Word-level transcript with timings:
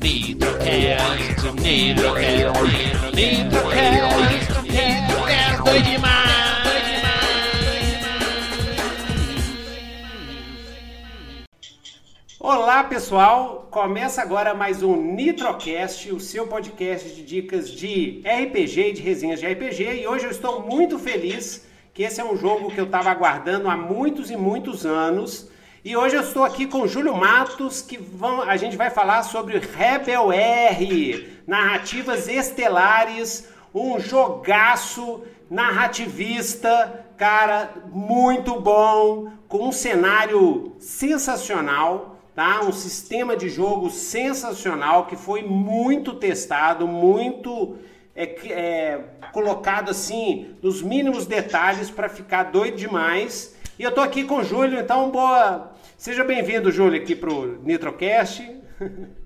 Nitrocast, 0.00 1.42
Nitrocast, 1.60 3.14
Nitrocast, 3.14 4.62
Nitrocast, 4.62 5.62
doido 5.64 5.84
demais, 5.84 6.28
Olá 12.38 12.84
pessoal, 12.84 13.66
começa 13.72 14.22
agora 14.22 14.54
mais 14.54 14.84
um 14.84 14.94
Nitrocast, 15.14 16.12
o 16.12 16.20
seu 16.20 16.46
podcast 16.46 17.12
de 17.12 17.24
dicas 17.24 17.68
de 17.68 18.22
RPG 18.24 18.80
e 18.80 18.92
de 18.92 19.02
resenhas 19.02 19.40
de 19.40 19.46
RPG. 19.46 20.02
E 20.02 20.06
hoje 20.06 20.26
eu 20.26 20.30
estou 20.30 20.62
muito 20.62 20.96
feliz 20.96 21.66
que 21.92 22.04
esse 22.04 22.20
é 22.20 22.24
um 22.24 22.36
jogo 22.36 22.70
que 22.70 22.78
eu 22.78 22.84
estava 22.84 23.10
aguardando 23.10 23.68
há 23.68 23.76
muitos 23.76 24.30
e 24.30 24.36
muitos 24.36 24.86
anos. 24.86 25.50
E 25.84 25.96
hoje 25.96 26.16
eu 26.16 26.22
estou 26.22 26.44
aqui 26.44 26.66
com 26.66 26.88
Júlio 26.88 27.16
Matos, 27.16 27.80
que 27.80 27.96
vão, 27.96 28.42
a 28.42 28.56
gente 28.56 28.76
vai 28.76 28.90
falar 28.90 29.22
sobre 29.22 29.58
Rebel 29.58 30.32
R, 30.32 31.38
narrativas 31.46 32.26
estelares, 32.26 33.48
um 33.72 34.00
jogaço 34.00 35.22
narrativista, 35.48 37.06
cara, 37.16 37.70
muito 37.92 38.60
bom, 38.60 39.30
com 39.46 39.68
um 39.68 39.72
cenário 39.72 40.72
sensacional, 40.80 42.16
tá? 42.34 42.60
Um 42.64 42.72
sistema 42.72 43.36
de 43.36 43.48
jogo 43.48 43.88
sensacional 43.88 45.06
que 45.06 45.14
foi 45.14 45.42
muito 45.42 46.14
testado, 46.14 46.88
muito 46.88 47.76
é, 48.16 48.24
é, 48.50 49.04
colocado 49.32 49.90
assim 49.90 50.56
nos 50.60 50.82
mínimos 50.82 51.24
detalhes 51.24 51.88
para 51.88 52.08
ficar 52.08 52.44
doido 52.50 52.76
demais. 52.76 53.56
E 53.78 53.84
eu 53.84 53.92
tô 53.92 54.00
aqui 54.00 54.24
com 54.24 54.38
o 54.38 54.44
Júlio, 54.44 54.80
então 54.80 55.08
boa. 55.08 55.70
Seja 55.98 56.22
bem-vindo, 56.22 56.70
Júlio, 56.70 57.02
aqui 57.02 57.16
pro 57.16 57.60
Nitrocast. 57.60 58.40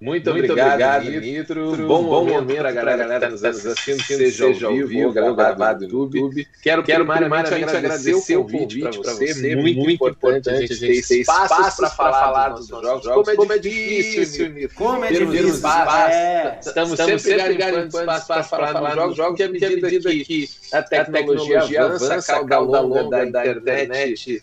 Muito, 0.00 0.30
Muito 0.30 0.52
obrigado, 0.52 0.70
obrigado, 0.70 1.04
Nitro. 1.04 1.70
Nitro. 1.72 1.86
Bom, 1.86 2.04
bom 2.04 2.24
momento 2.24 2.56
para 2.56 2.70
a 2.70 2.72
galera 2.72 3.06
que 3.06 3.14
está 3.14 3.28
nos 3.28 3.44
assistindo, 3.44 4.02
seja, 4.02 4.46
seja 4.46 4.66
ao 4.66 4.72
vivo 4.74 5.08
ou 5.08 5.12
gravado 5.12 5.86
no 5.86 6.04
YouTube. 6.04 6.48
Quero, 6.62 6.82
Quero 6.82 7.04
primeiramente 7.04 7.52
agradecer 7.52 8.36
o 8.36 8.42
convite 8.42 8.80
para 8.80 9.12
você. 9.12 9.54
Muito, 9.56 9.78
muito 9.78 9.90
importante 9.90 10.48
a 10.48 10.56
gente 10.56 11.06
ter 11.06 11.20
espaço 11.20 11.76
para 11.76 11.90
falar 11.90 12.48
dos 12.48 12.68
jogos. 12.68 13.04
jogos. 13.04 13.34
Como 13.34 13.52
é 13.52 13.58
difícil, 13.58 14.48
Nitro. 14.48 14.74
Como 14.74 15.04
é 15.04 15.12
difícil. 15.12 15.48
Espaço. 15.48 16.14
É. 16.14 16.58
Estamos, 16.64 16.92
Estamos 16.92 17.22
sempre 17.22 17.54
garimpando 17.56 18.10
espaço 18.10 18.26
para 18.26 18.42
falar 18.44 18.94
dos 18.94 19.16
jogos, 19.16 19.36
que 19.36 19.42
à 19.42 19.48
medida 19.50 19.90
que 19.90 20.48
a 20.72 20.82
tecnologia 20.82 21.84
avança, 21.84 22.36
a 22.36 22.44
cauda 22.46 22.80
longa 22.80 23.26
da 23.26 23.46
internet 23.46 24.42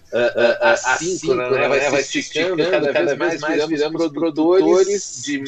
assíncrona 0.62 1.68
vai 1.68 2.04
se 2.04 2.20
esticando, 2.20 2.58
cada 2.70 3.16
vez 3.16 3.42
mais 3.42 3.66
viramos 3.66 4.12
produtores 4.12 5.24
de 5.24 5.47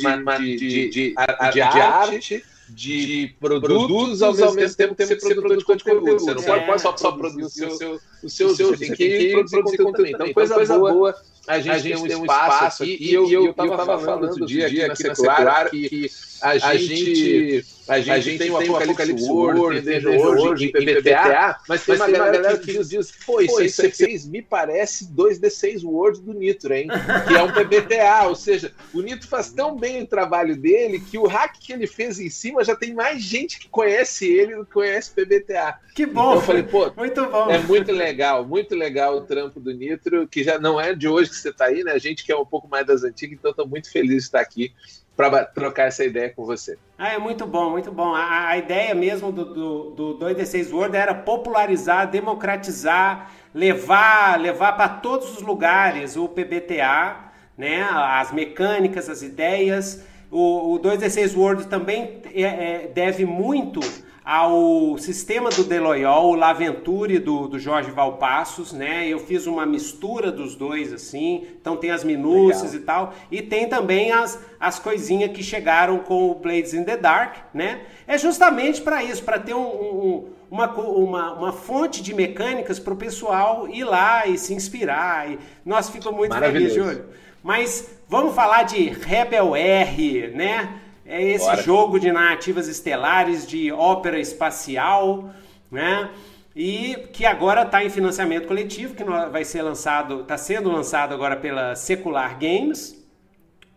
de, 1.52 1.62
arte, 1.62 2.44
de 2.70 3.36
produtos, 3.40 4.22
ao 4.22 4.34
mesmo 4.34 4.78
tempo 4.78 4.96
tem 4.96 5.08
que 5.08 5.20
ser 5.20 5.36
produtor 5.36 5.58
de 5.58 5.84
conteúdo. 5.84 6.20
Você 6.20 6.34
não 6.34 6.66
pode, 6.66 6.82
só, 6.82 6.96
só 6.96 7.12
produzir 7.12 7.66
o 7.66 7.72
seu, 7.72 8.00
o 8.24 8.30
seu, 8.30 8.50
você 8.50 8.78
tem 8.78 8.94
que 8.94 9.32
produzir 9.50 9.78
conteúdo. 9.78 10.08
Então, 10.08 10.34
coisa, 10.34 10.54
coisa 10.54 10.78
boa, 10.78 11.16
a 11.50 11.60
gente, 11.60 11.70
a 11.72 11.78
gente 11.80 12.08
tem 12.08 12.16
um 12.16 12.26
espaço 12.26 12.84
aqui, 12.84 12.98
e 13.00 13.14
eu 13.14 13.50
estava 13.50 14.00
falando 14.00 14.24
outro 14.26 14.46
dia 14.46 14.68
aqui 14.68 14.88
na 14.88 14.96
secular 14.96 15.70
que 15.70 16.12
a 16.42 16.76
gente 16.78 17.66
a 17.90 17.98
gente, 17.98 18.12
a 18.12 18.20
gente 18.20 18.38
tem 18.38 18.52
o 18.52 18.58
Apocalipse 18.58 19.28
World, 19.28 19.82
tem 19.82 20.06
World 20.06 20.64
em 20.64 20.72
PBTA, 20.72 21.60
mas 21.68 21.84
tem 21.84 21.96
uma 21.96 22.08
galera 22.08 22.56
que 22.60 22.72
diz, 22.72 22.90
diz 22.90 23.12
pô, 23.26 23.42
isso 23.42 23.60
aí 23.60 23.68
que 23.68 23.74
você 23.74 23.90
fez 23.90 24.28
me 24.28 24.44
parece 24.44 25.12
2D6 25.12 25.84
World 25.84 26.22
do 26.22 26.36
Nitro, 26.36 26.72
hein? 26.72 26.88
Que 27.28 27.34
é 27.34 27.42
um 27.42 27.52
PBTA, 27.52 28.28
ou 28.28 28.36
seja, 28.36 28.72
o 28.94 29.02
Nitro 29.02 29.28
faz 29.28 29.52
tão 29.52 29.76
bem 29.76 30.04
o 30.04 30.08
trabalho 30.08 30.56
dele 30.56 31.00
que 31.00 31.18
o 31.18 31.26
hack 31.26 31.56
que 31.60 31.74
ele 31.74 31.88
fez 31.88 32.20
em 32.20 32.30
cima 32.30 32.64
já 32.64 32.76
tem 32.76 32.94
mais 32.94 33.24
gente 33.24 33.60
que 33.60 33.68
conhece 33.68 34.28
ele 34.28 34.56
do 34.56 34.66
que 34.66 34.74
conhece 34.74 35.10
PBTA. 35.10 35.80
Que 35.96 36.06
bom! 36.06 36.30
Então 36.30 36.36
eu 36.36 36.42
falei, 36.42 36.64
pô, 36.64 36.92
muito 36.96 37.26
bom. 37.26 37.50
É 37.50 37.58
muito 37.58 37.92
legal, 37.92 38.46
muito 38.46 38.76
legal 38.76 39.18
o 39.18 39.22
trampo 39.22 39.60
do 39.60 39.74
Nitro, 39.74 40.28
que 40.28 40.44
já 40.44 40.60
não 40.60 40.80
é 40.80 40.94
de 40.94 41.08
hoje 41.08 41.32
que 41.32 41.36
você 41.42 41.50
está 41.50 41.66
aí, 41.66 41.84
né? 41.84 41.92
A 41.92 41.98
gente 41.98 42.24
que 42.24 42.32
é 42.32 42.38
um 42.38 42.46
pouco 42.46 42.68
mais 42.68 42.86
das 42.86 43.04
antigas, 43.04 43.38
então 43.38 43.52
estou 43.52 43.68
muito 43.68 43.92
feliz 43.92 44.10
de 44.10 44.18
estar 44.18 44.40
aqui 44.40 44.74
para 45.20 45.44
trocar 45.44 45.88
essa 45.88 46.06
ideia 46.06 46.30
com 46.30 46.46
você. 46.46 46.78
Ah, 46.98 47.14
é 47.14 47.18
muito 47.18 47.46
bom, 47.46 47.70
muito 47.70 47.92
bom. 47.92 48.16
A, 48.16 48.48
a 48.48 48.58
ideia 48.58 48.96
mesmo 48.96 49.34
do, 49.34 49.54
do, 49.54 50.14
do 50.14 50.26
2D6 50.26 50.72
World 50.72 50.96
era 50.96 51.14
popularizar, 51.14 52.10
democratizar, 52.10 53.30
levar, 53.54 54.40
levar 54.40 54.78
para 54.78 54.88
todos 54.88 55.36
os 55.36 55.42
lugares 55.42 56.16
o 56.16 56.30
PBTA, 56.30 57.32
né? 57.58 57.82
as 57.92 58.32
mecânicas, 58.32 59.10
as 59.10 59.22
ideias. 59.22 60.06
O, 60.32 60.76
o 60.76 60.80
2D6 60.80 61.36
World 61.36 61.68
também 61.68 62.22
é, 62.34 62.44
é, 62.44 62.88
deve 62.88 63.26
muito 63.26 63.82
ao 64.30 64.96
sistema 65.00 65.50
do 65.50 65.64
Deloyol, 65.64 66.30
o 66.30 66.36
Laventure 66.36 67.18
do, 67.18 67.48
do 67.48 67.58
Jorge 67.58 67.90
Valpassos, 67.90 68.72
né? 68.72 69.08
Eu 69.08 69.18
fiz 69.18 69.48
uma 69.48 69.66
mistura 69.66 70.32
dos 70.32 70.54
dois, 70.54 70.94
assim, 70.94 71.48
então 71.60 71.76
tem 71.76 71.90
as 71.90 72.04
minúcias 72.04 72.74
Legal. 72.74 72.80
e 72.80 72.86
tal, 72.86 73.14
e 73.32 73.42
tem 73.42 73.68
também 73.68 74.12
as, 74.12 74.40
as 74.60 74.78
coisinhas 74.78 75.32
que 75.32 75.42
chegaram 75.42 75.98
com 75.98 76.30
o 76.30 76.36
Blades 76.36 76.76
in 76.76 76.84
the 76.84 76.96
Dark, 76.96 77.38
né? 77.56 77.82
É 78.06 78.20
justamente 78.20 78.84
para 78.84 79.04
isso, 79.04 79.24
para 79.24 79.40
ter 79.40 79.56
um, 79.56 79.62
um, 79.62 80.30
uma, 80.52 80.68
uma, 80.76 81.34
uma 81.34 81.52
fonte 81.52 82.04
de 82.04 82.14
mecânicas 82.14 82.78
para 82.78 82.94
o 82.94 82.98
pessoal 82.98 83.68
ir 83.68 83.84
lá 83.84 84.28
e 84.28 84.38
se 84.38 84.54
inspirar. 84.54 85.28
E, 85.28 85.40
nossa, 85.66 85.92
fico 85.92 86.12
muito 86.12 86.38
feliz, 86.38 86.76
Júlio. 86.76 87.06
Mas 87.42 87.90
vamos 88.08 88.36
falar 88.36 88.62
de 88.62 88.90
Rebel 88.90 89.56
R, 89.56 90.28
né? 90.36 90.82
É 91.10 91.24
esse 91.24 91.46
Bora. 91.46 91.62
jogo 91.64 92.00
de 92.00 92.12
narrativas 92.12 92.68
estelares, 92.68 93.48
de 93.48 93.72
ópera 93.72 94.20
espacial, 94.20 95.32
né? 95.72 96.12
E 96.56 97.08
que 97.12 97.26
agora 97.26 97.64
está 97.64 97.84
em 97.84 97.90
financiamento 97.90 98.48
coletivo, 98.48 98.94
que 98.94 99.04
vai 99.04 99.44
ser 99.44 99.64
lançado, 99.64 100.22
está 100.22 100.38
sendo 100.38 100.72
lançado 100.72 101.12
agora 101.12 101.36
pela 101.36 101.76
Secular 101.76 102.38
Games. 102.40 102.96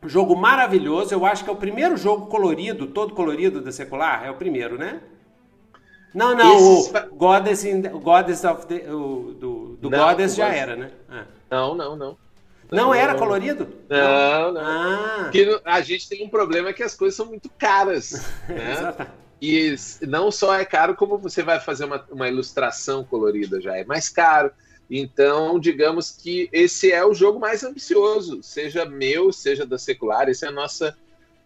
Jogo 0.05 0.37
maravilhoso, 0.37 1.15
eu 1.15 1.25
acho 1.25 1.43
que 1.43 1.49
é 1.49 1.53
o 1.53 1.57
primeiro 1.57 1.97
jogo 1.97 2.27
colorido, 2.27 2.89
todo 2.89 3.15
colorido 3.15 3.63
da 3.63 3.73
Secular, 3.73 4.27
é 4.27 4.31
o 4.31 4.35
primeiro, 4.35 4.77
né? 4.77 5.01
Não, 6.13 6.37
não, 6.37 6.57
Esse... 6.57 6.95
o 6.95 7.15
Goddess, 7.15 7.65
in, 7.65 7.81
Goddess 7.81 8.45
of 8.45 8.67
the, 8.67 8.93
o, 8.93 9.33
do, 9.33 9.77
do 9.81 9.89
não, 9.89 9.99
Goddess 9.99 10.35
já 10.35 10.49
era, 10.49 10.77
né? 10.77 10.91
Ah. 11.09 11.25
Não, 11.51 11.75
não, 11.75 11.97
não. 11.97 12.17
Não 12.73 12.95
era 12.95 13.15
colorido? 13.15 13.69
Não, 13.89 14.53
não. 14.53 14.61
Ah. 14.61 15.19
Porque 15.25 15.61
a 15.65 15.81
gente 15.83 16.09
tem 16.09 16.25
um 16.25 16.29
problema 16.29 16.73
que 16.73 16.83
as 16.83 16.95
coisas 16.95 17.15
são 17.15 17.27
muito 17.27 17.51
caras. 17.51 18.13
Né? 18.49 19.07
e 19.43 19.75
não 20.03 20.31
só 20.31 20.55
é 20.55 20.65
caro, 20.65 20.95
como 20.95 21.19
você 21.19 21.43
vai 21.43 21.59
fazer 21.59 21.85
uma, 21.85 22.07
uma 22.13 22.29
ilustração 22.29 23.03
colorida 23.03 23.61
já 23.61 23.77
é 23.77 23.85
mais 23.85 24.09
caro. 24.09 24.53
Então, 24.89 25.59
digamos 25.59 26.11
que 26.13 26.49
esse 26.53 26.93
é 26.93 27.05
o 27.05 27.13
jogo 27.13 27.41
mais 27.41 27.65
ambicioso, 27.65 28.41
seja 28.41 28.85
meu, 28.85 29.33
seja 29.33 29.67
da 29.67 29.79
secular, 29.79 30.29
esse 30.29 30.45
é 30.45 30.49
a 30.49 30.53
nossa. 30.53 30.97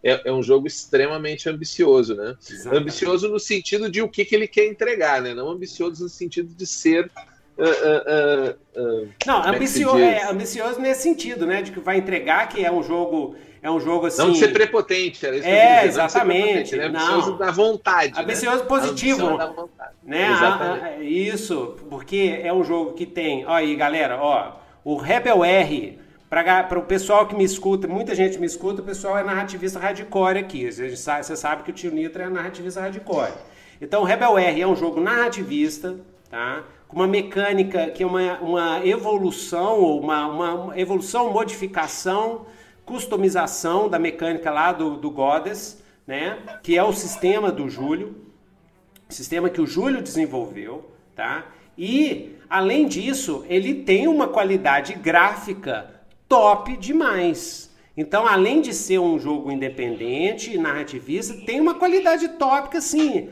É, 0.03 0.29
é 0.29 0.33
um 0.33 0.43
jogo 0.43 0.67
extremamente 0.67 1.49
ambicioso, 1.49 2.15
né? 2.15 2.37
Exatamente. 2.39 2.83
Ambicioso 2.83 3.29
no 3.29 3.41
sentido 3.41 3.91
de 3.91 4.03
o 4.03 4.09
que, 4.09 4.27
que 4.27 4.35
ele 4.35 4.47
quer 4.47 4.67
entregar, 4.67 5.23
né? 5.23 5.33
Não 5.33 5.49
ambicioso 5.49 6.03
no 6.03 6.09
sentido 6.09 6.55
de 6.55 6.67
ser 6.67 7.11
Uh, 7.59 7.63
uh, 7.63 9.03
uh, 9.05 9.09
não, 9.27 9.43
é 9.43 9.49
ambicioso, 9.49 9.99
é, 9.99 10.31
ambicioso 10.31 10.79
nesse 10.79 11.03
sentido, 11.03 11.47
né? 11.47 11.63
De 11.63 11.73
que 11.73 11.81
vai 11.81 11.97
entregar 11.97 12.49
que 12.49 12.65
é 12.65 12.71
um 12.71 12.83
jogo. 12.83 13.35
É 13.63 13.71
um 13.71 13.81
jogo 13.81 14.07
assim. 14.07 14.23
Não 14.23 14.31
de 14.31 14.39
ser 14.39 14.53
prepotente, 14.53 15.25
era 15.27 15.37
isso 15.37 15.49
É, 15.49 15.81
que 15.81 15.87
exatamente. 15.87 16.77
Né? 16.77 16.85
Ambicioso 16.85 17.31
não. 17.31 17.39
da 17.39 17.51
vontade. 17.51 18.15
Né? 18.15 18.23
Ambicioso 18.23 18.59
né? 18.59 18.67
positivo. 18.67 19.39
Da 19.39 19.47
vontade. 19.47 19.91
Né? 20.05 20.25
A, 20.27 20.73
a, 20.73 21.03
isso, 21.03 21.77
porque 21.89 22.39
é 22.43 22.53
um 22.53 22.63
jogo 22.63 22.93
que 22.93 23.07
tem. 23.07 23.47
Ó, 23.47 23.53
aí, 23.53 23.75
galera, 23.75 24.19
ó. 24.21 24.53
O 24.85 24.97
Rebel 24.97 25.43
R. 25.45 25.99
Para 26.29 26.79
o 26.79 26.83
pessoal 26.83 27.27
que 27.27 27.37
me 27.37 27.45
escuta, 27.45 27.87
muita 27.87 28.13
gente 28.13 28.37
me 28.39 28.47
escuta, 28.47 28.83
o 28.83 28.85
pessoal 28.85 29.17
é 29.17 29.23
narrativista 29.23 29.79
hardcore 29.79 30.39
aqui. 30.39 30.71
Você 30.71 30.97
sabe, 30.97 31.25
você 31.25 31.37
sabe 31.37 31.63
que 31.63 31.71
o 31.71 31.73
tio 31.73 31.93
Nitro 31.93 32.21
é 32.21 32.29
narrativista 32.29 32.81
hardcore. 32.81 33.33
Então, 33.81 34.03
o 34.03 34.05
Rebel 34.05 34.37
R 34.37 34.61
é 34.61 34.67
um 34.67 34.75
jogo 34.75 35.01
narrativista, 35.01 35.97
tá? 36.29 36.65
Uma 36.93 37.07
mecânica 37.07 37.91
que 37.91 38.03
é 38.03 38.07
uma, 38.07 38.39
uma 38.41 38.87
evolução, 38.87 39.81
ou 39.81 40.01
uma, 40.01 40.27
uma 40.27 40.79
evolução, 40.79 41.33
modificação, 41.33 42.47
customização 42.85 43.89
da 43.89 43.99
mecânica 43.99 44.51
lá 44.51 44.73
do, 44.73 44.97
do 44.97 45.11
Goddess, 45.11 45.83
né? 46.07 46.39
que 46.63 46.77
é 46.77 46.83
o 46.83 46.93
sistema 46.93 47.51
do 47.51 47.69
Júlio, 47.69 48.15
sistema 49.09 49.51
que 49.51 49.61
o 49.61 49.67
Júlio 49.67 50.03
desenvolveu, 50.03 50.91
tá? 51.15 51.47
E, 51.79 52.37
além 52.49 52.89
disso, 52.89 53.45
ele 53.49 53.75
tem 53.83 54.09
uma 54.09 54.29
qualidade 54.29 54.95
gráfica 54.95 55.91
top 56.29 56.77
demais. 56.77 57.71
Então, 57.97 58.27
além 58.27 58.61
de 58.61 58.73
ser 58.75 58.99
um 58.99 59.19
jogo 59.19 59.51
independente, 59.51 60.59
narrativista, 60.59 61.35
tem 61.45 61.61
uma 61.61 61.75
qualidade 61.75 62.29
tópica, 62.31 62.79
assim, 62.79 63.31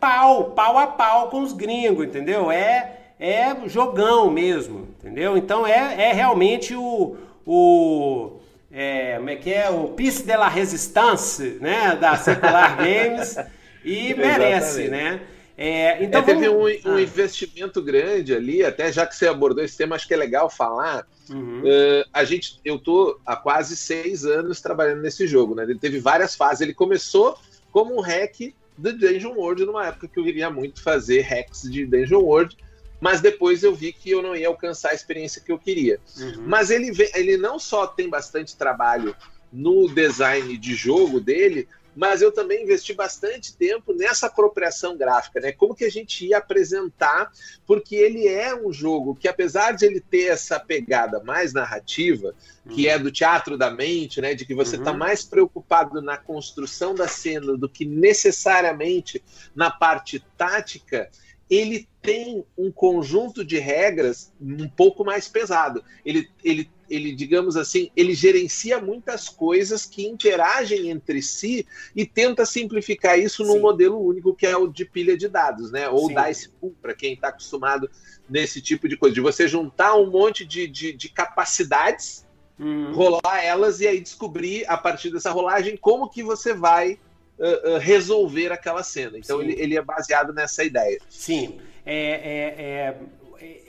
pau, 0.00 0.50
pau 0.50 0.78
a 0.78 0.86
pau 0.86 1.28
com 1.28 1.42
os 1.42 1.52
gringos, 1.52 2.06
entendeu? 2.06 2.50
É, 2.50 2.98
é 3.18 3.68
jogão 3.68 4.30
mesmo, 4.30 4.88
entendeu? 4.98 5.36
Então 5.36 5.66
é, 5.66 6.10
é 6.10 6.12
realmente 6.12 6.74
o, 6.74 7.16
o 7.46 8.38
é, 8.70 9.16
como 9.16 9.30
é 9.30 9.36
que 9.36 9.52
é? 9.52 9.70
O 9.70 9.88
Piece 9.88 10.22
de 10.24 10.36
la 10.36 10.48
Resistance, 10.48 11.58
né? 11.60 11.96
Da 11.96 12.16
Secular 12.16 12.76
Games. 12.82 13.36
E 13.84 14.14
merece, 14.14 14.88
né? 14.88 15.20
É, 15.56 16.04
então 16.04 16.20
é, 16.20 16.24
teve 16.24 16.48
vamos... 16.48 16.84
um, 16.84 16.90
um 16.90 16.94
ah. 16.96 17.00
investimento 17.02 17.82
grande 17.82 18.34
ali, 18.34 18.64
até 18.64 18.92
já 18.92 19.04
que 19.04 19.16
você 19.16 19.26
abordou 19.26 19.64
esse 19.64 19.76
tema, 19.76 19.96
acho 19.96 20.06
que 20.06 20.14
é 20.14 20.16
legal 20.16 20.48
falar. 20.48 21.06
Uhum. 21.28 21.62
Uh, 21.62 22.04
a 22.12 22.24
gente, 22.24 22.60
eu 22.64 22.78
tô 22.78 23.18
há 23.26 23.34
quase 23.34 23.76
seis 23.76 24.24
anos 24.24 24.60
trabalhando 24.60 25.02
nesse 25.02 25.26
jogo, 25.26 25.54
né? 25.54 25.64
Ele 25.64 25.78
teve 25.78 25.98
várias 25.98 26.36
fases. 26.36 26.60
Ele 26.60 26.74
começou 26.74 27.36
como 27.72 27.96
um 27.96 28.00
hack 28.00 28.54
do 28.78 28.96
Dungeon 28.96 29.34
World 29.34 29.66
numa 29.66 29.86
época 29.86 30.08
que 30.08 30.18
eu 30.18 30.24
queria 30.24 30.48
muito 30.48 30.80
fazer 30.80 31.20
hacks 31.22 31.62
de 31.62 31.84
Dungeon 31.84 32.20
World, 32.20 32.56
mas 33.00 33.20
depois 33.20 33.62
eu 33.62 33.74
vi 33.74 33.92
que 33.92 34.10
eu 34.10 34.22
não 34.22 34.34
ia 34.34 34.48
alcançar 34.48 34.90
a 34.90 34.94
experiência 34.94 35.42
que 35.42 35.50
eu 35.50 35.58
queria. 35.58 36.00
Uhum. 36.16 36.44
Mas 36.46 36.70
ele, 36.70 36.92
ele 37.14 37.36
não 37.36 37.58
só 37.58 37.86
tem 37.86 38.08
bastante 38.08 38.56
trabalho 38.56 39.14
no 39.52 39.88
design 39.88 40.56
de 40.56 40.74
jogo 40.74 41.20
dele, 41.20 41.68
mas 41.98 42.22
eu 42.22 42.30
também 42.30 42.62
investi 42.62 42.94
bastante 42.94 43.56
tempo 43.56 43.92
nessa 43.92 44.28
apropriação 44.28 44.96
gráfica, 44.96 45.40
né? 45.40 45.50
Como 45.50 45.74
que 45.74 45.84
a 45.84 45.90
gente 45.90 46.24
ia 46.24 46.38
apresentar, 46.38 47.32
porque 47.66 47.96
ele 47.96 48.28
é 48.28 48.54
um 48.54 48.72
jogo 48.72 49.16
que, 49.16 49.26
apesar 49.26 49.72
de 49.72 49.84
ele 49.84 50.00
ter 50.00 50.26
essa 50.26 50.60
pegada 50.60 51.20
mais 51.24 51.52
narrativa, 51.52 52.36
que 52.70 52.86
uhum. 52.86 52.92
é 52.92 52.98
do 53.00 53.10
teatro 53.10 53.58
da 53.58 53.68
mente, 53.68 54.20
né? 54.20 54.32
De 54.32 54.46
que 54.46 54.54
você 54.54 54.76
está 54.76 54.92
uhum. 54.92 54.98
mais 54.98 55.24
preocupado 55.24 56.00
na 56.00 56.16
construção 56.16 56.94
da 56.94 57.08
cena 57.08 57.56
do 57.56 57.68
que 57.68 57.84
necessariamente 57.84 59.20
na 59.52 59.68
parte 59.68 60.24
tática, 60.36 61.10
ele 61.50 61.88
tem 62.00 62.44
um 62.56 62.70
conjunto 62.70 63.44
de 63.44 63.58
regras 63.58 64.32
um 64.40 64.68
pouco 64.68 65.04
mais 65.04 65.26
pesado. 65.26 65.82
Ele, 66.04 66.30
ele 66.44 66.70
ele, 66.88 67.14
digamos 67.14 67.56
assim, 67.56 67.90
ele 67.96 68.14
gerencia 68.14 68.80
muitas 68.80 69.28
coisas 69.28 69.84
que 69.84 70.06
interagem 70.06 70.90
entre 70.90 71.22
si 71.22 71.66
e 71.94 72.06
tenta 72.06 72.44
simplificar 72.44 73.18
isso 73.18 73.44
num 73.44 73.54
Sim. 73.54 73.60
modelo 73.60 74.00
único 74.00 74.34
que 74.34 74.46
é 74.46 74.56
o 74.56 74.66
de 74.66 74.84
pilha 74.84 75.16
de 75.16 75.28
dados, 75.28 75.70
né? 75.70 75.88
Ou 75.88 76.08
Sim. 76.08 76.14
dice 76.14 76.48
pool, 76.48 76.74
para 76.80 76.94
quem 76.94 77.14
está 77.14 77.28
acostumado 77.28 77.90
nesse 78.28 78.60
tipo 78.60 78.88
de 78.88 78.96
coisa, 78.96 79.14
de 79.14 79.20
você 79.20 79.48
juntar 79.48 79.94
um 79.96 80.10
monte 80.10 80.44
de, 80.44 80.66
de, 80.66 80.92
de 80.92 81.08
capacidades, 81.08 82.26
uhum. 82.58 82.92
rolar 82.92 83.42
elas 83.42 83.80
e 83.80 83.86
aí 83.86 84.00
descobrir 84.00 84.64
a 84.68 84.76
partir 84.76 85.10
dessa 85.10 85.30
rolagem 85.30 85.76
como 85.76 86.08
que 86.08 86.22
você 86.22 86.52
vai 86.52 86.98
uh, 87.38 87.74
uh, 87.74 87.78
resolver 87.78 88.52
aquela 88.52 88.82
cena. 88.82 89.18
Então 89.18 89.40
ele, 89.40 89.54
ele, 89.58 89.76
é 89.76 89.82
baseado 89.82 90.32
nessa 90.32 90.64
ideia. 90.64 90.98
Sim. 91.08 91.58
É, 91.86 91.96
é, 91.96 92.64
é 92.64 92.96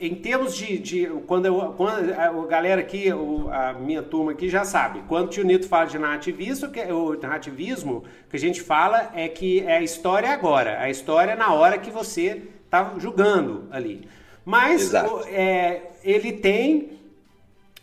em 0.00 0.14
termos 0.14 0.56
de, 0.56 0.78
de 0.78 1.06
quando, 1.26 1.46
eu, 1.46 1.74
quando 1.76 2.12
a, 2.12 2.46
galera 2.46 2.80
aqui, 2.80 3.06
a 3.52 3.74
minha 3.74 4.02
turma 4.02 4.32
aqui 4.32 4.48
já 4.48 4.64
sabe, 4.64 5.02
quando 5.06 5.26
o 5.26 5.28
tio 5.28 5.44
Nito 5.44 5.68
fala 5.68 5.84
de 5.84 5.98
narrativismo, 5.98 6.68
que, 6.70 6.80
o 6.80 7.20
narrativismo 7.20 8.04
que 8.28 8.36
a 8.36 8.40
gente 8.40 8.60
fala 8.60 9.10
é 9.14 9.28
que 9.28 9.60
é 9.60 9.76
a 9.76 9.82
história 9.82 10.30
agora, 10.30 10.80
a 10.80 10.90
história 10.90 11.36
na 11.36 11.52
hora 11.52 11.78
que 11.78 11.90
você 11.90 12.42
está 12.64 12.94
julgando 12.98 13.68
ali. 13.70 14.08
Mas 14.44 14.92
é, 15.28 15.90
ele 16.02 16.32
tem 16.32 16.98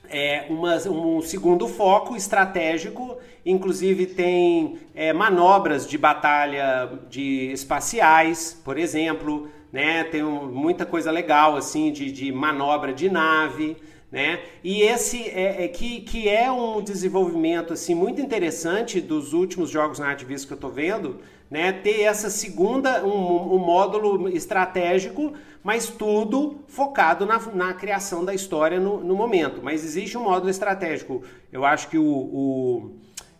é, 0.09 0.45
uma, 0.49 0.75
um 0.89 1.21
segundo 1.21 1.67
foco 1.67 2.15
estratégico, 2.15 3.17
inclusive 3.45 4.07
tem 4.07 4.79
é, 4.93 5.13
manobras 5.13 5.87
de 5.87 5.97
batalha 5.97 6.89
de 7.09 7.51
espaciais, 7.51 8.59
por 8.65 8.77
exemplo, 8.77 9.49
né? 9.71 10.03
Tem 10.05 10.23
muita 10.23 10.85
coisa 10.85 11.11
legal 11.11 11.55
assim 11.55 11.91
de, 11.91 12.11
de 12.11 12.31
manobra 12.31 12.93
de 12.93 13.09
nave, 13.09 13.77
né? 14.11 14.39
E 14.63 14.81
esse 14.81 15.23
é, 15.29 15.65
é, 15.65 15.67
que, 15.67 16.01
que 16.01 16.29
é 16.29 16.49
um 16.51 16.81
desenvolvimento 16.81 17.73
assim 17.73 17.93
muito 17.93 18.21
interessante 18.21 19.01
dos 19.01 19.33
últimos 19.33 19.69
jogos 19.69 19.99
narrativos 19.99 20.45
que 20.45 20.53
eu 20.53 20.55
estou 20.55 20.71
vendo, 20.71 21.19
né? 21.51 21.71
Ter 21.73 22.01
essa 22.01 22.29
segunda 22.29 23.05
um, 23.05 23.55
um, 23.55 23.57
módulo 23.57 24.29
estratégico, 24.29 25.33
mas 25.61 25.87
tudo 25.87 26.59
focado 26.67 27.25
na, 27.25 27.39
na 27.53 27.73
criação 27.73 28.23
da 28.23 28.33
história 28.33 28.79
no, 28.79 29.03
no 29.03 29.15
momento. 29.15 29.61
Mas 29.61 29.83
existe 29.83 30.17
um 30.17 30.23
módulo 30.23 30.49
estratégico. 30.49 31.21
Eu 31.51 31.65
acho 31.65 31.89
que 31.89 31.97
o, 31.97 32.05
o, 32.05 32.91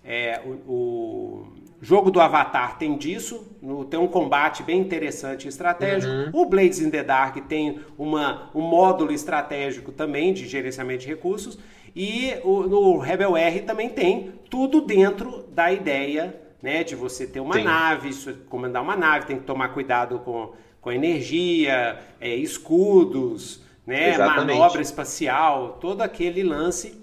é, 0.03 0.41
o, 0.45 0.71
o 0.71 1.47
jogo 1.81 2.09
do 2.09 2.19
Avatar 2.19 2.77
tem 2.77 2.97
disso, 2.97 3.55
tem 3.89 3.99
um 3.99 4.07
combate 4.07 4.63
bem 4.63 4.79
interessante 4.79 5.45
e 5.45 5.49
estratégico. 5.49 6.11
Uhum. 6.11 6.29
O 6.33 6.45
Blades 6.45 6.79
in 6.79 6.89
the 6.89 7.03
Dark 7.03 7.37
tem 7.47 7.79
uma, 7.97 8.49
um 8.53 8.61
módulo 8.61 9.11
estratégico 9.11 9.91
também 9.91 10.33
de 10.33 10.47
gerenciamento 10.47 11.01
de 11.01 11.07
recursos. 11.07 11.57
E 11.95 12.35
o, 12.43 12.63
no 12.63 12.97
Rebel 12.97 13.35
R 13.35 13.61
também 13.61 13.89
tem 13.89 14.33
tudo 14.49 14.81
dentro 14.81 15.45
da 15.51 15.71
ideia 15.71 16.35
né, 16.61 16.83
de 16.83 16.95
você 16.95 17.27
ter 17.27 17.39
uma 17.39 17.57
nave, 17.57 18.13
comandar 18.49 18.81
uma 18.81 18.95
nave, 18.95 19.27
tem 19.27 19.37
que 19.37 19.45
tomar 19.45 19.69
cuidado 19.69 20.19
com, 20.19 20.53
com 20.81 20.91
energia, 20.91 21.99
é, 22.19 22.35
escudos, 22.35 23.61
né, 23.85 24.17
manobra 24.17 24.81
espacial, 24.81 25.77
todo 25.79 26.01
aquele 26.01 26.43
lance. 26.43 26.99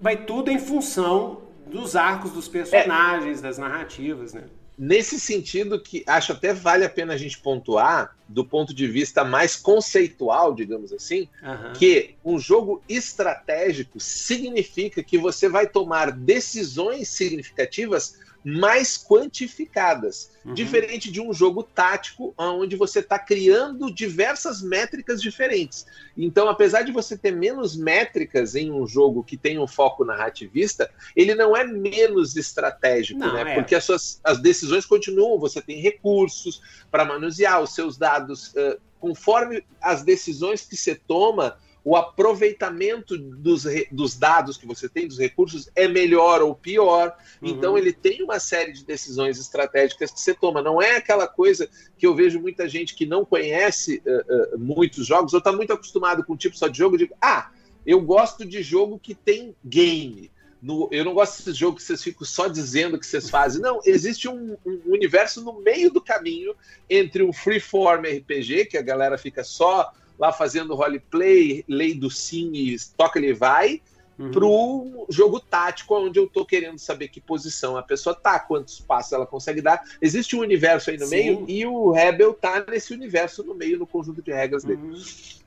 Vai 0.00 0.16
tudo 0.16 0.50
em 0.50 0.58
função 0.58 1.47
dos 1.70 1.96
arcos 1.96 2.32
dos 2.32 2.48
personagens, 2.48 3.38
é, 3.38 3.42
das 3.42 3.58
narrativas, 3.58 4.32
né? 4.32 4.44
Nesse 4.78 5.18
sentido 5.18 5.80
que 5.80 6.04
acho 6.06 6.30
até 6.30 6.54
vale 6.54 6.84
a 6.84 6.88
pena 6.88 7.14
a 7.14 7.16
gente 7.16 7.36
pontuar, 7.38 8.16
do 8.28 8.44
ponto 8.44 8.72
de 8.72 8.86
vista 8.86 9.24
mais 9.24 9.56
conceitual, 9.56 10.54
digamos 10.54 10.92
assim, 10.92 11.28
uhum. 11.42 11.72
que 11.72 12.14
um 12.24 12.38
jogo 12.38 12.80
estratégico 12.88 13.98
significa 13.98 15.02
que 15.02 15.18
você 15.18 15.48
vai 15.48 15.66
tomar 15.66 16.12
decisões 16.12 17.08
significativas 17.08 18.20
mais 18.56 18.96
quantificadas, 18.96 20.30
uhum. 20.42 20.54
diferente 20.54 21.12
de 21.12 21.20
um 21.20 21.34
jogo 21.34 21.62
tático 21.62 22.32
onde 22.38 22.76
você 22.76 23.00
está 23.00 23.18
criando 23.18 23.92
diversas 23.92 24.62
métricas 24.62 25.20
diferentes. 25.20 25.84
Então, 26.16 26.48
apesar 26.48 26.82
de 26.82 26.90
você 26.90 27.16
ter 27.16 27.30
menos 27.30 27.76
métricas 27.76 28.54
em 28.54 28.72
um 28.72 28.86
jogo 28.86 29.22
que 29.22 29.36
tem 29.36 29.58
um 29.58 29.66
foco 29.66 30.02
narrativista, 30.02 30.90
ele 31.14 31.34
não 31.34 31.54
é 31.54 31.62
menos 31.64 32.36
estratégico, 32.36 33.20
não, 33.20 33.34
né? 33.34 33.52
É. 33.52 33.54
Porque 33.54 33.74
as 33.74 33.84
suas 33.84 34.18
as 34.24 34.40
decisões 34.40 34.86
continuam, 34.86 35.38
você 35.38 35.60
tem 35.60 35.80
recursos 35.80 36.62
para 36.90 37.04
manusear 37.04 37.60
os 37.60 37.74
seus 37.74 37.98
dados 37.98 38.54
uh, 38.54 38.80
conforme 38.98 39.62
as 39.80 40.02
decisões 40.02 40.62
que 40.62 40.76
você 40.76 40.94
toma 40.94 41.58
o 41.84 41.96
aproveitamento 41.96 43.16
dos, 43.16 43.64
dos 43.90 44.16
dados 44.16 44.56
que 44.56 44.66
você 44.66 44.88
tem, 44.88 45.06
dos 45.06 45.18
recursos, 45.18 45.70
é 45.74 45.88
melhor 45.88 46.42
ou 46.42 46.54
pior. 46.54 47.16
Uhum. 47.40 47.48
Então, 47.48 47.78
ele 47.78 47.92
tem 47.92 48.22
uma 48.22 48.38
série 48.38 48.72
de 48.72 48.84
decisões 48.84 49.38
estratégicas 49.38 50.10
que 50.10 50.20
você 50.20 50.34
toma. 50.34 50.62
Não 50.62 50.82
é 50.82 50.96
aquela 50.96 51.26
coisa 51.26 51.68
que 51.96 52.06
eu 52.06 52.14
vejo 52.14 52.40
muita 52.40 52.68
gente 52.68 52.94
que 52.94 53.06
não 53.06 53.24
conhece 53.24 54.02
uh, 54.04 54.54
uh, 54.54 54.58
muitos 54.58 55.06
jogos, 55.06 55.32
ou 55.32 55.38
está 55.38 55.52
muito 55.52 55.72
acostumado 55.72 56.24
com 56.24 56.34
um 56.34 56.36
tipo 56.36 56.56
só 56.56 56.68
de 56.68 56.78
jogo, 56.78 56.98
digo, 56.98 57.14
ah, 57.22 57.50
eu 57.86 58.00
gosto 58.00 58.44
de 58.44 58.62
jogo 58.62 58.98
que 58.98 59.14
tem 59.14 59.56
game. 59.64 60.30
No, 60.60 60.88
eu 60.90 61.04
não 61.04 61.14
gosto 61.14 61.38
desse 61.38 61.56
jogo 61.56 61.76
que 61.76 61.82
vocês 61.82 62.02
ficam 62.02 62.26
só 62.26 62.48
dizendo 62.48 62.98
que 62.98 63.06
vocês 63.06 63.30
fazem. 63.30 63.62
Não, 63.62 63.80
existe 63.84 64.28
um, 64.28 64.56
um, 64.66 64.80
universo 64.86 65.42
no 65.42 65.60
meio 65.60 65.90
do 65.90 66.00
caminho 66.00 66.54
entre 66.90 67.22
um 67.22 67.32
freeform 67.32 68.02
RPG, 68.04 68.66
que 68.66 68.76
a 68.76 68.82
galera 68.82 69.16
fica 69.16 69.44
só 69.44 69.92
lá 70.18 70.32
fazendo 70.32 70.74
roleplay, 70.74 71.64
lei 71.68 71.94
do 71.94 72.10
sim 72.10 72.50
e 72.52 72.76
toca 72.96 73.18
ele 73.18 73.32
vai, 73.32 73.80
uhum. 74.18 74.30
pro 74.30 75.06
jogo 75.08 75.38
tático, 75.38 75.94
onde 75.94 76.18
eu 76.18 76.26
tô 76.26 76.44
querendo 76.44 76.78
saber 76.78 77.08
que 77.08 77.20
posição 77.20 77.76
a 77.76 77.82
pessoa 77.82 78.14
tá, 78.14 78.38
quantos 78.38 78.80
passos 78.80 79.12
ela 79.12 79.26
consegue 79.26 79.62
dar. 79.62 79.82
Existe 80.02 80.34
um 80.34 80.40
universo 80.40 80.90
aí 80.90 80.98
no 80.98 81.06
Sim. 81.06 81.16
meio 81.16 81.44
e 81.48 81.64
o 81.64 81.92
Rebel 81.92 82.34
tá 82.34 82.64
nesse 82.68 82.92
universo 82.92 83.44
no 83.44 83.54
meio, 83.54 83.78
no 83.78 83.86
conjunto 83.86 84.20
de 84.20 84.32
regras 84.32 84.64
dele. 84.64 84.82
Uhum. 84.82 85.02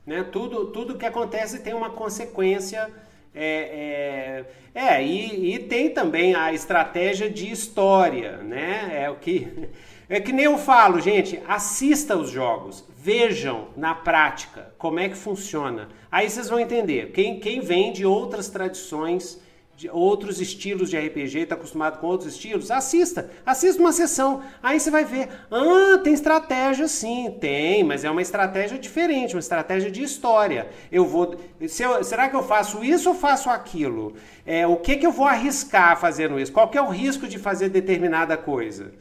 Né? 0.06 0.24
Tudo, 0.24 0.66
tudo 0.66 0.96
que 0.96 1.06
acontece 1.06 1.60
tem 1.60 1.74
uma 1.74 1.90
consequência. 1.90 2.90
É, 3.34 4.44
é, 4.74 4.96
é 4.98 5.06
e, 5.06 5.54
e, 5.54 5.58
tem 5.60 5.88
também 5.90 6.34
a 6.34 6.52
estratégia 6.52 7.30
de 7.30 7.50
história, 7.50 8.38
né? 8.38 9.04
É 9.04 9.08
o 9.08 9.16
que 9.16 9.70
é 10.14 10.20
que 10.20 10.32
nem 10.32 10.44
eu 10.44 10.58
falo, 10.58 11.00
gente, 11.00 11.40
assista 11.48 12.14
os 12.16 12.30
jogos, 12.30 12.84
vejam 12.98 13.68
na 13.74 13.94
prática 13.94 14.72
como 14.76 15.00
é 15.00 15.08
que 15.08 15.16
funciona. 15.16 15.88
Aí 16.10 16.28
vocês 16.28 16.50
vão 16.50 16.60
entender. 16.60 17.12
Quem, 17.12 17.40
quem 17.40 17.60
vem 17.60 17.92
de 17.92 18.04
outras 18.04 18.50
tradições, 18.50 19.40
de 19.74 19.88
outros 19.88 20.38
estilos 20.38 20.90
de 20.90 20.98
RPG, 20.98 21.38
está 21.38 21.54
acostumado 21.54 21.98
com 21.98 22.06
outros 22.08 22.34
estilos, 22.34 22.70
assista. 22.70 23.30
Assista 23.46 23.80
uma 23.80 23.90
sessão. 23.90 24.42
Aí 24.62 24.78
você 24.78 24.90
vai 24.90 25.06
ver. 25.06 25.30
Ah, 25.50 25.98
tem 26.04 26.12
estratégia 26.12 26.86
sim. 26.88 27.34
Tem, 27.40 27.82
mas 27.82 28.04
é 28.04 28.10
uma 28.10 28.20
estratégia 28.20 28.78
diferente, 28.78 29.34
uma 29.34 29.40
estratégia 29.40 29.90
de 29.90 30.02
história. 30.02 30.68
Eu 30.92 31.06
vou. 31.06 31.34
Eu, 31.58 32.04
será 32.04 32.28
que 32.28 32.36
eu 32.36 32.42
faço 32.42 32.84
isso 32.84 33.08
ou 33.08 33.14
faço 33.14 33.48
aquilo? 33.48 34.14
É, 34.44 34.66
o 34.66 34.76
que, 34.76 34.96
que 34.96 35.06
eu 35.06 35.10
vou 35.10 35.26
arriscar 35.26 35.98
fazendo 35.98 36.38
isso? 36.38 36.52
Qual 36.52 36.70
é 36.74 36.82
o 36.82 36.90
risco 36.90 37.26
de 37.26 37.38
fazer 37.38 37.70
determinada 37.70 38.36
coisa? 38.36 38.92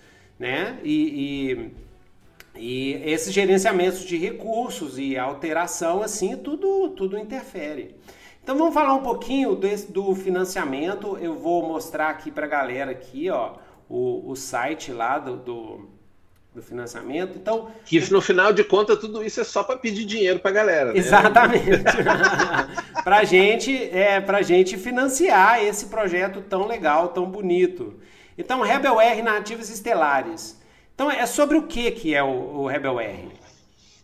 Né? 0.42 0.80
e, 0.84 1.52
e 1.52 1.72
e 2.56 3.02
esses 3.06 3.34
gerenciamentos 3.34 4.04
de 4.04 4.18
recursos 4.18 5.00
e 5.00 5.18
alteração, 5.18 6.02
assim, 6.02 6.36
tudo, 6.36 6.90
tudo 6.90 7.18
interfere. 7.18 7.96
Então 8.44 8.58
vamos 8.58 8.74
falar 8.74 8.94
um 8.94 9.04
pouquinho 9.04 9.56
desse, 9.56 9.92
do 9.92 10.14
financiamento. 10.16 11.18
Eu 11.20 11.36
vou 11.36 11.68
mostrar 11.68 12.10
aqui 12.10 12.32
para 12.32 12.46
a 12.46 12.50
galera 12.50 12.92
aqui, 12.92 13.30
ó, 13.30 13.54
o, 13.88 14.30
o 14.32 14.36
site 14.36 14.92
lá 14.92 15.20
do, 15.20 15.38
do, 15.38 15.90
do, 16.54 16.62
financiamento. 16.62 17.38
Então 17.38 17.70
que 17.86 18.00
no 18.12 18.22
final 18.22 18.52
de 18.52 18.64
contas 18.64 19.00
tudo 19.00 19.24
isso 19.24 19.40
é 19.40 19.44
só 19.44 19.64
para 19.64 19.78
pedir 19.78 20.06
dinheiro 20.06 20.40
para 20.40 20.52
a 20.52 20.54
galera. 20.54 20.94
Né? 20.94 21.00
Exatamente. 21.00 21.84
para 23.04 23.24
gente 23.24 23.76
é 23.92 24.20
para 24.20 24.42
gente 24.42 24.76
financiar 24.78 25.64
esse 25.64 25.86
projeto 25.86 26.42
tão 26.42 26.68
legal, 26.68 27.10
tão 27.10 27.26
bonito. 27.26 28.00
Então 28.38 28.62
Rebel 28.62 29.00
R 29.00 29.22
Nativos 29.22 29.70
Estelares. 29.70 30.60
Então 30.94 31.10
é 31.12 31.26
sobre 31.26 31.58
o 31.58 31.68
que 31.68 31.92
que 31.92 32.14
é 32.14 32.24
o, 32.24 32.28
o 32.28 32.68
Rebel 32.68 33.00
R? 33.00 33.42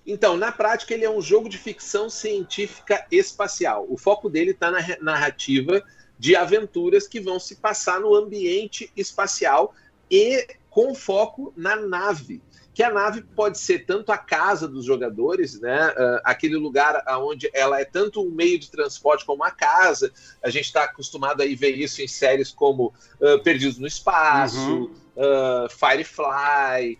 Então, 0.07 0.37
na 0.37 0.53
prática, 0.53 0.93
ele 0.93 1.03
é 1.03 1.09
um 1.09 1.21
jogo 1.21 1.49
de 1.49 1.57
ficção 1.57 2.09
científica 2.09 3.05
espacial. 3.11 3.85
O 3.89 3.97
foco 3.97 4.29
dele 4.29 4.51
está 4.51 4.71
na 4.71 4.79
narrativa 5.01 5.83
de 6.17 6.33
aventuras 6.33 7.05
que 7.05 7.19
vão 7.19 7.37
se 7.37 7.57
passar 7.57 7.99
no 7.99 8.15
ambiente 8.15 8.89
espacial 8.95 9.75
e 10.09 10.47
com 10.69 10.95
foco 10.95 11.53
na 11.57 11.75
nave. 11.75 12.41
Que 12.77 12.83
a 12.83 12.91
nave 12.91 13.23
pode 13.35 13.57
ser 13.57 13.87
tanto 13.87 14.11
a 14.11 14.19
casa 14.19 14.67
dos 14.67 14.85
jogadores, 14.85 15.59
né? 15.59 15.89
Uh, 15.89 16.21
aquele 16.23 16.57
lugar 16.57 17.03
onde 17.21 17.49
ela 17.51 17.81
é 17.81 17.83
tanto 17.83 18.21
um 18.21 18.29
meio 18.29 18.59
de 18.59 18.69
transporte 18.69 19.25
como 19.25 19.43
a 19.43 19.49
casa. 19.49 20.13
A 20.43 20.51
gente 20.51 20.65
está 20.65 20.83
acostumado 20.83 21.41
a 21.41 21.45
ver 21.45 21.71
isso 21.71 22.03
em 22.03 22.07
séries 22.07 22.51
como 22.51 22.93
uh, 23.19 23.41
Perdidos 23.41 23.79
no 23.79 23.87
Espaço. 23.87 24.59
Uhum 24.59 25.07
uh, 25.17 25.67
Firefly 25.69 26.99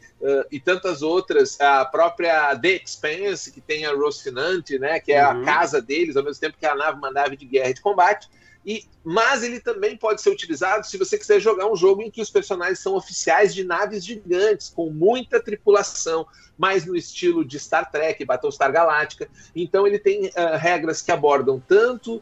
e 0.51 0.59
tantas 0.59 1.03
outras, 1.03 1.59
a 1.61 1.85
própria 1.85 2.55
The 2.57 2.81
Expanse, 2.83 3.51
que 3.51 3.61
tem 3.61 3.85
a 3.85 3.93
Rocinante, 3.93 4.79
né, 4.79 4.99
que 4.99 5.13
é 5.13 5.23
uhum. 5.23 5.43
a 5.43 5.45
casa 5.45 5.79
deles, 5.79 6.17
ao 6.17 6.23
mesmo 6.23 6.41
tempo 6.41 6.57
que 6.59 6.65
é 6.65 6.69
a 6.69 6.75
nave 6.75 6.97
uma 6.97 7.11
nave 7.11 7.37
de 7.37 7.45
guerra 7.45 7.69
e 7.69 7.73
de 7.75 7.81
combate. 7.81 8.27
E, 8.67 8.83
mas 9.01 9.43
ele 9.43 9.61
também 9.61 9.95
pode 9.95 10.21
ser 10.21 10.29
utilizado 10.29 10.85
se 10.85 10.97
você 10.97 11.17
quiser 11.17 11.39
jogar 11.39 11.71
um 11.71 11.75
jogo 11.75 12.01
em 12.01 12.11
que 12.11 12.21
os 12.21 12.29
personagens 12.29 12.79
são 12.79 12.95
oficiais 12.95 13.55
de 13.55 13.63
naves 13.63 14.03
gigantes, 14.03 14.67
com 14.67 14.89
muita 14.89 15.41
tripulação, 15.41 16.27
mais 16.57 16.85
no 16.85 16.93
estilo 16.93 17.45
de 17.45 17.57
Star 17.57 17.89
Trek, 17.89 18.25
Battlestar 18.25 18.69
Galactica. 18.73 19.29
Então 19.55 19.87
ele 19.87 19.97
tem 19.97 20.25
uh, 20.25 20.57
regras 20.59 21.01
que 21.01 21.13
abordam 21.13 21.63
tanto 21.65 22.21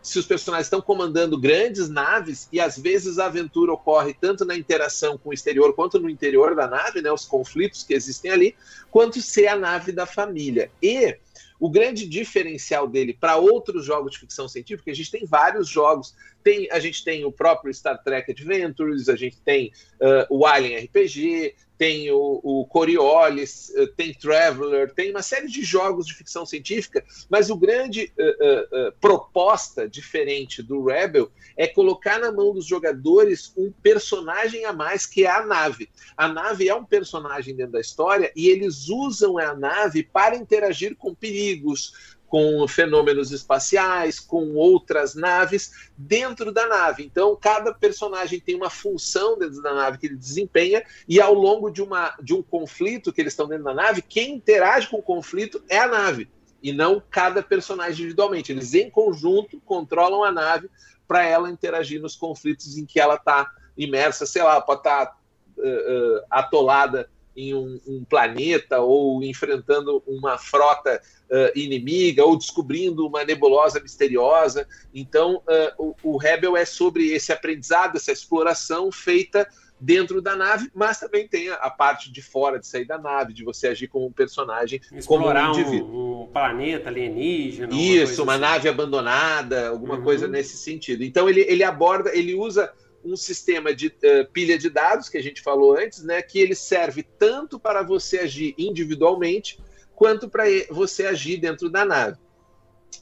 se 0.00 0.18
os 0.18 0.26
personagens 0.26 0.66
estão 0.66 0.80
comandando 0.80 1.38
grandes 1.38 1.88
naves 1.88 2.48
e 2.52 2.60
às 2.60 2.78
vezes 2.78 3.18
a 3.18 3.26
aventura 3.26 3.72
ocorre 3.72 4.14
tanto 4.14 4.44
na 4.44 4.56
interação 4.56 5.18
com 5.18 5.30
o 5.30 5.32
exterior 5.32 5.74
quanto 5.74 5.98
no 5.98 6.08
interior 6.08 6.54
da 6.54 6.68
nave, 6.68 7.02
né, 7.02 7.10
os 7.10 7.24
conflitos 7.24 7.82
que 7.82 7.94
existem 7.94 8.30
ali, 8.30 8.56
quanto 8.90 9.20
ser 9.20 9.48
a 9.48 9.56
nave 9.56 9.92
da 9.92 10.06
família. 10.06 10.70
E 10.82 11.16
o 11.58 11.70
grande 11.70 12.06
diferencial 12.06 12.86
dele 12.86 13.16
para 13.18 13.36
outros 13.36 13.84
jogos 13.84 14.12
de 14.12 14.18
ficção 14.18 14.48
científica, 14.48 14.90
a 14.90 14.94
gente 14.94 15.10
tem 15.10 15.26
vários 15.26 15.68
jogos. 15.68 16.14
Tem, 16.44 16.68
a 16.70 16.78
gente 16.78 17.02
tem 17.02 17.24
o 17.24 17.32
próprio 17.32 17.72
Star 17.72 18.00
Trek 18.02 18.30
Adventures, 18.30 19.08
a 19.08 19.16
gente 19.16 19.38
tem 19.40 19.72
uh, 20.00 20.26
o 20.30 20.46
Alien 20.46 20.84
RPG, 20.84 21.54
tem 21.78 22.10
o, 22.10 22.40
o 22.42 22.66
Coriolis, 22.66 23.70
uh, 23.76 23.86
tem 23.88 24.14
Traveler, 24.14 24.92
tem 24.92 25.10
uma 25.10 25.22
série 25.22 25.48
de 25.48 25.62
jogos 25.62 26.06
de 26.06 26.14
ficção 26.14 26.46
científica, 26.46 27.04
mas 27.28 27.50
o 27.50 27.56
grande 27.56 28.12
uh, 28.18 28.92
proposta 29.00 29.88
diferente 29.88 30.62
do 30.62 30.84
Rebel 30.84 31.30
é 31.56 31.66
colocar 31.66 32.18
na 32.18 32.32
mão 32.32 32.52
dos 32.52 32.66
jogadores 32.66 33.52
um 33.56 33.70
personagem 33.70 34.64
a 34.64 34.72
mais 34.72 35.06
que 35.06 35.24
é 35.24 35.30
a 35.30 35.44
nave. 35.44 35.88
A 36.16 36.28
nave 36.28 36.68
é 36.68 36.74
um 36.74 36.84
personagem 36.84 37.54
dentro 37.54 37.72
da 37.72 37.80
história 37.80 38.32
e 38.34 38.48
eles 38.48 38.88
usam 38.88 39.38
a 39.38 39.54
nave 39.54 40.02
para 40.02 40.36
interagir 40.36 40.96
com 40.96 41.14
perigos, 41.14 42.15
com 42.26 42.66
fenômenos 42.66 43.30
espaciais, 43.30 44.18
com 44.18 44.54
outras 44.54 45.14
naves 45.14 45.90
dentro 45.96 46.52
da 46.52 46.66
nave. 46.66 47.04
Então, 47.04 47.36
cada 47.36 47.72
personagem 47.72 48.40
tem 48.40 48.54
uma 48.54 48.70
função 48.70 49.38
dentro 49.38 49.62
da 49.62 49.74
nave 49.74 49.98
que 49.98 50.06
ele 50.06 50.16
desempenha, 50.16 50.82
e 51.08 51.20
ao 51.20 51.34
longo 51.34 51.70
de, 51.70 51.82
uma, 51.82 52.14
de 52.20 52.34
um 52.34 52.42
conflito 52.42 53.12
que 53.12 53.20
eles 53.20 53.32
estão 53.32 53.48
dentro 53.48 53.64
da 53.64 53.74
nave, 53.74 54.02
quem 54.02 54.34
interage 54.34 54.88
com 54.88 54.98
o 54.98 55.02
conflito 55.02 55.62
é 55.68 55.78
a 55.78 55.88
nave, 55.88 56.28
e 56.62 56.72
não 56.72 57.02
cada 57.10 57.42
personagem 57.42 58.00
individualmente. 58.00 58.50
Eles, 58.50 58.74
em 58.74 58.90
conjunto, 58.90 59.60
controlam 59.64 60.24
a 60.24 60.32
nave 60.32 60.68
para 61.06 61.24
ela 61.24 61.50
interagir 61.50 62.00
nos 62.00 62.16
conflitos 62.16 62.76
em 62.76 62.84
que 62.84 62.98
ela 62.98 63.14
está 63.14 63.48
imersa, 63.76 64.26
sei 64.26 64.42
lá, 64.42 64.60
pode 64.60 64.80
estar 64.80 65.06
tá, 65.06 65.16
uh, 65.58 65.62
uh, 65.62 66.20
atolada 66.30 67.08
em 67.36 67.54
um, 67.54 67.78
um, 67.86 68.04
planeta 68.04 68.80
ou 68.80 69.22
enfrentando 69.22 70.02
uma 70.06 70.38
frota 70.38 71.00
uh, 71.30 71.58
inimiga 71.58 72.24
ou 72.24 72.36
descobrindo 72.36 73.06
uma 73.06 73.24
nebulosa 73.24 73.78
misteriosa. 73.80 74.66
Então, 74.94 75.42
uh, 75.46 75.94
o, 76.02 76.14
o, 76.14 76.16
Rebel 76.16 76.56
é 76.56 76.64
sobre 76.64 77.12
esse 77.12 77.32
aprendizado, 77.32 77.96
essa 77.96 78.10
exploração 78.10 78.90
feita 78.90 79.46
dentro 79.78 80.22
da 80.22 80.34
nave, 80.34 80.70
mas 80.74 80.98
também 80.98 81.28
tem 81.28 81.50
a, 81.50 81.70
parte 81.70 82.10
de 82.10 82.22
fora 82.22 82.58
de 82.58 82.66
sair 82.66 82.86
da 82.86 82.96
nave, 82.96 83.34
de 83.34 83.44
você 83.44 83.68
agir 83.68 83.88
como 83.88 84.06
um 84.06 84.12
personagem, 84.12 84.80
explorar 84.92 85.48
como 85.48 85.56
um 85.56 85.60
indivíduo. 85.60 85.94
Um, 85.94 86.22
um 86.22 86.26
planeta 86.28 86.88
alienígena. 86.88 87.74
Isso, 87.74 88.22
uma 88.22 88.32
assim. 88.32 88.40
nave 88.40 88.68
abandonada, 88.68 89.68
alguma 89.68 89.96
uhum. 89.96 90.02
coisa 90.02 90.26
nesse 90.26 90.56
sentido. 90.56 91.04
Então 91.04 91.28
ele, 91.28 91.42
ele 91.42 91.62
aborda, 91.62 92.10
ele 92.16 92.34
usa 92.34 92.72
um 93.06 93.16
sistema 93.16 93.74
de 93.74 93.88
uh, 93.88 94.30
pilha 94.32 94.58
de 94.58 94.68
dados 94.68 95.08
que 95.08 95.16
a 95.16 95.22
gente 95.22 95.40
falou 95.40 95.78
antes, 95.78 96.02
né, 96.02 96.20
que 96.20 96.38
ele 96.38 96.54
serve 96.54 97.02
tanto 97.02 97.58
para 97.58 97.82
você 97.82 98.18
agir 98.20 98.54
individualmente 98.58 99.58
quanto 99.94 100.28
para 100.28 100.44
você 100.70 101.06
agir 101.06 101.38
dentro 101.38 101.70
da 101.70 101.84
nave. 101.84 102.18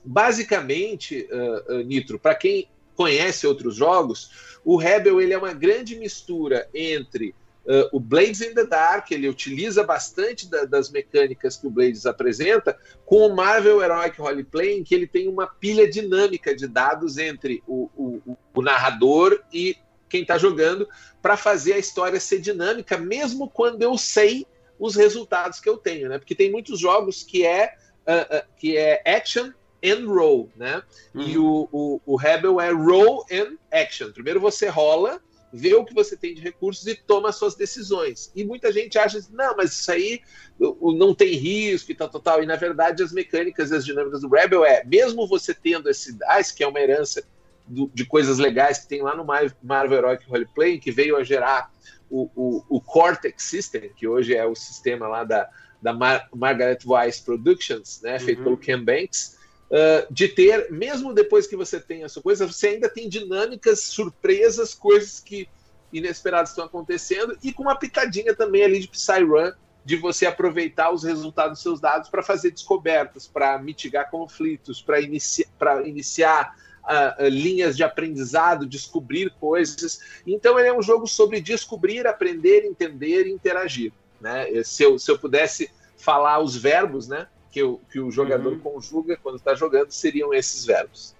Basicamente, 0.04 1.28
uh, 1.30 1.74
uh, 1.74 1.82
Nitro, 1.82 2.18
para 2.18 2.34
quem 2.34 2.68
conhece 2.94 3.46
outros 3.46 3.74
jogos, 3.74 4.58
o 4.64 4.76
Rebel 4.76 5.20
ele 5.20 5.32
é 5.32 5.38
uma 5.38 5.52
grande 5.52 5.96
mistura 5.96 6.68
entre 6.74 7.34
Uh, 7.64 7.88
o 7.92 7.98
Blades 7.98 8.42
in 8.42 8.52
the 8.52 8.66
Dark, 8.66 9.10
ele 9.10 9.26
utiliza 9.26 9.82
bastante 9.82 10.50
da, 10.50 10.66
das 10.66 10.90
mecânicas 10.90 11.56
que 11.56 11.66
o 11.66 11.70
Blades 11.70 12.04
apresenta, 12.04 12.78
com 13.06 13.26
o 13.26 13.34
Marvel 13.34 13.82
Heroic 13.82 14.20
Roleplay, 14.20 14.78
em 14.78 14.84
que 14.84 14.94
ele 14.94 15.06
tem 15.06 15.28
uma 15.28 15.46
pilha 15.46 15.90
dinâmica 15.90 16.54
de 16.54 16.68
dados 16.68 17.16
entre 17.16 17.62
o, 17.66 17.88
o, 17.96 18.36
o 18.52 18.62
narrador 18.62 19.42
e 19.50 19.78
quem 20.14 20.22
está 20.22 20.38
jogando, 20.38 20.88
para 21.20 21.36
fazer 21.36 21.72
a 21.72 21.78
história 21.78 22.20
ser 22.20 22.38
dinâmica, 22.38 22.96
mesmo 22.96 23.50
quando 23.50 23.82
eu 23.82 23.98
sei 23.98 24.46
os 24.78 24.94
resultados 24.94 25.58
que 25.58 25.68
eu 25.68 25.76
tenho, 25.76 26.08
né? 26.08 26.18
Porque 26.18 26.36
tem 26.36 26.52
muitos 26.52 26.78
jogos 26.78 27.24
que 27.24 27.44
é, 27.44 27.74
uh, 28.06 28.36
uh, 28.36 28.42
que 28.56 28.76
é 28.76 29.02
action 29.04 29.50
and 29.84 30.06
roll, 30.06 30.48
né? 30.54 30.80
Uhum. 31.12 31.22
E 31.22 31.36
o, 31.36 31.68
o, 31.72 32.00
o 32.06 32.16
Rebel 32.16 32.60
é 32.60 32.70
roll 32.70 33.26
and 33.28 33.56
action. 33.72 34.12
Primeiro 34.12 34.38
você 34.38 34.68
rola, 34.68 35.20
vê 35.52 35.74
o 35.74 35.84
que 35.84 35.92
você 35.92 36.16
tem 36.16 36.32
de 36.32 36.40
recursos 36.40 36.86
e 36.86 36.94
toma 36.94 37.32
suas 37.32 37.56
decisões. 37.56 38.30
E 38.36 38.44
muita 38.44 38.70
gente 38.70 38.96
acha 38.96 39.18
assim, 39.18 39.34
não, 39.34 39.56
mas 39.56 39.72
isso 39.72 39.90
aí 39.90 40.20
não 40.60 41.12
tem 41.12 41.34
risco 41.34 41.90
e 41.90 41.94
tal, 41.96 42.08
tal, 42.08 42.20
tal. 42.20 42.42
E 42.42 42.46
na 42.46 42.54
verdade 42.54 43.02
as 43.02 43.10
mecânicas 43.10 43.72
e 43.72 43.74
as 43.74 43.84
dinâmicas 43.84 44.20
do 44.20 44.28
Rebel 44.28 44.64
é, 44.64 44.84
mesmo 44.84 45.26
você 45.26 45.52
tendo 45.52 45.90
esse 45.90 46.12
DICE, 46.12 46.54
que 46.54 46.62
é 46.62 46.68
uma 46.68 46.80
herança 46.80 47.24
do, 47.66 47.90
de 47.92 48.04
coisas 48.04 48.38
legais 48.38 48.78
que 48.78 48.88
tem 48.88 49.02
lá 49.02 49.16
no 49.16 49.24
Marvel 49.24 49.98
Heroic 49.98 50.28
Roleplay, 50.28 50.78
que 50.78 50.90
veio 50.90 51.16
a 51.16 51.24
gerar 51.24 51.70
o, 52.10 52.30
o, 52.34 52.64
o, 52.68 52.80
Cortex 52.80 53.42
System, 53.42 53.90
que 53.96 54.06
hoje 54.06 54.34
é 54.34 54.44
o 54.46 54.54
sistema 54.54 55.08
lá 55.08 55.24
da, 55.24 55.48
da 55.80 55.92
Mar 55.92 56.28
Margaret 56.34 56.78
Weiss 56.84 57.20
Productions, 57.20 58.00
né, 58.02 58.18
feito 58.18 58.38
uhum. 58.38 58.44
pelo 58.44 58.56
Ken 58.58 58.82
Banks, 58.82 59.38
uh, 59.70 60.12
de 60.12 60.28
ter, 60.28 60.70
mesmo 60.70 61.12
depois 61.12 61.46
que 61.46 61.56
você 61.56 61.80
tem 61.80 62.04
essa 62.04 62.20
coisa, 62.20 62.46
você 62.46 62.68
ainda 62.68 62.88
tem 62.88 63.08
dinâmicas, 63.08 63.80
surpresas, 63.80 64.74
coisas 64.74 65.18
que 65.20 65.48
inesperadas 65.92 66.50
estão 66.50 66.64
acontecendo, 66.64 67.38
e 67.42 67.52
com 67.52 67.62
uma 67.62 67.78
pitadinha 67.78 68.34
também 68.34 68.62
ali 68.64 68.80
de 68.80 68.88
Psyrun, 68.88 69.52
de 69.84 69.96
você 69.96 70.24
aproveitar 70.26 70.90
os 70.90 71.04
resultados 71.04 71.52
dos 71.54 71.62
seus 71.62 71.80
dados 71.80 72.08
para 72.08 72.22
fazer 72.22 72.50
descobertas, 72.50 73.26
para 73.26 73.58
mitigar 73.58 74.10
conflitos, 74.10 74.80
para 74.80 75.00
inici 75.00 75.46
iniciar 75.84 76.56
uh, 76.84 77.28
linhas 77.28 77.76
de 77.76 77.82
aprendizado, 77.82 78.66
descobrir 78.66 79.30
coisas. 79.40 80.00
Então, 80.26 80.58
ele 80.58 80.68
é 80.68 80.76
um 80.76 80.82
jogo 80.82 81.06
sobre 81.06 81.40
descobrir, 81.40 82.06
aprender, 82.06 82.64
entender 82.64 83.26
e 83.26 83.32
interagir. 83.32 83.92
Né? 84.20 84.62
Se, 84.62 84.82
eu, 84.82 84.98
se 84.98 85.10
eu 85.10 85.18
pudesse 85.18 85.70
falar 85.96 86.38
os 86.38 86.56
verbos 86.56 87.08
né, 87.08 87.26
que, 87.50 87.60
eu, 87.60 87.80
que 87.90 88.00
o 88.00 88.10
jogador 88.10 88.52
uhum. 88.54 88.58
conjuga 88.58 89.18
quando 89.22 89.36
está 89.36 89.54
jogando, 89.54 89.90
seriam 89.90 90.32
esses 90.34 90.64
verbos. 90.64 91.14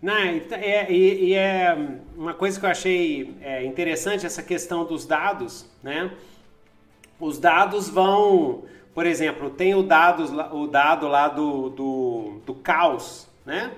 Não, 0.00 0.14
é, 0.14 0.86
e, 0.90 1.30
e, 1.30 1.34
é 1.34 1.76
uma 2.16 2.32
coisa 2.32 2.58
que 2.58 2.64
eu 2.64 2.70
achei 2.70 3.36
é, 3.40 3.64
interessante 3.64 4.24
essa 4.24 4.42
questão 4.42 4.84
dos 4.84 5.04
dados, 5.04 5.66
né? 5.82 6.12
Os 7.18 7.36
dados 7.40 7.88
vão, 7.88 8.62
por 8.94 9.04
exemplo, 9.04 9.50
tem 9.50 9.74
o, 9.74 9.82
dados, 9.82 10.30
o 10.52 10.68
dado 10.68 11.08
lá 11.08 11.26
do, 11.26 11.70
do, 11.70 12.40
do 12.46 12.54
caos, 12.54 13.26
né? 13.44 13.72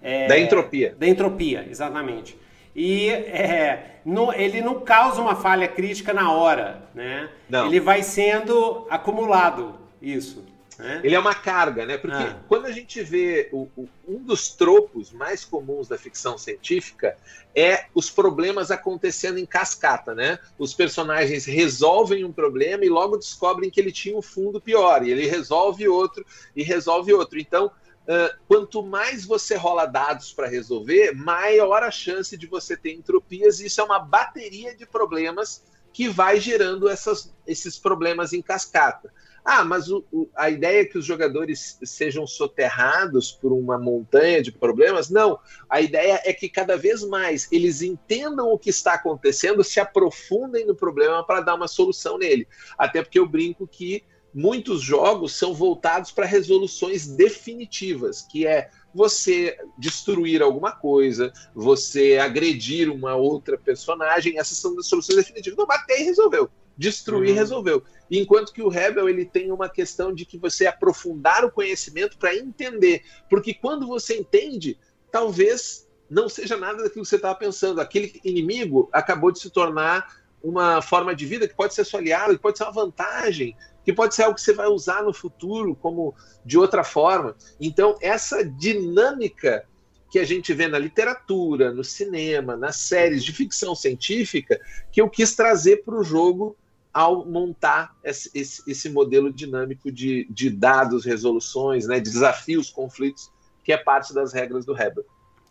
É, 0.00 0.28
da 0.28 0.38
entropia. 0.38 0.94
Da 0.98 1.06
entropia, 1.06 1.66
exatamente. 1.68 2.38
E 2.74 3.08
é, 3.08 4.00
no, 4.04 4.32
ele 4.32 4.60
não 4.60 4.80
causa 4.80 5.20
uma 5.20 5.34
falha 5.34 5.66
crítica 5.66 6.12
na 6.12 6.30
hora, 6.30 6.82
né? 6.94 7.30
Não. 7.48 7.66
Ele 7.66 7.80
vai 7.80 8.02
sendo 8.02 8.86
acumulado, 8.90 9.78
isso. 10.00 10.44
É? 10.78 11.00
Ele 11.02 11.14
é 11.14 11.18
uma 11.18 11.34
carga, 11.34 11.86
né? 11.86 11.96
Porque 11.96 12.16
ah. 12.16 12.38
quando 12.48 12.66
a 12.66 12.70
gente 12.70 13.02
vê 13.02 13.48
o, 13.50 13.66
o, 13.74 13.88
um 14.06 14.22
dos 14.22 14.50
tropos 14.50 15.10
mais 15.10 15.42
comuns 15.42 15.88
da 15.88 15.96
ficção 15.96 16.36
científica 16.36 17.16
é 17.54 17.86
os 17.94 18.10
problemas 18.10 18.70
acontecendo 18.70 19.38
em 19.38 19.46
cascata, 19.46 20.14
né? 20.14 20.38
Os 20.58 20.74
personagens 20.74 21.46
resolvem 21.46 22.24
um 22.24 22.32
problema 22.32 22.84
e 22.84 22.90
logo 22.90 23.16
descobrem 23.16 23.70
que 23.70 23.80
ele 23.80 23.90
tinha 23.90 24.16
um 24.16 24.20
fundo 24.20 24.60
pior, 24.60 25.02
e 25.02 25.10
ele 25.10 25.26
resolve 25.26 25.88
outro 25.88 26.26
e 26.54 26.62
resolve 26.62 27.10
outro. 27.14 27.38
Então, 27.38 27.70
uh, 28.08 28.36
quanto 28.48 28.82
mais 28.82 29.24
você 29.24 29.56
rola 29.56 29.86
dados 29.86 30.32
para 30.32 30.48
resolver, 30.48 31.12
maior 31.12 31.82
a 31.82 31.90
chance 31.90 32.36
de 32.36 32.46
você 32.46 32.76
ter 32.76 32.94
entropias, 32.94 33.60
e 33.60 33.66
isso 33.66 33.80
é 33.80 33.84
uma 33.84 33.98
bateria 33.98 34.74
de 34.74 34.86
problemas 34.86 35.64
que 35.92 36.08
vai 36.08 36.38
gerando 36.38 36.88
essas, 36.88 37.34
esses 37.46 37.78
problemas 37.78 38.32
em 38.32 38.42
cascata. 38.42 39.10
Ah, 39.42 39.64
mas 39.64 39.88
o, 39.88 40.04
o, 40.12 40.28
a 40.34 40.50
ideia 40.50 40.80
é 40.80 40.84
que 40.84 40.98
os 40.98 41.04
jogadores 41.04 41.78
sejam 41.84 42.26
soterrados 42.26 43.30
por 43.30 43.52
uma 43.52 43.78
montanha 43.78 44.42
de 44.42 44.50
problemas? 44.50 45.08
Não. 45.08 45.38
A 45.70 45.80
ideia 45.80 46.20
é 46.24 46.32
que 46.32 46.48
cada 46.48 46.76
vez 46.76 47.04
mais 47.04 47.46
eles 47.52 47.80
entendam 47.80 48.48
o 48.48 48.58
que 48.58 48.70
está 48.70 48.94
acontecendo, 48.94 49.62
se 49.62 49.78
aprofundem 49.78 50.66
no 50.66 50.74
problema 50.74 51.24
para 51.24 51.40
dar 51.40 51.54
uma 51.54 51.68
solução 51.68 52.18
nele. 52.18 52.48
Até 52.76 53.02
porque 53.02 53.20
eu 53.20 53.26
brinco 53.26 53.68
que 53.68 54.04
muitos 54.36 54.82
jogos 54.82 55.34
são 55.34 55.54
voltados 55.54 56.12
para 56.12 56.26
resoluções 56.26 57.06
definitivas, 57.06 58.20
que 58.20 58.46
é 58.46 58.68
você 58.94 59.58
destruir 59.78 60.42
alguma 60.42 60.72
coisa, 60.72 61.32
você 61.54 62.18
agredir 62.18 62.90
uma 62.90 63.16
outra 63.16 63.56
personagem, 63.56 64.38
essas 64.38 64.58
são 64.58 64.78
as 64.78 64.86
soluções 64.88 65.16
definitivas. 65.16 65.56
Não, 65.56 65.66
matei 65.66 66.02
e 66.02 66.04
resolveu. 66.04 66.50
Destruir 66.76 67.30
uhum. 67.30 67.34
resolveu. 67.36 67.82
Enquanto 68.10 68.52
que 68.52 68.60
o 68.60 68.68
Rebel 68.68 69.08
ele 69.08 69.24
tem 69.24 69.50
uma 69.50 69.70
questão 69.70 70.14
de 70.14 70.26
que 70.26 70.36
você 70.36 70.66
aprofundar 70.66 71.42
o 71.42 71.50
conhecimento 71.50 72.18
para 72.18 72.36
entender. 72.36 73.04
Porque 73.30 73.54
quando 73.54 73.86
você 73.86 74.18
entende, 74.18 74.78
talvez 75.10 75.88
não 76.10 76.28
seja 76.28 76.58
nada 76.58 76.82
daquilo 76.82 77.04
que 77.04 77.08
você 77.08 77.16
estava 77.16 77.38
pensando. 77.38 77.80
Aquele 77.80 78.20
inimigo 78.22 78.90
acabou 78.92 79.32
de 79.32 79.38
se 79.38 79.48
tornar 79.48 80.26
uma 80.42 80.82
forma 80.82 81.16
de 81.16 81.24
vida 81.24 81.48
que 81.48 81.54
pode 81.54 81.74
ser 81.74 81.84
sua 81.84 82.00
aliado, 82.00 82.34
que 82.34 82.42
pode 82.42 82.58
ser 82.58 82.64
uma 82.64 82.72
vantagem, 82.72 83.56
que 83.86 83.92
pode 83.92 84.16
ser 84.16 84.24
algo 84.24 84.34
que 84.34 84.40
você 84.40 84.52
vai 84.52 84.66
usar 84.66 85.04
no 85.04 85.14
futuro 85.14 85.72
como 85.76 86.12
de 86.44 86.58
outra 86.58 86.82
forma. 86.82 87.36
Então, 87.60 87.96
essa 88.00 88.44
dinâmica 88.44 89.64
que 90.10 90.18
a 90.18 90.24
gente 90.24 90.52
vê 90.52 90.66
na 90.66 90.76
literatura, 90.76 91.72
no 91.72 91.84
cinema, 91.84 92.56
nas 92.56 92.74
séries 92.74 93.22
de 93.22 93.32
ficção 93.32 93.76
científica, 93.76 94.60
que 94.90 95.00
eu 95.00 95.08
quis 95.08 95.36
trazer 95.36 95.84
para 95.84 95.94
o 95.94 96.02
jogo 96.02 96.56
ao 96.92 97.24
montar 97.24 97.94
esse, 98.02 98.28
esse, 98.34 98.68
esse 98.68 98.90
modelo 98.90 99.32
dinâmico 99.32 99.92
de, 99.92 100.26
de, 100.30 100.50
dados, 100.50 101.04
resoluções, 101.04 101.86
né, 101.86 102.00
de 102.00 102.10
desafios, 102.10 102.70
conflitos, 102.70 103.30
que 103.62 103.72
é 103.72 103.76
parte 103.76 104.12
das 104.12 104.32
regras 104.32 104.66
do 104.66 104.72
Rebel. 104.72 105.04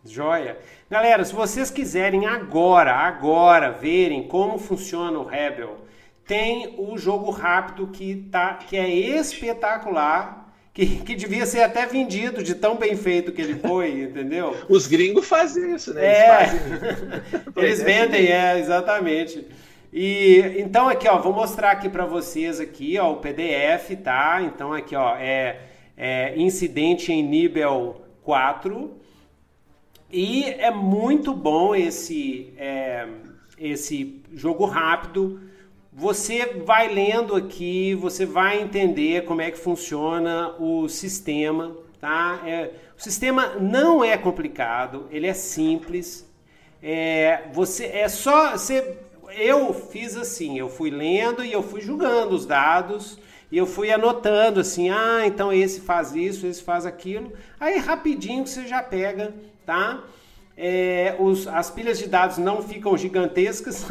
Joia. 0.04 0.60
Galera, 0.89 1.24
se 1.24 1.34
vocês 1.34 1.72
quiserem 1.72 2.25
agora, 2.25 2.94
agora 2.94 3.72
verem 3.72 4.27
como 4.27 4.58
funciona 4.58 5.18
o 5.20 5.25
Rebel, 5.25 5.85
tem 6.27 6.75
o 6.77 6.98
jogo 6.98 7.29
rápido 7.29 7.88
que, 7.88 8.27
tá, 8.32 8.55
que 8.55 8.75
é 8.75 8.89
espetacular, 8.89 10.53
que, 10.74 10.98
que 10.98 11.15
devia 11.15 11.46
ser 11.46 11.62
até 11.62 11.86
vendido 11.86 12.44
de 12.44 12.55
tão 12.55 12.75
bem 12.75 12.96
feito 12.96 13.32
que 13.32 13.41
ele 13.41 13.55
foi, 13.55 14.01
entendeu? 14.03 14.55
Os 14.67 14.88
gringos 14.88 15.27
fazem 15.27 15.75
isso, 15.75 15.94
né? 15.94 16.05
Eles, 16.05 16.17
é. 16.17 16.38
fazem... 16.38 17.53
Eles 17.63 17.84
vendem, 17.84 18.27
é, 18.27 18.60
exatamente. 18.60 19.46
E 19.94 20.55
então 20.58 20.89
aqui, 20.89 21.08
ó, 21.08 21.17
vou 21.20 21.32
mostrar 21.32 21.72
aqui 21.72 21.88
para 21.88 22.05
vocês 22.05 22.60
aqui, 22.60 22.98
ó, 23.00 23.13
o 23.13 23.17
PDF, 23.17 23.96
tá? 24.03 24.41
Então 24.41 24.74
aqui, 24.74 24.94
ó, 24.96 25.15
é, 25.15 25.62
é 25.96 26.38
incidente 26.38 27.13
em 27.13 27.24
nível 27.24 28.01
4. 28.24 28.91
E 30.12 30.44
é 30.44 30.70
muito 30.70 31.34
bom 31.34 31.74
esse 31.74 32.53
é, 32.58 33.08
esse 33.58 34.22
jogo 34.34 34.65
rápido. 34.65 35.39
Você 35.98 36.46
vai 36.65 36.93
lendo 36.93 37.38
aqui, 37.38 37.96
você 37.96 38.26
vai 38.26 38.62
entender 38.62 39.24
como 39.24 39.39
é 39.39 39.50
que 39.50 39.58
funciona 39.58 40.54
o 40.60 40.89
sistema, 40.89 41.74
tá? 42.02 42.41
É, 42.46 42.72
o 42.98 43.02
sistema 43.02 43.56
não 43.62 44.04
é 44.04 44.17
complicado, 44.17 45.08
ele 45.10 45.26
é 45.26 45.34
simples. 45.34 46.30
É, 46.84 47.43
você 47.54 47.86
é 47.86 48.10
só 48.10 48.52
você 48.52 48.98
eu 49.38 49.74
fiz 49.74 50.17
assim, 50.17 50.60
eu 50.60 50.67
fui 50.67 50.89
lendo 50.89 51.46
e 51.46 51.54
eu 51.54 51.63
fui 51.63 51.80
julgando 51.80 52.36
os 52.36 52.46
dados 52.46 53.17
e 53.50 53.58
eu 53.58 53.65
fui 53.65 53.89
anotando 53.89 54.60
assim, 54.60 54.89
ah, 54.89 55.24
então 55.26 55.54
esse 55.54 55.80
faz 55.80 56.13
isso, 56.13 56.46
esse 56.46 56.62
faz 56.62 56.86
aquilo. 56.86 57.32
Aí 57.58 57.78
rapidinho 57.78 58.46
você 58.46 58.67
já 58.67 58.84
pega, 58.84 59.34
tá? 59.65 60.04
É, 60.58 61.15
os, 61.20 61.48
as 61.48 61.70
pilhas 61.70 61.98
de 61.98 62.08
dados 62.08 62.38
não 62.38 62.62
ficam 62.62 62.98
gigantescas. 62.98 63.86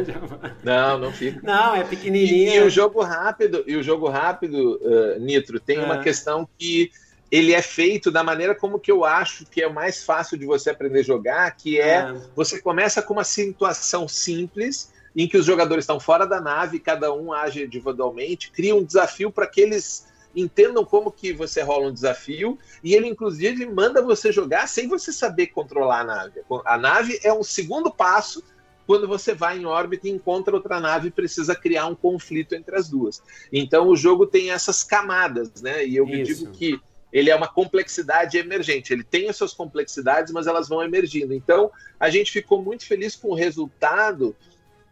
não, 0.64 0.98
não 0.98 1.12
fica. 1.12 1.40
Não, 1.42 1.74
é 1.76 1.84
pequenininho. 1.84 2.52
E, 2.52 2.56
e, 2.56 2.62
o 2.62 2.70
jogo 2.70 3.02
rápido, 3.02 3.62
e 3.66 3.76
o 3.76 3.82
jogo 3.82 4.08
rápido, 4.08 4.80
uh, 4.80 5.20
Nitro, 5.20 5.60
tem 5.60 5.78
uma 5.78 5.96
é. 5.96 6.02
questão 6.02 6.48
que 6.58 6.90
ele 7.30 7.52
é 7.52 7.60
feito 7.60 8.10
da 8.10 8.22
maneira 8.22 8.54
como 8.54 8.78
que 8.78 8.90
eu 8.90 9.04
acho 9.04 9.44
que 9.46 9.60
é 9.60 9.66
o 9.66 9.74
mais 9.74 10.04
fácil 10.04 10.38
de 10.38 10.46
você 10.46 10.70
aprender 10.70 11.00
a 11.00 11.04
jogar, 11.04 11.50
que 11.56 11.78
é, 11.78 11.96
é. 11.96 12.14
você 12.34 12.60
começa 12.60 13.02
com 13.02 13.12
uma 13.12 13.24
situação 13.24 14.08
simples 14.08 14.92
em 15.14 15.26
que 15.26 15.36
os 15.36 15.44
jogadores 15.44 15.82
estão 15.82 15.98
fora 15.98 16.26
da 16.26 16.40
nave, 16.40 16.78
cada 16.78 17.12
um 17.12 17.32
age 17.32 17.64
individualmente, 17.64 18.50
cria 18.50 18.76
um 18.76 18.84
desafio 18.84 19.30
para 19.30 19.46
que 19.46 19.60
eles 19.60 20.06
entendam 20.36 20.84
como 20.84 21.10
que 21.10 21.32
você 21.32 21.62
rola 21.62 21.88
um 21.88 21.92
desafio 21.92 22.58
e 22.84 22.94
ele 22.94 23.08
inclusive 23.08 23.64
manda 23.66 24.02
você 24.02 24.30
jogar 24.30 24.68
sem 24.68 24.86
você 24.86 25.10
saber 25.10 25.48
controlar 25.48 26.00
a 26.00 26.04
nave. 26.04 26.42
A 26.64 26.76
nave 26.76 27.18
é 27.24 27.32
um 27.32 27.42
segundo 27.42 27.90
passo 27.90 28.44
quando 28.86 29.08
você 29.08 29.34
vai 29.34 29.58
em 29.58 29.64
órbita 29.64 30.06
e 30.06 30.12
encontra 30.12 30.54
outra 30.54 30.78
nave 30.78 31.08
e 31.08 31.10
precisa 31.10 31.56
criar 31.56 31.86
um 31.86 31.94
conflito 31.94 32.54
entre 32.54 32.76
as 32.76 32.88
duas. 32.88 33.22
Então 33.52 33.88
o 33.88 33.96
jogo 33.96 34.26
tem 34.26 34.50
essas 34.50 34.84
camadas, 34.84 35.62
né? 35.62 35.84
E 35.84 35.96
eu 35.96 36.06
digo 36.06 36.52
que 36.52 36.78
ele 37.12 37.30
é 37.30 37.34
uma 37.34 37.48
complexidade 37.48 38.36
emergente. 38.36 38.92
Ele 38.92 39.02
tem 39.02 39.28
as 39.28 39.36
suas 39.36 39.54
complexidades, 39.54 40.32
mas 40.32 40.46
elas 40.46 40.68
vão 40.68 40.82
emergindo. 40.82 41.32
Então, 41.32 41.70
a 41.98 42.10
gente 42.10 42.30
ficou 42.30 42.62
muito 42.62 42.84
feliz 42.84 43.16
com 43.16 43.28
o 43.28 43.34
resultado 43.34 44.36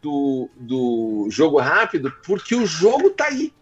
do, 0.01 0.49
do 0.55 1.27
jogo 1.29 1.59
rápido, 1.59 2.11
porque 2.25 2.55
o 2.55 2.65
jogo 2.65 3.11
tá 3.11 3.25
aí. 3.25 3.53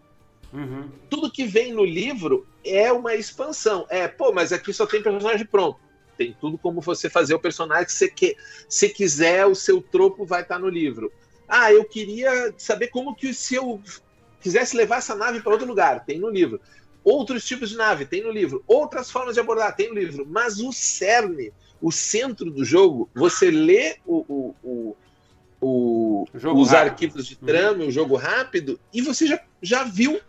Uhum. 0.54 0.90
Tudo 1.10 1.32
que 1.32 1.46
vem 1.46 1.74
no 1.74 1.84
livro 1.84 2.46
é 2.64 2.92
uma 2.92 3.16
expansão. 3.16 3.86
É, 3.90 4.08
pô, 4.08 4.32
mas 4.32 4.54
aqui 4.54 4.72
só 4.72 4.86
tem 4.86 5.02
personagem 5.02 5.46
pronto. 5.46 5.80
Tem 6.16 6.36
tudo 6.40 6.58
como 6.58 6.80
você 6.80 7.10
fazer 7.10 7.34
o 7.34 7.40
personagem 7.40 7.86
que 7.86 7.94
você 7.94 8.08
quer. 8.08 8.36
Se 8.70 8.88
quiser, 8.90 9.46
o 9.48 9.56
seu 9.56 9.82
tropo 9.82 10.26
vai 10.26 10.44
estar 10.44 10.56
tá 10.56 10.62
no 10.62 10.70
livro. 10.70 11.12
Ah, 11.48 11.74
eu 11.74 11.84
queria 11.84 12.54
saber 12.58 12.88
como 12.88 13.16
que 13.16 13.34
se 13.34 13.56
eu 13.56 13.82
quisesse 14.40 14.78
levar 14.78 14.98
essa 14.98 15.16
nave 15.16 15.42
para 15.42 15.52
outro 15.52 15.68
lugar. 15.68 16.06
Tem 16.06 16.20
no 16.20 16.30
livro. 16.30 16.62
Outros 17.04 17.44
tipos 17.44 17.70
de 17.72 17.76
nave, 17.76 18.06
tem 18.06 18.24
no 18.24 18.32
livro. 18.32 18.64
Outras 18.68 19.10
formas 19.10 19.34
de 19.34 19.40
abordar, 19.40 19.76
tem 19.76 19.90
no 19.90 19.96
livro. 19.96 20.26
Mas 20.30 20.60
o 20.60 20.72
cerne, 20.72 21.52
o 21.82 21.92
centro 21.92 22.52
do 22.52 22.64
jogo, 22.64 23.10
você 23.14 23.50
lê 23.50 23.98
o, 24.06 24.24
o, 24.28 24.56
o, 24.64 24.98
o 25.60 26.26
os 26.34 26.70
rápido. 26.70 26.76
arquivos 26.76 27.26
de 27.26 27.36
trama, 27.36 27.84
uhum. 27.84 27.88
o 27.88 27.92
jogo 27.92 28.16
rápido, 28.16 28.80
e 28.94 29.02
você 29.02 29.28
já, 29.28 29.40
já 29.62 29.84
viu 29.84 30.22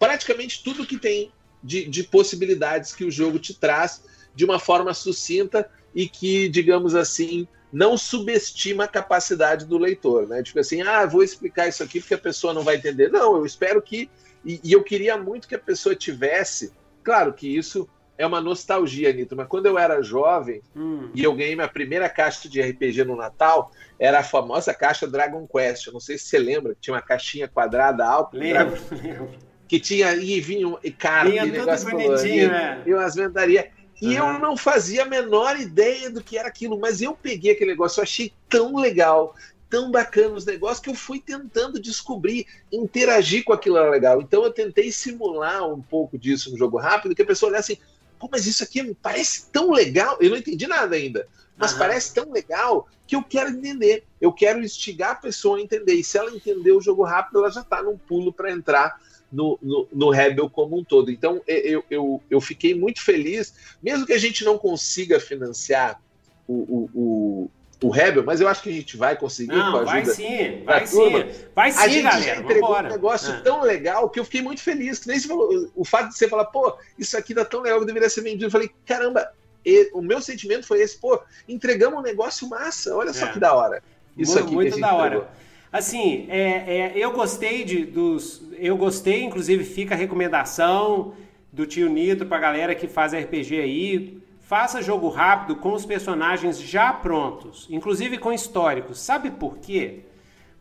praticamente 0.00 0.64
tudo 0.64 0.86
que 0.86 0.98
tem 0.98 1.30
de, 1.62 1.84
de 1.84 2.02
possibilidades 2.02 2.94
que 2.94 3.04
o 3.04 3.10
jogo 3.10 3.38
te 3.38 3.54
traz 3.54 4.02
de 4.34 4.44
uma 4.44 4.58
forma 4.58 4.94
sucinta 4.94 5.70
e 5.94 6.08
que, 6.08 6.48
digamos 6.48 6.94
assim, 6.94 7.46
não 7.70 7.96
subestima 7.98 8.84
a 8.84 8.88
capacidade 8.88 9.66
do 9.66 9.76
leitor, 9.76 10.26
né? 10.26 10.42
Tipo 10.42 10.58
assim, 10.58 10.80
ah, 10.80 11.04
vou 11.04 11.22
explicar 11.22 11.68
isso 11.68 11.82
aqui 11.82 12.00
porque 12.00 12.14
a 12.14 12.18
pessoa 12.18 12.54
não 12.54 12.62
vai 12.62 12.76
entender. 12.76 13.10
Não, 13.10 13.36
eu 13.36 13.44
espero 13.44 13.80
que 13.82 14.10
e, 14.44 14.58
e, 14.64 14.72
eu 14.72 14.82
queria 14.82 15.18
muito 15.18 15.46
que 15.46 15.54
a 15.54 15.58
pessoa 15.58 15.94
tivesse. 15.94 16.72
Claro 17.04 17.34
que 17.34 17.46
isso 17.46 17.86
é 18.16 18.26
uma 18.26 18.40
nostalgia, 18.40 19.12
Nito, 19.12 19.36
mas 19.36 19.48
quando 19.48 19.66
eu 19.66 19.78
era 19.78 20.02
jovem 20.02 20.62
hum. 20.74 21.10
e 21.14 21.22
eu 21.22 21.34
ganhei 21.34 21.54
minha 21.54 21.68
primeira 21.68 22.08
caixa 22.08 22.48
de 22.48 22.60
RPG 22.60 23.04
no 23.04 23.16
Natal, 23.16 23.70
era 23.98 24.20
a 24.20 24.22
famosa 24.22 24.72
caixa 24.72 25.06
Dragon 25.06 25.46
Quest. 25.46 25.86
Eu 25.86 25.92
não 25.92 26.00
sei 26.00 26.16
se 26.16 26.24
você 26.24 26.38
lembra, 26.38 26.74
que 26.74 26.80
tinha 26.80 26.94
uma 26.94 27.02
caixinha 27.02 27.48
quadrada 27.48 28.06
alta. 28.06 28.36
Lembro, 28.36 28.80
lembro. 28.90 29.49
Que 29.70 29.78
tinha 29.78 30.12
e 30.16 30.40
vinha 30.40 30.76
e 30.82 30.90
cara, 30.90 31.30
vinha 31.30 31.46
negócio 31.46 31.88
bonitinho, 31.88 32.48
né? 32.48 32.82
E 32.84 32.92
umas 32.92 33.14
vendarias. 33.14 33.66
E 34.02 34.18
uhum. 34.18 34.32
eu 34.32 34.38
não 34.40 34.56
fazia 34.56 35.04
a 35.04 35.06
menor 35.06 35.60
ideia 35.60 36.10
do 36.10 36.20
que 36.20 36.36
era 36.36 36.48
aquilo, 36.48 36.76
mas 36.76 37.00
eu 37.00 37.14
peguei 37.14 37.52
aquele 37.52 37.70
negócio, 37.70 38.00
eu 38.00 38.02
achei 38.02 38.32
tão 38.48 38.74
legal, 38.74 39.32
tão 39.68 39.88
bacana 39.88 40.34
os 40.34 40.44
negócios 40.44 40.80
que 40.80 40.90
eu 40.90 40.94
fui 40.96 41.20
tentando 41.20 41.80
descobrir, 41.80 42.48
interagir 42.72 43.44
com 43.44 43.52
aquilo 43.52 43.76
era 43.76 43.88
legal. 43.88 44.20
Então 44.20 44.42
eu 44.42 44.50
tentei 44.50 44.90
simular 44.90 45.64
um 45.64 45.80
pouco 45.80 46.18
disso 46.18 46.50
no 46.50 46.58
jogo 46.58 46.76
rápido, 46.76 47.14
que 47.14 47.22
a 47.22 47.26
pessoa 47.26 47.52
olhasse 47.52 47.74
assim, 47.74 47.82
pô, 48.18 48.28
mas 48.28 48.48
isso 48.48 48.64
aqui 48.64 48.92
parece 49.00 49.52
tão 49.52 49.70
legal, 49.70 50.18
eu 50.20 50.30
não 50.30 50.36
entendi 50.36 50.66
nada 50.66 50.96
ainda, 50.96 51.28
mas 51.56 51.74
uhum. 51.74 51.78
parece 51.78 52.12
tão 52.12 52.32
legal 52.32 52.88
que 53.06 53.14
eu 53.14 53.22
quero 53.22 53.50
entender, 53.50 54.02
eu 54.20 54.32
quero 54.32 54.58
instigar 54.64 55.12
a 55.12 55.14
pessoa 55.14 55.58
a 55.58 55.60
entender, 55.60 55.94
e 55.94 56.02
se 56.02 56.18
ela 56.18 56.34
entender 56.34 56.72
o 56.72 56.80
jogo 56.80 57.04
rápido, 57.04 57.38
ela 57.38 57.52
já 57.52 57.60
está 57.60 57.80
num 57.80 57.96
pulo 57.96 58.32
para 58.32 58.50
entrar 58.50 58.98
no, 59.32 59.58
no, 59.62 59.88
no 59.92 60.10
Rebel 60.10 60.48
como 60.50 60.76
um 60.78 60.84
todo. 60.84 61.10
Então, 61.10 61.40
eu, 61.46 61.84
eu, 61.90 62.22
eu 62.30 62.40
fiquei 62.40 62.74
muito 62.74 63.00
feliz, 63.02 63.54
mesmo 63.82 64.04
que 64.06 64.12
a 64.12 64.18
gente 64.18 64.44
não 64.44 64.58
consiga 64.58 65.20
financiar 65.20 66.00
o, 66.48 66.54
o, 66.54 66.90
o, 66.94 67.50
o 67.86 67.90
Rebel, 67.90 68.24
mas 68.24 68.40
eu 68.40 68.48
acho 68.48 68.62
que 68.62 68.68
a 68.70 68.72
gente 68.72 68.96
vai 68.96 69.16
conseguir 69.16 69.54
não, 69.54 69.72
com 69.72 69.78
a 69.78 69.92
ajuda 69.92 70.04
vai 70.04 70.14
sim, 70.14 70.62
vai 70.64 70.86
sim, 70.86 71.26
vai 71.54 71.72
sim, 71.72 71.78
a 71.78 71.88
gente 71.88 72.02
galera, 72.02 72.40
entregou 72.40 72.68
vambora. 72.68 72.88
um 72.88 72.92
negócio 72.92 73.32
Ah. 73.32 73.40
tão 73.42 73.62
legal 73.62 74.10
que 74.10 74.18
eu 74.20 74.24
fiquei 74.24 74.42
muito 74.42 74.60
feliz. 74.60 74.98
Que 74.98 75.08
nem 75.08 75.18
você 75.18 75.28
falou, 75.28 75.70
o 75.76 75.84
fato 75.84 76.08
de 76.08 76.16
você 76.18 76.28
falar, 76.28 76.46
pô, 76.46 76.76
isso 76.98 77.16
aqui 77.16 77.34
tá 77.34 77.44
tão 77.44 77.60
legal 77.62 77.78
que 77.80 77.86
deveria 77.86 78.10
ser 78.10 78.22
vendido. 78.22 78.46
Eu 78.46 78.50
falei, 78.50 78.70
caramba, 78.84 79.30
e- 79.64 79.90
o 79.94 80.02
meu 80.02 80.20
sentimento 80.20 80.66
foi 80.66 80.80
esse, 80.82 80.98
pô, 80.98 81.20
entregamos 81.48 81.98
um 81.98 82.02
negócio 82.02 82.48
massa, 82.48 82.94
olha 82.96 83.12
só 83.12 83.26
É. 83.26 83.32
que 83.32 83.38
da 83.38 83.54
hora. 83.54 83.82
Isso 84.18 84.34
Mu- 84.34 84.40
aqui 84.44 84.54
muito 84.54 84.78
da 84.80 84.92
hora. 84.94 85.28
Assim, 85.72 86.26
é, 86.28 86.48
é, 86.66 86.92
eu 86.96 87.12
gostei 87.12 87.64
de, 87.64 87.84
dos. 87.84 88.42
Eu 88.58 88.76
gostei, 88.76 89.22
inclusive 89.22 89.64
fica 89.64 89.94
a 89.94 89.98
recomendação 89.98 91.14
do 91.52 91.64
tio 91.64 91.88
Nito 91.88 92.26
pra 92.26 92.38
galera 92.38 92.74
que 92.74 92.88
faz 92.88 93.12
RPG 93.12 93.60
aí. 93.60 94.20
Faça 94.40 94.82
jogo 94.82 95.08
rápido 95.08 95.54
com 95.56 95.72
os 95.72 95.86
personagens 95.86 96.60
já 96.60 96.92
prontos, 96.92 97.68
inclusive 97.70 98.18
com 98.18 98.32
históricos. 98.32 98.98
Sabe 98.98 99.30
por 99.30 99.58
quê? 99.58 100.00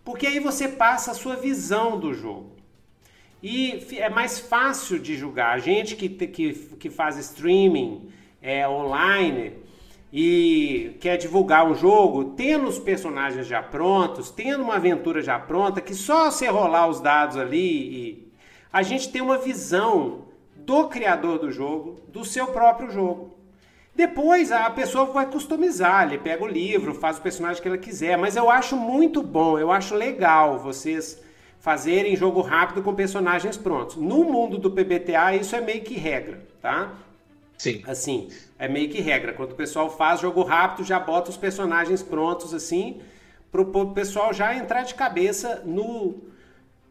Porque 0.03 0.27
aí 0.27 0.39
você 0.39 0.67
passa 0.67 1.09
a 1.11 1.15
sua 1.15 1.35
visão 1.35 1.99
do 1.99 2.13
jogo. 2.13 2.51
E 3.41 3.83
é 3.97 4.09
mais 4.09 4.39
fácil 4.39 4.99
de 4.99 5.15
julgar. 5.15 5.55
A 5.55 5.59
gente 5.59 5.95
que, 5.95 6.07
que, 6.07 6.53
que 6.53 6.89
faz 6.89 7.17
streaming 7.17 8.09
é, 8.41 8.67
online 8.69 9.53
e 10.11 10.97
quer 10.99 11.17
divulgar 11.17 11.67
um 11.67 11.75
jogo, 11.75 12.33
tendo 12.35 12.67
os 12.67 12.79
personagens 12.79 13.45
já 13.45 13.61
prontos, 13.61 14.31
tendo 14.31 14.63
uma 14.63 14.75
aventura 14.75 15.21
já 15.21 15.37
pronta, 15.37 15.81
que 15.81 15.93
só 15.93 16.31
você 16.31 16.47
rolar 16.47 16.87
os 16.87 16.99
dados 16.99 17.37
ali 17.37 17.57
e 17.57 18.33
a 18.71 18.81
gente 18.81 19.11
tem 19.11 19.21
uma 19.21 19.37
visão 19.37 20.25
do 20.55 20.87
criador 20.87 21.39
do 21.39 21.51
jogo, 21.51 21.99
do 22.07 22.25
seu 22.25 22.47
próprio 22.47 22.91
jogo. 22.91 23.35
Depois 23.95 24.51
a 24.51 24.69
pessoa 24.69 25.05
vai 25.05 25.25
customizar, 25.25 26.07
ele 26.07 26.17
pega 26.17 26.43
o 26.43 26.47
livro, 26.47 26.93
faz 26.93 27.17
o 27.17 27.21
personagem 27.21 27.61
que 27.61 27.67
ela 27.67 27.77
quiser, 27.77 28.17
mas 28.17 28.35
eu 28.35 28.49
acho 28.49 28.77
muito 28.77 29.21
bom, 29.21 29.59
eu 29.59 29.71
acho 29.71 29.93
legal 29.93 30.57
vocês 30.57 31.21
fazerem 31.59 32.15
jogo 32.15 32.41
rápido 32.41 32.81
com 32.81 32.95
personagens 32.95 33.57
prontos. 33.57 33.97
No 33.97 34.23
mundo 34.23 34.57
do 34.57 34.71
PBTA 34.71 35.35
isso 35.35 35.55
é 35.55 35.61
meio 35.61 35.81
que 35.81 35.95
regra, 35.95 36.47
tá? 36.61 36.93
Sim. 37.59 37.83
Assim, 37.85 38.29
é 38.57 38.69
meio 38.69 38.89
que 38.89 39.01
regra. 39.01 39.33
Quando 39.33 39.51
o 39.51 39.55
pessoal 39.55 39.89
faz 39.89 40.21
jogo 40.21 40.43
rápido, 40.43 40.87
já 40.87 40.97
bota 40.97 41.29
os 41.29 41.35
personagens 41.35 42.01
prontos 42.01 42.53
assim, 42.53 43.01
pro 43.51 43.65
pessoal 43.93 44.33
já 44.33 44.55
entrar 44.55 44.83
de 44.83 44.95
cabeça 44.95 45.61
no 45.65 46.23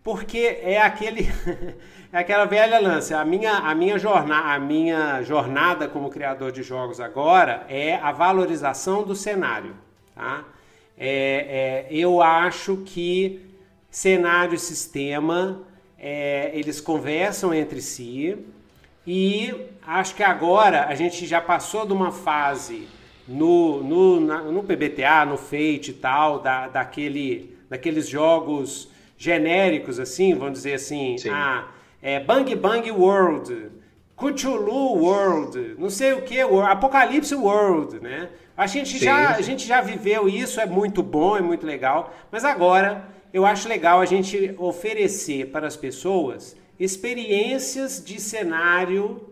porque 0.02 0.61
é 0.62 0.81
aquele 0.81 1.26
é 2.12 2.18
aquela 2.18 2.44
velha 2.44 2.78
lance. 2.78 3.14
A 3.14 3.24
minha 3.24 3.54
a 3.54 3.74
minha 3.74 3.98
jornada, 3.98 4.48
a 4.48 4.59
minha 4.59 5.22
jornada 5.22 5.88
como 5.88 6.11
criador 6.11 6.52
de 6.52 6.62
jogos 6.62 7.00
agora 7.00 7.64
é 7.70 7.94
a 7.94 8.12
valorização 8.12 9.02
do 9.04 9.16
cenário, 9.16 9.74
tá? 10.14 10.44
É, 10.98 11.87
é, 11.88 11.94
eu 11.94 12.20
acho 12.20 12.76
que 12.85 13.40
cenário 13.90 14.54
e 14.54 14.59
sistema 14.59 15.62
é, 15.98 16.50
eles 16.52 16.78
conversam 16.78 17.54
entre 17.54 17.81
si 17.81 18.44
e 19.11 19.55
acho 19.87 20.14
que 20.14 20.23
agora 20.23 20.85
a 20.85 20.94
gente 20.94 21.25
já 21.27 21.40
passou 21.40 21.87
de 21.87 21.94
uma 21.94 22.12
fase 22.12 22.87
no, 23.27 23.83
no, 23.83 24.21
na- 24.21 24.42
no 24.42 24.62
PBTA, 24.62 25.25
no 25.25 25.38
Fate 25.38 25.92
e 25.92 25.94
tal, 25.94 26.40
da, 26.40 26.68
daquele, 26.68 27.57
daqueles 27.71 28.07
jogos 28.07 28.90
genéricos, 29.16 29.99
assim, 29.99 30.35
vamos 30.35 30.53
dizer 30.53 30.75
assim, 30.75 31.16
Sim. 31.16 31.31
ah, 31.31 31.68
é 32.03 32.21
Bang 32.21 32.55
Bang 32.55 32.90
World, 32.90 33.71
Cthulhu 34.14 34.99
World, 35.03 35.77
não 35.79 35.88
sei 35.88 36.12
o 36.12 36.21
que, 36.21 36.38
Apocalipse 36.40 37.35
World, 37.35 38.01
né? 38.01 38.29
A 38.55 38.66
gente, 38.66 38.99
Sim, 38.99 39.07
já, 39.07 39.31
a 39.37 39.40
gente 39.40 39.66
já 39.66 39.81
viveu 39.81 40.29
isso, 40.29 40.61
é 40.61 40.66
muito 40.66 41.03
bom, 41.03 41.35
é 41.35 41.40
muito 41.40 41.64
legal, 41.66 42.12
mas 42.31 42.44
agora 42.44 43.09
eu 43.33 43.47
acho 43.47 43.71
legal 43.71 44.03
a 44.03 44.05
gente 44.07 44.55
oferecer 44.59 45.47
para 45.47 45.66
as 45.66 45.77
pessoas 45.77 46.55
experiências 46.78 48.02
de 48.04 48.20
cenário 48.20 49.28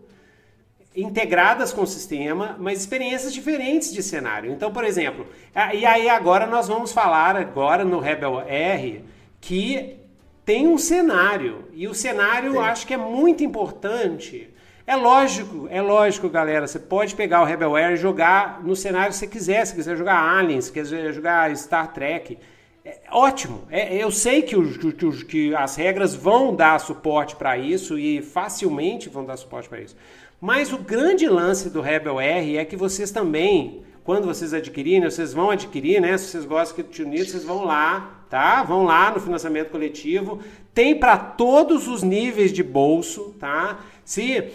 integradas 0.95 1.71
com 1.71 1.83
o 1.83 1.87
sistema, 1.87 2.55
mas 2.59 2.79
experiências 2.79 3.31
diferentes 3.31 3.93
de 3.93 4.01
cenário. 4.01 4.51
Então, 4.51 4.73
por 4.73 4.83
exemplo, 4.83 5.27
e 5.73 5.85
aí 5.85 6.09
agora 6.09 6.47
nós 6.47 6.67
vamos 6.67 6.91
falar 6.91 7.35
agora 7.35 7.85
no 7.85 7.99
Rebel 7.99 8.41
R 8.41 9.03
que 9.39 9.97
tem 10.43 10.67
um 10.67 10.77
cenário 10.77 11.65
e 11.73 11.87
o 11.87 11.93
cenário 11.93 12.47
eu 12.47 12.61
Sim. 12.61 12.67
acho 12.67 12.87
que 12.87 12.93
é 12.93 12.97
muito 12.97 13.43
importante. 13.43 14.49
É 14.87 14.95
lógico, 14.95 15.67
é 15.69 15.81
lógico, 15.81 16.29
galera. 16.29 16.65
Você 16.65 16.79
pode 16.79 17.13
pegar 17.13 17.41
o 17.41 17.45
Rebel 17.45 17.77
R 17.77 17.93
e 17.93 17.97
jogar 17.97 18.63
no 18.63 18.75
cenário 18.75 19.09
que 19.09 19.17
você 19.17 19.27
quiser. 19.27 19.65
Se 19.65 19.75
quiser 19.75 19.97
jogar 19.97 20.17
Aliens, 20.17 20.65
se 20.65 20.71
quiser 20.71 21.11
jogar 21.11 21.55
Star 21.55 21.93
Trek, 21.93 22.39
é 22.87 22.99
ótimo. 23.11 23.63
É- 23.69 23.95
eu 24.01 24.09
sei 24.09 24.41
que, 24.41 24.55
que 24.77 25.25
que 25.25 25.55
as 25.55 25.75
regras 25.75 26.15
vão 26.15 26.55
dar 26.55 26.79
suporte 26.79 27.35
para 27.35 27.57
isso 27.57 27.99
e 27.99 28.21
facilmente 28.21 29.09
vão 29.09 29.25
dar 29.25 29.35
suporte 29.35 29.67
para 29.67 29.81
isso. 29.81 29.95
Mas 30.39 30.71
o 30.71 30.77
grande 30.77 31.27
lance 31.27 31.69
do 31.69 31.81
Rebel 31.81 32.19
R 32.19 32.57
é 32.57 32.63
que 32.63 32.77
vocês 32.77 33.11
também, 33.11 33.81
quando 34.03 34.25
vocês 34.25 34.53
adquirirem, 34.53 35.03
vocês 35.03 35.33
vão 35.33 35.49
adquirir, 35.49 35.99
né? 35.99 36.17
Se 36.17 36.27
vocês 36.27 36.45
gostam 36.45 36.83
do 36.83 36.89
Tio 36.89 37.09
vocês 37.09 37.43
vão 37.43 37.65
lá, 37.65 38.23
tá? 38.29 38.63
Vão 38.63 38.85
lá 38.85 39.11
no 39.11 39.19
financiamento 39.19 39.69
coletivo. 39.69 40.39
Tem 40.73 40.97
para 40.97 41.17
todos 41.17 41.87
os 41.87 42.03
níveis 42.03 42.53
de 42.53 42.63
bolso, 42.63 43.35
tá? 43.39 43.79
Se 44.05 44.45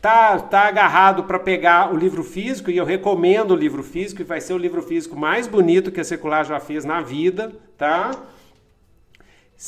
tá, 0.00 0.38
tá 0.38 0.62
agarrado 0.68 1.24
para 1.24 1.38
pegar 1.38 1.92
o 1.92 1.96
livro 1.96 2.22
físico, 2.24 2.70
e 2.70 2.76
eu 2.76 2.84
recomendo 2.84 3.52
o 3.52 3.56
livro 3.56 3.82
físico, 3.82 4.20
e 4.22 4.24
vai 4.24 4.40
ser 4.40 4.52
o 4.54 4.58
livro 4.58 4.82
físico 4.82 5.16
mais 5.16 5.46
bonito 5.46 5.90
que 5.90 6.00
a 6.00 6.04
Secular 6.04 6.44
já 6.44 6.60
fez 6.60 6.84
na 6.84 7.00
vida, 7.00 7.52
tá? 7.76 8.12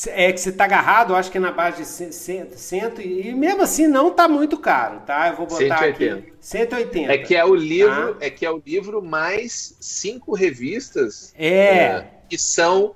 É 0.07 0.33
que 0.33 0.41
você 0.41 0.53
tá 0.53 0.65
agarrado, 0.67 1.13
eu 1.13 1.17
acho 1.17 1.33
que 1.33 1.39
é 1.39 1.41
na 1.41 1.51
base 1.51 1.79
de 1.79 1.85
ce- 1.85 2.13
ce- 2.13 2.47
cento, 2.57 3.03
e 3.03 3.35
mesmo 3.35 3.63
assim 3.63 3.89
não 3.89 4.13
tá 4.13 4.29
muito 4.29 4.57
caro, 4.57 5.01
tá? 5.01 5.31
Eu 5.31 5.37
vou 5.37 5.47
botar 5.49 5.79
180. 5.79 6.15
aqui 6.19 6.33
180. 6.41 7.13
É 7.13 7.19
que 7.19 7.35
é 7.35 7.45
o 7.45 7.53
livro, 7.57 8.15
tá? 8.15 8.25
é 8.25 8.31
que 8.31 8.47
é 8.47 8.51
o 8.53 8.63
livro 8.65 9.03
mais 9.03 9.77
cinco 9.81 10.33
revistas 10.33 11.35
É. 11.37 12.05
que 12.29 12.39
são. 12.39 12.95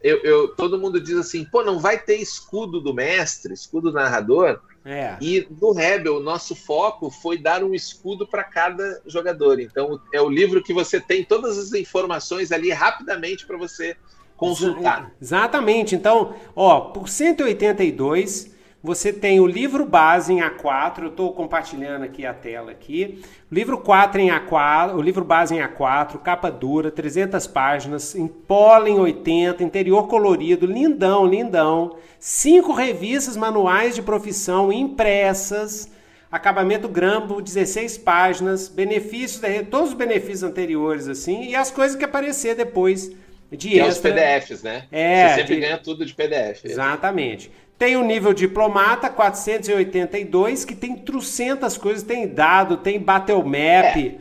Eu, 0.00 0.18
eu- 0.22 0.48
todo 0.54 0.78
mundo 0.78 1.00
diz 1.00 1.16
assim, 1.16 1.44
pô, 1.44 1.64
não 1.64 1.80
vai 1.80 1.98
ter 1.98 2.14
escudo 2.20 2.80
do 2.80 2.94
mestre, 2.94 3.52
escudo 3.52 3.90
do 3.90 3.96
narrador. 3.96 4.60
É. 4.86 5.16
E 5.20 5.48
no 5.60 5.72
Rebel, 5.72 6.18
o 6.18 6.20
nosso 6.20 6.54
foco 6.54 7.10
foi 7.10 7.36
dar 7.36 7.64
um 7.64 7.74
escudo 7.74 8.24
para 8.24 8.44
cada 8.44 9.02
jogador. 9.04 9.58
Então, 9.58 10.00
é 10.14 10.20
o 10.20 10.28
livro 10.28 10.62
que 10.62 10.72
você 10.72 11.00
tem 11.00 11.24
todas 11.24 11.58
as 11.58 11.72
informações 11.72 12.52
ali 12.52 12.70
rapidamente 12.70 13.44
para 13.44 13.56
você 13.56 13.96
consultar. 14.36 15.12
Exatamente. 15.20 15.96
Então, 15.96 16.36
ó, 16.54 16.80
por 16.80 17.08
182, 17.08 18.54
você 18.86 19.12
tem 19.12 19.40
o 19.40 19.46
livro 19.46 19.84
base 19.84 20.32
em 20.32 20.38
A4, 20.40 21.02
eu 21.02 21.08
estou 21.08 21.32
compartilhando 21.32 22.04
aqui 22.04 22.24
a 22.24 22.32
tela 22.32 22.70
aqui. 22.70 23.20
O 23.50 23.54
livro 23.54 23.78
4 23.78 24.20
em 24.20 24.28
A4, 24.30 24.94
o 24.94 25.02
livro 25.02 25.24
base 25.24 25.54
em 25.54 25.58
A4, 25.58 26.18
capa 26.20 26.50
dura, 26.50 26.90
300 26.90 27.46
páginas, 27.48 28.14
em 28.14 28.26
pólen 28.28 28.98
80, 29.00 29.62
interior 29.64 30.06
colorido, 30.06 30.64
lindão, 30.66 31.26
lindão. 31.26 31.96
Cinco 32.18 32.72
revistas 32.72 33.36
manuais 33.36 33.94
de 33.94 34.02
profissão 34.02 34.72
impressas. 34.72 35.90
Acabamento 36.30 36.88
Grambo, 36.88 37.40
16 37.42 37.98
páginas, 37.98 38.68
benefícios, 38.68 39.40
todos 39.70 39.90
os 39.90 39.94
benefícios 39.94 40.42
anteriores, 40.42 41.08
assim, 41.08 41.44
e 41.48 41.54
as 41.54 41.70
coisas 41.70 41.96
que 41.96 42.04
aparecer 42.04 42.54
depois 42.56 43.12
de 43.50 43.68
Que 43.70 43.78
é 43.78 43.84
os 43.84 43.90
extra. 43.90 44.12
PDFs, 44.12 44.62
né? 44.64 44.84
É, 44.90 45.28
Você 45.28 45.34
sempre 45.36 45.54
de- 45.54 45.60
ganha 45.60 45.78
tudo 45.78 46.04
de 46.04 46.12
PDF. 46.12 46.64
Exatamente. 46.64 47.50
Tem 47.78 47.96
o 47.96 48.02
nível 48.04 48.32
diplomata, 48.32 49.10
482, 49.10 50.64
que 50.64 50.74
tem 50.74 50.96
trocentas 50.96 51.76
coisas, 51.76 52.02
tem 52.02 52.26
dado, 52.26 52.78
tem 52.78 52.98
battle 52.98 53.44
map, 53.44 54.18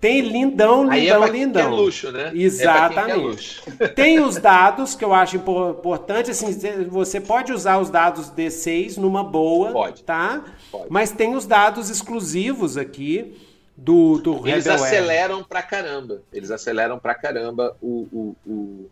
tem 0.00 0.20
lindão, 0.20 0.82
lindão, 0.84 0.90
Aí 0.90 1.08
é 1.08 1.16
pra 1.18 1.30
quem 1.30 1.40
lindão. 1.44 1.62
quer 1.62 1.68
luxo, 1.76 2.12
né? 2.12 2.30
É 2.34 2.36
Exatamente. 2.38 3.18
luxo. 3.18 3.62
tem 3.96 4.20
os 4.20 4.36
dados, 4.36 4.94
que 4.94 5.04
eu 5.04 5.12
acho 5.14 5.36
impor- 5.36 5.70
importante, 5.70 6.30
assim, 6.30 6.52
você 6.88 7.18
pode 7.20 7.52
usar 7.52 7.78
os 7.78 7.88
dados 7.90 8.30
D6 8.30 8.96
numa 8.98 9.24
boa, 9.24 9.72
Pode. 9.72 10.02
tá? 10.04 10.44
Pode. 10.70 10.86
Mas 10.90 11.10
tem 11.10 11.34
os 11.34 11.46
dados 11.46 11.88
exclusivos 11.90 12.76
aqui 12.76 13.36
do, 13.76 14.18
do 14.18 14.46
Eles 14.46 14.66
Rebel 14.66 14.72
R. 14.74 14.84
aceleram 14.84 15.42
pra 15.44 15.62
caramba. 15.62 16.22
Eles 16.32 16.50
aceleram 16.50 16.98
pra 16.98 17.14
caramba 17.14 17.74
o, 17.80 18.06
o, 18.12 18.36
o... 18.46 18.90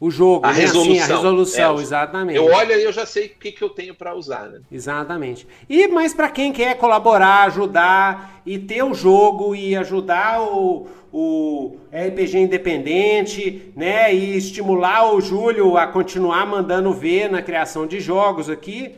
o 0.00 0.10
jogo, 0.10 0.44
a 0.44 0.52
né? 0.52 0.52
Assim, 0.52 0.62
a 0.62 0.66
resolução. 0.66 1.16
resolução, 1.16 1.78
É, 1.78 1.82
exatamente. 1.82 2.36
Eu 2.36 2.46
olho 2.46 2.72
e 2.72 2.82
eu 2.82 2.92
já 2.92 3.06
sei 3.06 3.26
o 3.26 3.30
que, 3.30 3.52
que 3.52 3.62
eu 3.62 3.70
tenho 3.70 3.94
pra 3.94 4.14
usar, 4.14 4.48
né? 4.48 4.60
Exatamente. 4.70 5.46
E 5.68 5.86
mas 5.88 6.12
para 6.12 6.28
quem 6.28 6.52
quer 6.52 6.76
colaborar, 6.76 7.44
ajudar 7.44 8.42
e 8.44 8.58
ter 8.58 8.82
o 8.82 8.92
jogo 8.92 9.54
e 9.54 9.74
ajudar 9.76 10.42
o, 10.42 10.86
o 11.12 11.76
RPG 11.92 12.38
independente, 12.38 13.72
né, 13.76 14.12
e 14.12 14.36
estimular 14.36 15.14
o 15.14 15.20
Júlio 15.20 15.76
a 15.76 15.86
continuar 15.86 16.44
mandando 16.44 16.92
ver 16.92 17.30
na 17.30 17.40
criação 17.40 17.86
de 17.86 18.00
jogos 18.00 18.50
aqui, 18.50 18.92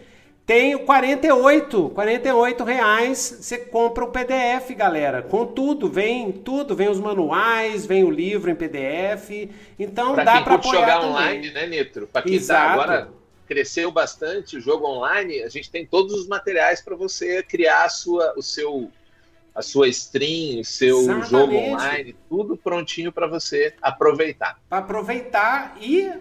Tenho 0.47 0.79
48, 0.79 1.91
48 1.91 2.63
reais, 2.63 3.39
você 3.41 3.59
compra 3.59 4.05
o 4.05 4.13
PDF, 4.13 4.71
galera, 4.77 5.21
com 5.21 5.45
tudo, 5.45 5.89
vem 5.91 6.31
tudo, 6.31 6.77
vem 6.77 6.89
os 6.89 7.01
manuais, 7.01 7.85
vem 7.85 8.05
o 8.05 8.11
livro 8.11 8.49
em 8.49 8.55
PDF, 8.55 9.51
então 9.77 10.15
pra 10.15 10.23
dá 10.23 10.43
para 10.43 10.55
apoiar 10.55 10.81
jogar 10.81 11.01
também. 11.01 11.11
online, 11.11 11.51
né, 11.51 11.67
Nitro? 11.67 12.07
Para 12.07 12.23
quem 12.23 12.41
tá 12.41 12.61
agora 12.61 13.09
cresceu 13.49 13.91
bastante 13.91 14.57
o 14.57 14.61
jogo 14.61 14.87
online, 14.87 15.43
a 15.43 15.49
gente 15.49 15.69
tem 15.69 15.85
todos 15.85 16.15
os 16.15 16.29
materiais 16.29 16.81
para 16.81 16.95
você 16.95 17.43
criar 17.43 17.85
a 17.85 17.89
sua, 17.89 18.33
o 18.37 18.43
seu 18.43 18.89
a 19.53 19.63
sua 19.63 19.89
stream, 19.89 20.61
o 20.61 20.65
seu 20.65 21.01
Exatamente. 21.01 21.31
jogo 21.31 21.57
online, 21.57 22.17
tudo 22.29 22.57
prontinho 22.57 23.11
para 23.11 23.27
você 23.27 23.75
aproveitar. 23.83 24.61
Para 24.69 24.79
aproveitar 24.79 25.77
e, 25.81 26.13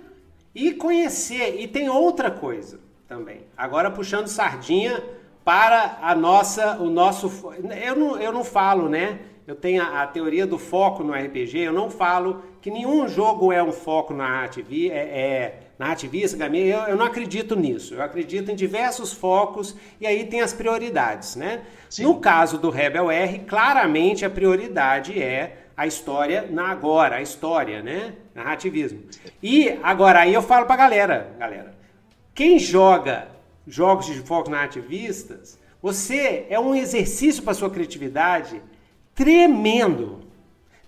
e 0.55 0.71
conhecer. 0.71 1.59
E 1.59 1.67
tem 1.67 1.89
outra 1.89 2.31
coisa 2.31 2.84
também. 3.07 3.41
Agora 3.55 3.91
puxando 3.91 4.27
sardinha 4.27 5.03
para 5.43 5.99
a 6.01 6.15
nossa, 6.15 6.77
o 6.77 6.89
nosso. 6.89 7.53
Eu 7.83 7.95
não, 7.95 8.19
eu 8.19 8.31
não 8.31 8.43
falo, 8.43 8.89
né? 8.89 9.19
Eu 9.47 9.55
tenho 9.55 9.83
a, 9.83 10.01
a 10.01 10.07
teoria 10.07 10.47
do 10.47 10.57
foco 10.57 11.03
no 11.03 11.13
RPG. 11.13 11.59
Eu 11.59 11.73
não 11.73 11.89
falo 11.89 12.43
que 12.61 12.71
nenhum 12.71 13.07
jogo 13.07 13.53
é 13.53 13.61
um 13.61 13.71
foco 13.71 14.11
na 14.11 14.27
narrativa, 14.27 14.73
é, 14.73 14.97
é 14.97 15.59
narrativista, 15.77 16.43
eu, 16.47 16.79
eu 16.87 16.95
não 16.95 17.05
acredito 17.05 17.55
nisso. 17.55 17.93
Eu 17.93 18.01
acredito 18.01 18.49
em 18.49 18.55
diversos 18.55 19.13
focos 19.13 19.75
e 20.01 20.07
aí 20.07 20.25
tem 20.25 20.41
as 20.41 20.51
prioridades, 20.51 21.35
né? 21.35 21.61
Sim. 21.89 22.03
No 22.03 22.19
caso 22.19 22.57
do 22.57 22.71
Rebel 22.71 23.11
R, 23.11 23.39
claramente 23.39 24.25
a 24.25 24.29
prioridade 24.29 25.21
é 25.21 25.57
a 25.77 25.85
história 25.85 26.47
na 26.49 26.69
agora, 26.69 27.17
a 27.17 27.21
história, 27.21 27.83
né? 27.83 28.13
Narrativismo. 28.33 29.01
E 29.43 29.77
agora 29.83 30.21
aí 30.21 30.33
eu 30.33 30.41
falo 30.41 30.65
pra 30.65 30.75
galera, 30.75 31.35
galera, 31.37 31.74
quem 32.35 32.59
joga 32.59 33.29
jogos 33.65 34.05
de 34.07 34.19
focos 34.19 34.51
narrativistas, 34.51 35.57
você 35.81 36.45
é 36.49 36.59
um 36.59 36.75
exercício 36.75 37.41
para 37.41 37.53
sua 37.53 37.69
criatividade 37.69 38.61
tremendo. 39.15 40.19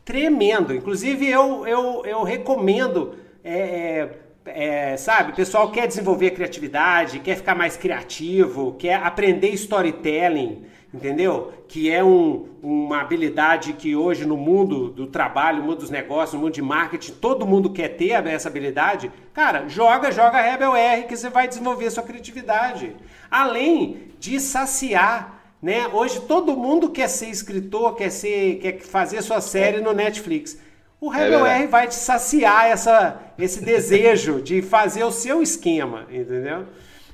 Tremendo. 0.03 0.75
Inclusive, 0.75 1.27
eu, 1.27 1.65
eu, 1.65 2.05
eu 2.05 2.23
recomendo, 2.23 3.15
é, 3.43 4.09
é, 4.45 4.91
é, 4.91 4.97
sabe, 4.97 5.31
o 5.31 5.35
pessoal 5.35 5.71
quer 5.71 5.87
desenvolver 5.87 6.31
criatividade, 6.31 7.19
quer 7.19 7.37
ficar 7.37 7.55
mais 7.55 7.77
criativo, 7.77 8.75
quer 8.77 8.95
aprender 8.95 9.49
storytelling 9.51 10.65
entendeu? 10.93 11.53
Que 11.67 11.91
é 11.91 12.03
um, 12.03 12.47
uma 12.61 13.01
habilidade 13.01 13.73
que 13.73 13.95
hoje 13.95 14.25
no 14.25 14.37
mundo 14.37 14.89
do 14.89 15.07
trabalho, 15.07 15.59
no 15.59 15.65
mundo 15.65 15.79
dos 15.79 15.89
negócios, 15.89 16.33
no 16.33 16.39
mundo 16.39 16.53
de 16.53 16.61
marketing, 16.61 17.13
todo 17.13 17.45
mundo 17.45 17.71
quer 17.71 17.89
ter 17.89 18.11
essa 18.27 18.49
habilidade. 18.49 19.11
Cara, 19.33 19.67
joga, 19.67 20.11
joga 20.11 20.41
Rebel 20.41 20.75
R 20.75 21.03
que 21.03 21.15
você 21.15 21.29
vai 21.29 21.47
desenvolver 21.47 21.89
sua 21.91 22.03
criatividade. 22.03 22.95
Além 23.29 24.09
de 24.19 24.39
saciar 24.39 25.37
né? 25.61 25.87
Hoje 25.87 26.21
todo 26.21 26.55
mundo 26.55 26.89
quer 26.89 27.07
ser 27.07 27.29
escritor, 27.29 27.95
quer 27.95 28.11
ser, 28.11 28.59
quer 28.59 28.79
fazer 28.79 29.21
sua 29.21 29.41
série 29.41 29.81
no 29.81 29.93
Netflix. 29.93 30.59
O 30.99 31.13
é 31.13 31.17
Rebel 31.17 31.45
é 31.45 31.59
R 31.59 31.67
vai 31.67 31.87
te 31.87 31.95
saciar 31.95 32.67
essa, 32.67 33.19
esse 33.37 33.63
desejo 33.63 34.41
de 34.41 34.61
fazer 34.61 35.03
o 35.03 35.11
seu 35.11 35.41
esquema, 35.41 36.07
entendeu? 36.11 36.65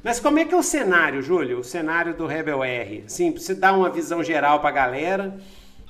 Mas 0.03 0.19
como 0.19 0.37
é 0.37 0.45
que 0.45 0.53
é 0.53 0.57
o 0.57 0.63
cenário, 0.63 1.21
Júlio? 1.21 1.59
O 1.59 1.63
cenário 1.63 2.13
do 2.13 2.27
Rebel 2.27 2.63
R? 2.63 3.03
Sim, 3.07 3.31
você 3.31 3.55
dar 3.55 3.73
uma 3.73 3.89
visão 3.89 4.21
geral 4.23 4.59
para 4.59 4.69
a 4.69 4.73
galera. 4.73 5.39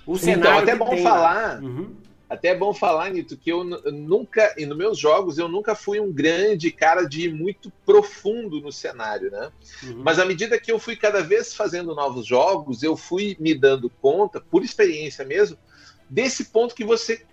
O 0.06 0.14
então, 0.14 0.16
cenário 0.16 0.46
então, 0.46 0.58
até 0.60 0.76
bom 0.76 0.90
tem... 0.90 1.04
falar. 1.04 1.64
Uhum. 1.64 1.96
Até 2.30 2.48
é 2.48 2.56
bom 2.56 2.74
falar, 2.74 3.12
Nito, 3.12 3.38
que 3.38 3.52
eu 3.52 3.64
nunca, 3.64 4.56
e 4.58 4.66
nos 4.66 4.76
meus 4.76 4.98
jogos, 4.98 5.38
eu 5.38 5.48
nunca 5.48 5.76
fui 5.76 6.00
um 6.00 6.12
grande 6.12 6.72
cara 6.72 7.04
de 7.04 7.28
ir 7.28 7.34
muito 7.34 7.72
profundo 7.86 8.60
no 8.60 8.72
cenário, 8.72 9.30
né? 9.30 9.52
Uhum. 9.84 10.02
Mas 10.04 10.18
à 10.18 10.26
medida 10.26 10.60
que 10.60 10.72
eu 10.72 10.80
fui 10.80 10.96
cada 10.96 11.22
vez 11.22 11.54
fazendo 11.54 11.94
novos 11.94 12.26
jogos, 12.26 12.82
eu 12.82 12.98
fui 12.98 13.38
me 13.40 13.54
dando 13.54 13.88
conta, 14.02 14.42
por 14.42 14.64
experiência 14.64 15.24
mesmo, 15.24 15.58
desse 16.10 16.46
ponto 16.46 16.74
que 16.74 16.84
você 16.84 17.24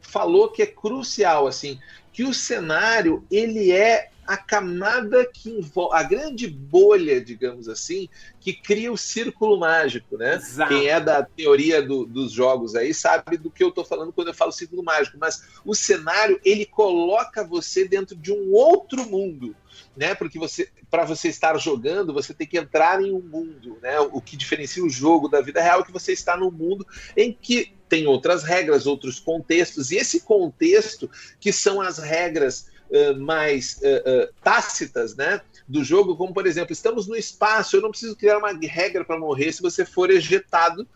falou 0.00 0.48
que 0.48 0.62
é 0.62 0.66
crucial, 0.66 1.46
assim, 1.46 1.78
que 2.12 2.24
o 2.24 2.34
cenário, 2.34 3.24
ele 3.30 3.72
é 3.72 4.10
a 4.30 4.36
camada 4.36 5.26
que 5.26 5.50
envolve, 5.50 5.96
a 5.96 6.04
grande 6.04 6.46
bolha, 6.46 7.20
digamos 7.20 7.68
assim, 7.68 8.08
que 8.40 8.52
cria 8.52 8.92
o 8.92 8.96
círculo 8.96 9.58
mágico, 9.58 10.16
né? 10.16 10.36
Exato. 10.36 10.72
Quem 10.72 10.86
é 10.86 11.00
da 11.00 11.24
teoria 11.24 11.82
do, 11.82 12.06
dos 12.06 12.30
jogos 12.30 12.76
aí 12.76 12.94
sabe 12.94 13.36
do 13.36 13.50
que 13.50 13.64
eu 13.64 13.70
estou 13.70 13.84
falando 13.84 14.12
quando 14.12 14.28
eu 14.28 14.34
falo 14.34 14.52
círculo 14.52 14.84
mágico, 14.84 15.18
mas 15.20 15.48
o 15.64 15.74
cenário 15.74 16.40
ele 16.44 16.64
coloca 16.64 17.44
você 17.44 17.88
dentro 17.88 18.14
de 18.14 18.32
um 18.32 18.52
outro 18.52 19.04
mundo, 19.04 19.56
né? 19.96 20.14
Porque 20.14 20.38
você, 20.38 20.68
para 20.88 21.04
você 21.04 21.26
estar 21.26 21.58
jogando, 21.58 22.14
você 22.14 22.32
tem 22.32 22.46
que 22.46 22.56
entrar 22.56 23.02
em 23.02 23.12
um 23.12 23.20
mundo, 23.20 23.78
né? 23.82 23.98
O 23.98 24.20
que 24.20 24.36
diferencia 24.36 24.84
o 24.84 24.88
jogo 24.88 25.28
da 25.28 25.40
vida 25.40 25.60
real 25.60 25.80
é 25.80 25.84
que 25.84 25.92
você 25.92 26.12
está 26.12 26.36
num 26.36 26.52
mundo 26.52 26.86
em 27.16 27.32
que 27.32 27.74
tem 27.90 28.06
outras 28.06 28.44
regras, 28.44 28.86
outros 28.86 29.18
contextos, 29.18 29.90
e 29.90 29.96
esse 29.96 30.20
contexto 30.20 31.10
que 31.40 31.52
são 31.52 31.80
as 31.80 31.98
regras 31.98 32.68
uh, 32.88 33.20
mais 33.20 33.80
uh, 33.82 34.32
tácitas, 34.42 35.16
né? 35.16 35.40
Do 35.68 35.82
jogo, 35.84 36.16
como 36.16 36.32
por 36.32 36.46
exemplo, 36.46 36.72
estamos 36.72 37.06
no 37.06 37.16
espaço, 37.16 37.76
eu 37.76 37.82
não 37.82 37.90
preciso 37.90 38.16
criar 38.16 38.38
uma 38.38 38.52
regra 38.52 39.04
para 39.04 39.18
morrer 39.18 39.52
se 39.52 39.60
você 39.60 39.84
for 39.84 40.08
ejetado 40.08 40.88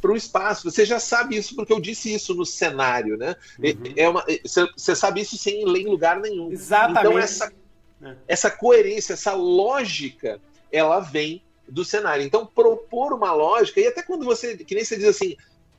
para 0.00 0.12
o 0.12 0.16
espaço. 0.16 0.70
Você 0.70 0.84
já 0.84 1.00
sabe 1.00 1.36
isso 1.36 1.56
porque 1.56 1.72
eu 1.72 1.80
disse 1.80 2.14
isso 2.14 2.32
no 2.32 2.46
cenário, 2.46 3.16
né? 3.16 3.34
Uhum. 3.58 3.92
É 3.96 4.08
uma, 4.08 4.24
você 4.76 4.94
sabe 4.94 5.20
isso 5.22 5.36
sem 5.36 5.64
ler 5.64 5.80
em 5.80 5.88
lugar 5.88 6.20
nenhum. 6.20 6.52
Exatamente. 6.52 7.06
Então 7.06 7.18
essa, 7.18 7.52
é. 8.02 8.16
essa 8.28 8.50
coerência, 8.50 9.14
essa 9.14 9.34
lógica, 9.34 10.40
ela 10.70 11.00
vem 11.00 11.42
do 11.68 11.84
cenário. 11.84 12.24
Então 12.24 12.46
propor 12.46 13.12
uma 13.12 13.32
lógica 13.32 13.80
e 13.80 13.88
até 13.88 14.02
quando 14.02 14.24
você, 14.24 14.56
que 14.56 14.74
nem 14.76 14.84
você 14.84 14.96
diz 14.96 15.08
assim, 15.08 15.36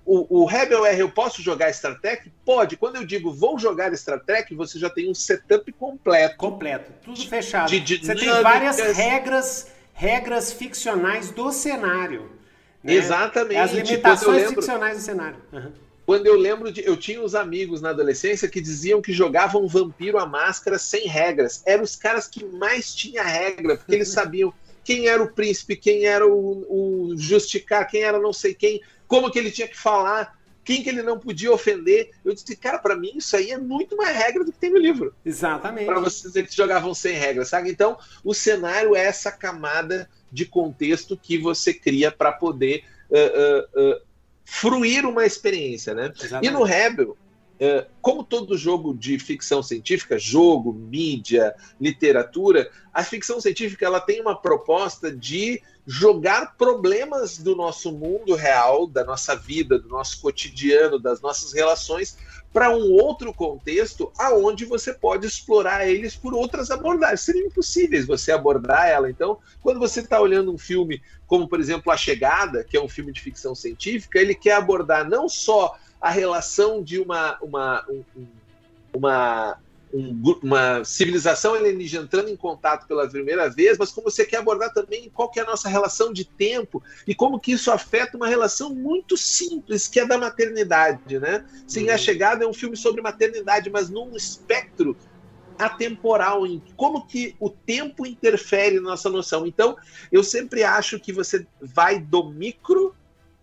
o, 0.08 0.41
o, 0.41 0.46
Rebel 0.46 0.86
R, 0.86 1.02
eu 1.02 1.10
posso 1.10 1.41
jogar 1.41 1.74
Star 1.74 2.00
Trek? 2.00 2.32
Pode. 2.46 2.78
Quando 2.78 2.96
eu 2.96 3.06
digo 3.06 3.34
vou 3.34 3.60
jogar 3.60 3.96
Star 3.98 4.24
Trek, 4.24 4.56
você 4.56 4.80
já 4.80 4.89
tem 4.89 5.12
um 5.12 5.13
setup 5.13 5.70
completo. 5.74 6.38
Completo, 6.38 6.93
tudo 7.04 7.28
fechado. 7.28 7.70
De, 7.70 7.80
de, 7.82 8.06
você 8.06 8.15
tem 8.15 8.30
várias 8.41 8.80
regras, 8.96 9.67
regras 9.93 10.54
ficcionais 10.54 11.30
do 11.30 11.52
cenário. 11.52 12.32
Né? 12.82 12.93
Exatamente. 12.93 13.58
As 13.58 13.72
limitações 13.74 14.43
lembro, 14.43 14.56
ficcionais 14.56 14.98
do 14.98 15.04
cenário. 15.04 15.38
Uhum. 15.52 15.72
Quando 16.06 16.26
eu 16.26 16.38
lembro 16.38 16.72
de. 16.72 16.86
Eu 16.86 16.96
tinha 16.96 17.22
uns 17.22 17.36
amigos 17.36 17.82
na 17.82 17.89
adolescência 17.89 18.48
que 18.48 18.62
diziam 18.62 19.02
que 19.02 19.12
jogavam 19.12 19.67
Vampiro 19.67 20.17
à 20.17 20.26
Máscara 20.26 20.80
sem 20.80 21.06
regras. 21.06 21.62
Eram 21.65 21.84
os 21.84 21.98
caras 21.98 22.28
que 22.28 22.46
mais 22.46 22.96
tinham 22.96 23.26
regra, 23.26 23.76
porque 23.76 23.93
eles 23.93 24.08
sabiam 24.13 24.54
quem 24.86 25.10
era 25.10 25.22
o 25.22 25.30
príncipe, 25.30 25.76
quem 25.76 26.06
era 26.06 26.26
o, 26.26 27.12
o 27.12 27.17
justicar, 27.17 27.86
quem 27.89 28.04
era 28.04 28.17
não 28.22 28.32
sei 28.32 28.54
quem 28.54 28.82
como 29.08 29.32
que 29.32 29.39
ele 29.39 29.52
tinha 29.52 29.67
que 29.67 29.78
falar, 29.78 30.38
quem 30.67 30.84
que 30.84 30.89
ele 30.89 31.02
não 31.02 31.17
podia 31.17 31.50
ofender. 31.52 32.12
Eu 32.26 32.34
disse, 32.34 32.54
cara, 32.58 32.78
para 32.78 32.93
mim 32.93 33.13
isso 33.15 33.38
aí 33.38 33.52
é 33.52 33.58
muito 33.58 33.96
mais 33.96 34.15
regra 34.15 34.43
do 34.43 34.52
que 34.52 34.60
tem 34.60 34.70
no 34.70 34.78
livro. 34.78 35.15
Exatamente. 35.24 35.86
Para 35.86 36.02
vocês 36.02 36.34
que 36.34 36.56
jogavam 36.56 36.93
sem 36.93 37.15
regras, 37.15 37.48
sabe? 37.48 37.70
Então, 37.70 37.98
o 38.22 38.34
cenário 38.34 38.93
é 38.93 39.06
essa 39.06 39.32
camada 39.32 40.10
de 40.30 40.46
contexto 40.46 41.15
que 41.15 41.38
você 41.38 41.74
cria 41.74 42.12
para 42.12 42.34
poder 42.34 42.84
uh, 43.10 43.15
uh, 43.15 43.93
uh, 43.93 44.02
fruir 44.43 45.06
uma 45.06 45.26
experiência, 45.26 45.93
né? 45.93 46.12
Exatamente. 46.13 46.48
E 46.48 46.52
no 46.52 46.63
Rebel, 46.63 47.17
como 48.02 48.24
todo 48.24 48.58
jogo 48.58 48.93
de 48.93 49.17
ficção 49.17 49.63
científica, 49.63 50.20
jogo, 50.20 50.72
mídia, 50.74 51.56
literatura, 51.80 52.70
a 52.93 53.04
ficção 53.04 53.41
científica 53.41 53.86
ela 53.86 54.00
tem 54.00 54.22
uma 54.22 54.39
proposta 54.39 55.12
de 55.12 55.62
jogar 55.89 56.58
problemas 56.58 57.38
do 57.38 57.56
nosso 57.56 57.93
mundo 57.93 58.36
real, 58.36 58.86
da 58.86 59.06
nossa 59.06 59.34
vida, 59.34 59.80
do 59.80 59.88
nosso 59.88 60.19
cotidiano, 60.21 61.00
das 61.00 61.21
nossas 61.21 61.54
relações 61.54 62.17
para 62.52 62.76
um 62.76 62.91
outro 62.91 63.34
contexto 63.34 64.12
aonde 64.17 64.65
você 64.65 64.93
pode 64.93 65.26
explorar 65.26 65.88
eles 65.88 66.13
por 66.15 66.34
outras 66.34 66.69
abordagens. 66.71 67.21
Seria 67.21 67.45
impossíveis 67.45 68.06
você 68.06 68.34
abordar 68.34 68.88
ela. 68.88 69.10
Então, 69.10 69.38
quando 69.62 69.80
você 69.80 70.02
está 70.02 70.19
olhando 70.19 70.52
um 70.52 70.58
filme 70.58 71.02
como, 71.26 71.47
por 71.47 71.60
exemplo, 71.60 71.91
A 71.91 71.95
Chegada, 71.95 72.63
que 72.63 72.76
é 72.76 72.82
um 72.82 72.89
filme 72.89 73.13
de 73.13 73.21
ficção 73.21 73.56
científica, 73.56 74.19
ele 74.19 74.36
quer 74.36 74.54
abordar 74.54 75.08
não 75.08 75.30
só 75.30 75.78
a 76.02 76.10
relação 76.10 76.84
de 76.84 77.00
uma, 77.00 77.38
uma, 77.41 77.86
um, 77.89 78.28
uma 78.93 79.58
um, 79.93 80.39
uma 80.43 80.84
civilização 80.84 81.54
alienígena 81.54 82.04
entrando 82.04 82.30
em 82.30 82.36
contato 82.36 82.88
pela 82.88 83.08
primeira 83.08 83.50
vez, 83.50 83.78
mas 83.78 83.91
como 83.91 84.10
você 84.10 84.26
quer 84.26 84.38
abordar 84.38 84.73
também 84.73 85.10
qual 85.13 85.30
que 85.30 85.39
é 85.39 85.43
a 85.43 85.45
nossa 85.45 85.69
relação 85.69 86.12
de 86.12 86.26
tempo 86.26 86.84
e 87.06 87.15
como 87.15 87.39
que 87.39 87.52
isso 87.52 87.71
afeta 87.71 88.17
uma 88.17 88.28
relação 88.28 88.73
muito 88.73 89.15
simples, 89.15 89.88
que 89.88 90.00
é 90.00 90.06
da 90.06 90.17
maternidade, 90.17 91.19
né? 91.19 91.45
Sim, 91.67 91.88
uhum. 91.88 91.93
A 91.93 91.97
Chegada 91.97 92.43
é 92.43 92.47
um 92.47 92.54
filme 92.54 92.76
sobre 92.76 93.02
maternidade, 93.02 93.69
mas 93.69 93.89
num 93.89 94.15
espectro 94.15 94.95
atemporal, 95.58 96.45
em 96.45 96.62
como 96.76 97.08
que 97.08 97.36
o 97.39 97.50
tempo 97.50 98.06
interfere 98.06 98.76
na 98.76 98.91
nossa 98.91 99.10
noção. 99.10 99.47
Então, 99.47 99.76
eu 100.12 100.23
sempre 100.23 100.63
acho 100.63 101.00
que 101.00 101.12
você 101.12 101.47
vai 101.60 102.00
do 102.00 102.30
micro 102.30 102.95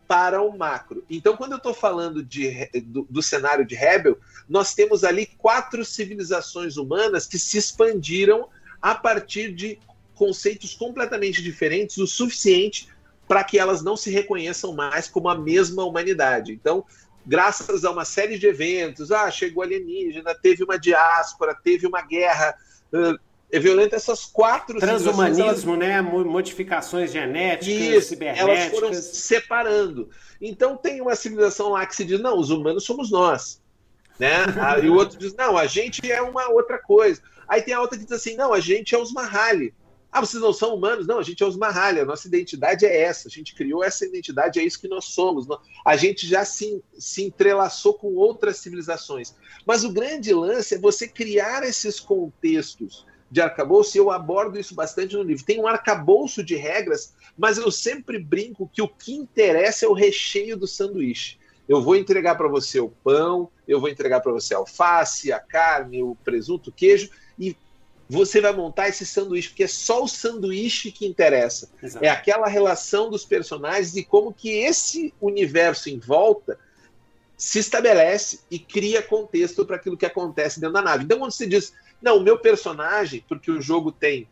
para 0.06 0.42
o 0.42 0.56
macro. 0.56 1.04
Então, 1.08 1.36
quando 1.36 1.52
eu 1.52 1.58
estou 1.58 1.74
falando 1.74 2.22
de, 2.22 2.68
do, 2.84 3.06
do, 3.08 3.22
cenário 3.22 3.64
de 3.64 3.74
Rebel, 3.74 4.18
nós 4.48 4.74
temos 4.74 5.02
ali 5.02 5.26
quatro 5.38 5.84
civilizações 5.84 6.76
humanas 6.76 7.26
que 7.26 7.38
se 7.38 7.56
expandiram 7.56 8.48
a 8.82 8.94
partir 8.94 9.52
de 9.52 9.78
conceitos 10.14 10.74
completamente 10.74 11.42
diferentes 11.42 11.98
o 11.98 12.06
suficiente 12.06 12.88
para 13.26 13.42
que 13.42 13.58
elas 13.58 13.82
não 13.82 13.96
se 13.96 14.10
reconheçam 14.10 14.74
mais 14.74 15.08
como 15.08 15.28
a 15.28 15.38
mesma 15.38 15.84
humanidade. 15.84 16.52
Então, 16.52 16.84
graças 17.26 17.84
a 17.84 17.90
uma 17.90 18.04
série 18.04 18.38
de 18.38 18.46
eventos, 18.46 19.10
ah, 19.10 19.30
chegou 19.30 19.62
alienígena, 19.62 20.34
teve 20.34 20.62
uma 20.62 20.78
diáspora, 20.78 21.54
teve 21.54 21.86
uma 21.86 22.02
guerra, 22.02 22.54
uh, 22.92 23.18
é 23.50 23.58
violenta 23.58 23.96
essas 23.96 24.24
quatro 24.24 24.78
transhumanismo, 24.78 25.74
elas... 25.74 25.78
né, 25.78 26.02
modificações 26.02 27.12
genéticas, 27.12 27.80
Isso, 27.80 28.08
cibernéticas, 28.08 28.48
elas 28.48 28.70
foram 28.70 28.94
separando. 28.94 30.10
Então 30.40 30.76
tem 30.76 31.00
uma 31.00 31.14
civilização 31.14 31.70
lá 31.70 31.86
que 31.86 31.94
se 31.94 32.04
diz 32.04 32.20
não, 32.20 32.38
os 32.38 32.50
humanos 32.50 32.84
somos 32.84 33.10
nós, 33.10 33.62
né? 34.18 34.44
e 34.82 34.88
o 34.88 34.94
outro 34.94 35.18
diz 35.18 35.34
não, 35.34 35.56
a 35.56 35.66
gente 35.66 36.10
é 36.10 36.20
uma 36.20 36.48
outra 36.48 36.78
coisa. 36.78 37.22
Aí 37.46 37.62
tem 37.62 37.74
a 37.74 37.80
outra 37.80 37.98
que 37.98 38.04
diz 38.04 38.12
assim 38.12 38.36
não, 38.36 38.52
a 38.52 38.60
gente 38.60 38.94
é 38.94 38.98
os 38.98 39.12
Mahali. 39.12 39.72
Ah, 40.10 40.20
vocês 40.20 40.40
não 40.40 40.52
são 40.52 40.76
humanos? 40.76 41.08
Não, 41.08 41.18
a 41.18 41.24
gente 41.24 41.42
é 41.42 41.46
os 41.46 41.56
Mahali, 41.56 41.98
a 41.98 42.04
nossa 42.04 42.28
identidade 42.28 42.86
é 42.86 43.02
essa, 43.02 43.26
a 43.26 43.30
gente 43.30 43.52
criou 43.52 43.82
essa 43.82 44.06
identidade, 44.06 44.60
é 44.60 44.62
isso 44.62 44.80
que 44.80 44.86
nós 44.86 45.06
somos. 45.06 45.44
A 45.84 45.96
gente 45.96 46.24
já 46.24 46.44
se, 46.44 46.80
se 46.96 47.24
entrelaçou 47.24 47.94
com 47.94 48.14
outras 48.14 48.58
civilizações. 48.58 49.34
Mas 49.66 49.82
o 49.82 49.92
grande 49.92 50.32
lance 50.32 50.76
é 50.76 50.78
você 50.78 51.08
criar 51.08 51.64
esses 51.64 51.98
contextos 51.98 53.04
de 53.30 53.40
arcabouço, 53.40 53.96
e 53.96 53.98
eu 53.98 54.10
abordo 54.10 54.58
isso 54.58 54.74
bastante 54.74 55.16
no 55.16 55.22
livro. 55.22 55.44
Tem 55.44 55.60
um 55.60 55.66
arcabouço 55.66 56.42
de 56.42 56.54
regras, 56.56 57.14
mas 57.36 57.58
eu 57.58 57.70
sempre 57.70 58.18
brinco 58.18 58.70
que 58.72 58.82
o 58.82 58.88
que 58.88 59.12
interessa 59.12 59.84
é 59.86 59.88
o 59.88 59.92
recheio 59.92 60.56
do 60.56 60.66
sanduíche. 60.66 61.38
Eu 61.68 61.82
vou 61.82 61.96
entregar 61.96 62.36
para 62.36 62.48
você 62.48 62.78
o 62.78 62.90
pão, 62.90 63.50
eu 63.66 63.80
vou 63.80 63.88
entregar 63.88 64.20
para 64.20 64.32
você 64.32 64.54
a 64.54 64.58
alface, 64.58 65.32
a 65.32 65.40
carne, 65.40 66.02
o 66.02 66.14
presunto, 66.22 66.70
o 66.70 66.72
queijo, 66.72 67.10
e 67.38 67.56
você 68.08 68.40
vai 68.40 68.52
montar 68.52 68.88
esse 68.88 69.06
sanduíche, 69.06 69.48
porque 69.48 69.64
é 69.64 69.68
só 69.68 70.04
o 70.04 70.08
sanduíche 70.08 70.92
que 70.92 71.06
interessa. 71.06 71.70
Exato. 71.82 72.04
É 72.04 72.08
aquela 72.08 72.46
relação 72.46 73.10
dos 73.10 73.24
personagens 73.24 73.96
e 73.96 74.04
como 74.04 74.32
que 74.32 74.50
esse 74.50 75.14
universo 75.20 75.88
em 75.88 75.98
volta 75.98 76.58
se 77.36 77.58
estabelece 77.58 78.40
e 78.50 78.58
cria 78.58 79.02
contexto 79.02 79.64
para 79.66 79.76
aquilo 79.76 79.96
que 79.96 80.06
acontece 80.06 80.60
dentro 80.60 80.74
da 80.74 80.82
nave. 80.82 81.04
Então, 81.04 81.18
quando 81.18 81.32
você 81.32 81.46
diz, 81.46 81.72
não, 82.00 82.18
o 82.18 82.22
meu 82.22 82.38
personagem, 82.38 83.24
porque 83.28 83.50
o 83.50 83.60
jogo 83.60 83.90
tem 83.90 84.28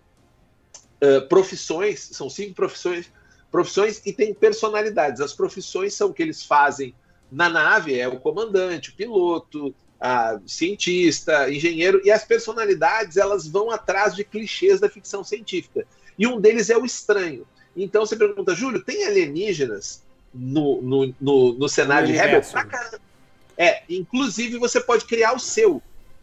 uh, 1.03 1.27
profissões, 1.29 2.01
são 2.13 2.29
cinco 2.29 2.55
profissões, 2.55 3.11
profissões 3.51 4.03
e 4.05 4.13
tem 4.13 4.35
personalidades. 4.35 5.21
As 5.21 5.33
profissões 5.33 5.95
são 5.95 6.09
o 6.09 6.15
que 6.15 6.23
eles 6.23 6.43
fazem 6.43 6.95
na 7.31 7.49
nave, 7.49 7.99
é 7.99 8.07
o 8.07 8.21
comandante, 8.21 8.91
o 8.91 8.95
piloto, 8.95 9.75
a 10.01 10.39
cientista, 10.47 11.51
engenheiro, 11.51 12.01
e 12.05 12.11
as 12.11 12.25
personalidades 12.25 13.17
elas 13.17 13.47
vão 13.47 13.71
atrás 13.71 14.15
de 14.15 14.25
clichês 14.25 14.81
da 14.81 14.89
ficção 14.89 15.23
científica. 15.23 15.87
E 16.19 16.27
um 16.27 16.41
deles 16.41 16.71
é 16.71 16.77
o 16.77 16.85
estranho. 16.85 17.47
Então 17.77 18.05
você 18.05 18.17
pergunta, 18.17 18.55
Júlio, 18.55 18.83
tem 18.83 19.05
alienígenas 19.07 20.03
no, 20.35 20.83
no, 20.83 21.15
no, 21.21 21.53
no 21.55 21.69
cenário 21.69 22.09
de 22.09 22.15
Rebel? 22.15 22.43
É, 23.57 23.83
inclusive 23.89 24.59
você 24.59 24.81
pode 24.81 25.05
criar 25.05 25.35
o 25.35 25.39
seu, 25.39 25.83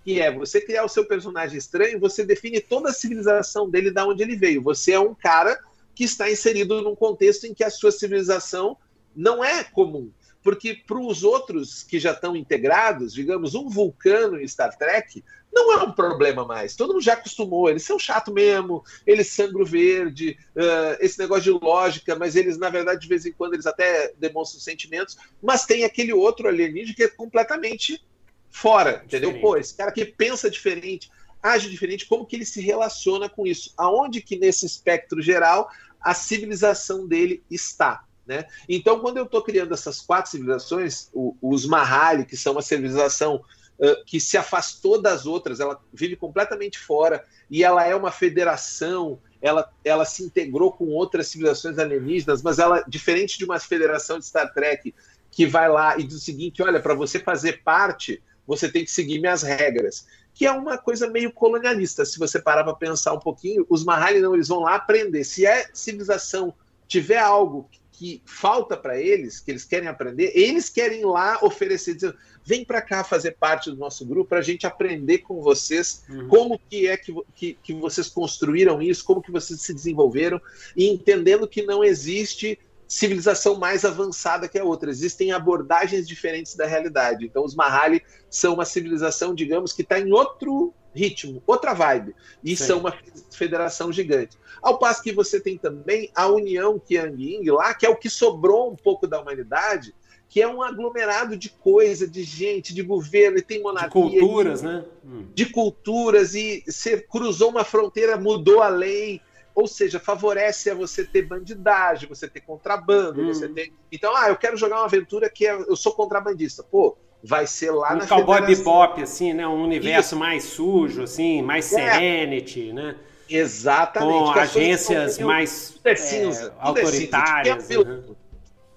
que 0.10 0.20
é 0.20 0.32
você 0.32 0.60
criar 0.60 0.84
o 0.84 0.90
seu 0.90 1.06
personagem 1.06 1.56
estranho, 1.56 2.00
você 2.00 2.26
define 2.26 2.60
toda 2.60 2.90
a 2.90 2.94
civilização 2.94 3.70
dele 3.70 3.92
da 3.92 4.08
onde 4.08 4.24
ele 4.24 4.36
veio. 4.36 4.60
Você 4.64 4.94
é 4.94 5.00
um 5.00 5.14
cara 5.14 5.60
que 5.94 6.04
está 6.04 6.32
inserido 6.32 6.82
num 6.82 6.96
contexto 6.96 7.46
em 7.46 7.54
que 7.54 7.64
a 7.64 7.70
sua 7.70 7.92
civilização 7.92 8.76
não 9.16 9.46
é 9.46 9.64
comum. 9.64 10.10
Porque 10.42 10.74
para 10.74 10.98
os 10.98 11.24
outros 11.24 11.84
que 11.84 12.00
já 12.00 12.12
estão 12.14 12.36
integrados, 12.36 13.14
digamos, 13.14 13.54
um 13.54 13.70
vulcano 13.70 14.42
em 14.42 14.48
Star 14.48 14.76
Trek 14.76 15.24
não 15.54 15.74
é 15.74 15.84
um 15.84 15.92
problema 15.92 16.44
mais. 16.44 16.76
Todo 16.76 16.94
mundo 16.94 17.04
já 17.04 17.14
acostumou. 17.14 17.70
Eles 17.70 17.84
são 17.84 18.00
chato 18.00 18.34
mesmo, 18.34 18.84
eles 19.06 19.28
sangram 19.28 19.64
verde, 19.64 20.40
uh, 20.56 20.98
esse 21.02 21.20
negócio 21.20 21.44
de 21.44 21.52
lógica, 21.52 22.16
mas 22.16 22.36
eles, 22.36 22.58
na 22.58 22.72
verdade, 22.72 23.02
de 23.02 23.08
vez 23.08 23.28
em 23.28 23.32
quando, 23.32 23.54
eles 23.54 23.68
até 23.68 24.12
demonstram 24.18 24.60
sentimentos. 24.60 25.18
Mas 25.40 25.68
tem 25.68 25.84
aquele 25.84 26.14
outro 26.14 26.48
alienígena 26.48 26.96
que 26.96 27.04
é 27.04 27.08
completamente 27.10 28.02
fora, 28.50 29.02
entendeu? 29.06 29.32
Diferente. 29.32 29.42
Pô, 29.42 29.58
esse 29.58 29.76
cara 29.76 29.92
que 29.92 30.06
pensa 30.06 30.50
diferente, 30.50 31.10
age 31.42 31.70
diferente, 31.70 32.06
como 32.06 32.26
que 32.26 32.36
ele 32.36 32.46
se 32.46 32.62
relaciona 32.62 33.30
com 33.30 33.46
isso? 33.46 33.74
Aonde 33.78 34.22
que 34.22 34.38
nesse 34.38 34.66
espectro 34.66 35.22
geral 35.22 35.70
a 36.02 36.14
civilização 36.14 37.08
dele 37.08 37.44
está? 37.50 38.04
Né? 38.26 38.46
Então, 38.68 39.00
quando 39.00 39.18
eu 39.18 39.24
estou 39.24 39.42
criando 39.42 39.74
essas 39.74 40.02
quatro 40.02 40.30
civilizações, 40.30 41.10
o, 41.14 41.36
os 41.42 41.66
Mahali, 41.66 42.26
que 42.26 42.38
são 42.38 42.52
uma 42.52 42.62
civilização 42.62 43.44
uh, 43.80 44.06
que 44.06 44.20
se 44.20 44.38
afastou 44.38 45.02
das 45.02 45.26
outras, 45.26 45.60
ela 45.60 45.82
vive 45.92 46.16
completamente 46.16 46.78
fora 46.78 47.26
e 47.50 47.64
ela 47.64 47.84
é 47.84 47.96
uma 47.96 48.12
federação, 48.12 49.20
ela, 49.42 49.72
ela 49.84 50.06
se 50.06 50.22
integrou 50.24 50.72
com 50.72 50.90
outras 50.90 51.28
civilizações 51.28 51.80
alienígenas, 51.80 52.44
mas 52.44 52.60
ela, 52.60 52.84
diferente 52.88 53.38
de 53.38 53.46
uma 53.46 53.60
federação 53.60 54.20
de 54.20 54.26
Star 54.26 54.54
Trek, 54.54 54.94
que 55.32 55.48
vai 55.48 55.68
lá 55.68 55.98
e 55.98 56.04
diz 56.04 56.18
o 56.18 56.20
seguinte: 56.20 56.62
olha, 56.62 56.80
para 56.80 56.94
você 56.94 57.20
fazer 57.20 57.64
parte, 57.64 58.22
você 58.50 58.68
tem 58.68 58.84
que 58.84 58.90
seguir 58.90 59.20
minhas 59.20 59.44
regras. 59.44 60.08
Que 60.34 60.48
é 60.48 60.52
uma 60.52 60.76
coisa 60.76 61.08
meio 61.08 61.32
colonialista. 61.32 62.04
Se 62.04 62.18
você 62.18 62.42
parar 62.42 62.64
para 62.64 62.74
pensar 62.74 63.14
um 63.14 63.20
pouquinho, 63.20 63.64
os 63.70 63.86
Mahali 63.86 64.20
não, 64.20 64.34
eles 64.34 64.48
vão 64.48 64.62
lá 64.62 64.74
aprender. 64.74 65.24
Se 65.24 65.46
é 65.46 65.70
civilização 65.72 66.52
tiver 66.88 67.20
algo 67.20 67.70
que 67.92 68.24
falta 68.26 68.76
para 68.76 69.00
eles, 69.00 69.40
que 69.40 69.52
eles 69.52 69.66
querem 69.66 69.88
aprender, 69.88 70.32
eles 70.34 70.68
querem 70.68 71.06
lá 71.06 71.38
oferecer, 71.44 71.94
dizendo, 71.94 72.16
vem 72.44 72.66
para 72.66 72.82
cá 72.82 73.04
fazer 73.04 73.32
parte 73.32 73.70
do 73.70 73.78
nosso 73.78 74.04
grupo 74.06 74.30
para 74.30 74.40
a 74.40 74.42
gente 74.42 74.66
aprender 74.66 75.20
com 75.20 75.42
vocês 75.42 76.04
uhum. 76.10 76.28
como 76.30 76.60
que 76.70 76.88
é 76.88 76.98
que, 76.98 77.14
que, 77.36 77.58
que 77.62 77.74
vocês 77.74 78.08
construíram 78.08 78.82
isso, 78.82 79.04
como 79.04 79.22
que 79.22 79.32
vocês 79.32 79.62
se 79.62 79.74
desenvolveram, 79.74 80.42
e 80.76 80.88
entendendo 80.88 81.48
que 81.48 81.62
não 81.62 81.84
existe 81.84 82.58
civilização 82.90 83.56
mais 83.56 83.86
avançada 83.86 84.50
que 84.50 84.58
a 84.58 84.64
outra. 84.64 84.90
Existem 84.90 85.32
abordagens 85.32 86.08
diferentes 86.08 86.56
da 86.56 86.66
realidade. 86.66 87.24
Então, 87.24 87.46
os 87.46 87.56
Mahali 87.56 88.02
são 88.32 88.56
uma 88.56 88.66
civilização, 88.66 89.36
digamos, 89.36 89.72
que 89.72 89.84
está 89.84 90.00
em 90.00 90.12
outro 90.12 90.74
ritmo, 90.94 91.44
outra 91.46 91.76
vibe. 91.76 92.16
E 92.44 92.58
Sim. 92.58 92.66
são 92.66 92.80
uma 92.80 92.98
federação 93.32 93.94
gigante. 93.94 94.40
Ao 94.60 94.80
passo 94.80 95.04
que 95.04 95.14
você 95.14 95.40
tem 95.40 95.56
também 95.56 96.10
a 96.16 96.28
União 96.28 96.80
Qiang 96.80 97.52
lá, 97.52 97.76
que 97.76 97.86
é 97.86 97.90
o 97.90 97.96
que 97.96 98.10
sobrou 98.10 98.72
um 98.72 98.76
pouco 98.76 99.06
da 99.06 99.22
humanidade, 99.22 99.94
que 100.28 100.42
é 100.42 100.48
um 100.48 100.62
aglomerado 100.62 101.38
de 101.38 101.50
coisa, 101.50 102.08
de 102.08 102.24
gente, 102.24 102.74
de 102.74 102.82
governo, 102.82 103.38
e 103.38 103.42
tem 103.42 103.62
monarquia. 103.62 104.10
De 104.10 104.20
culturas, 104.20 104.62
né? 104.64 104.84
Hum. 105.06 105.28
De 105.34 105.46
culturas, 105.46 106.34
e 106.34 106.64
você 106.66 107.00
cruzou 107.00 107.50
uma 107.50 107.64
fronteira, 107.64 108.18
mudou 108.18 108.62
a 108.62 108.68
lei, 108.68 109.22
ou 109.60 109.68
seja, 109.68 110.00
favorece 110.00 110.70
a 110.70 110.74
você 110.74 111.04
ter 111.04 111.24
bandidagem, 111.24 112.08
você 112.08 112.30
ter 112.30 112.40
contrabando, 112.40 113.22
hum. 113.22 113.28
você 113.28 113.50
ter. 113.50 113.74
Então, 113.92 114.16
ah, 114.16 114.30
eu 114.30 114.38
quero 114.38 114.56
jogar 114.56 114.78
uma 114.78 114.86
aventura 114.86 115.30
que 115.30 115.46
é... 115.46 115.52
eu 115.52 115.76
sou 115.76 115.92
contrabandista. 115.92 116.64
Pô, 116.64 116.98
vai 117.22 117.46
ser 117.46 117.72
lá 117.72 117.94
um 117.94 117.98
na 117.98 118.08
cowboy 118.08 118.46
bebop, 118.46 119.02
assim, 119.02 119.34
né? 119.34 119.46
Um 119.46 119.62
universo 119.62 120.16
Isso. 120.16 120.16
mais 120.16 120.44
sujo, 120.46 121.04
assim, 121.04 121.42
mais 121.42 121.74
é. 121.74 121.92
serenity, 121.92 122.72
né? 122.72 122.96
Exatamente. 123.30 124.34
Com 124.34 124.40
agências 124.40 125.20
mais 125.20 125.78
é 125.84 125.96
cinza, 125.96 126.48
é, 126.58 126.66
autoritárias. 126.66 127.70
É 127.70 127.78
uhum. 127.78 128.16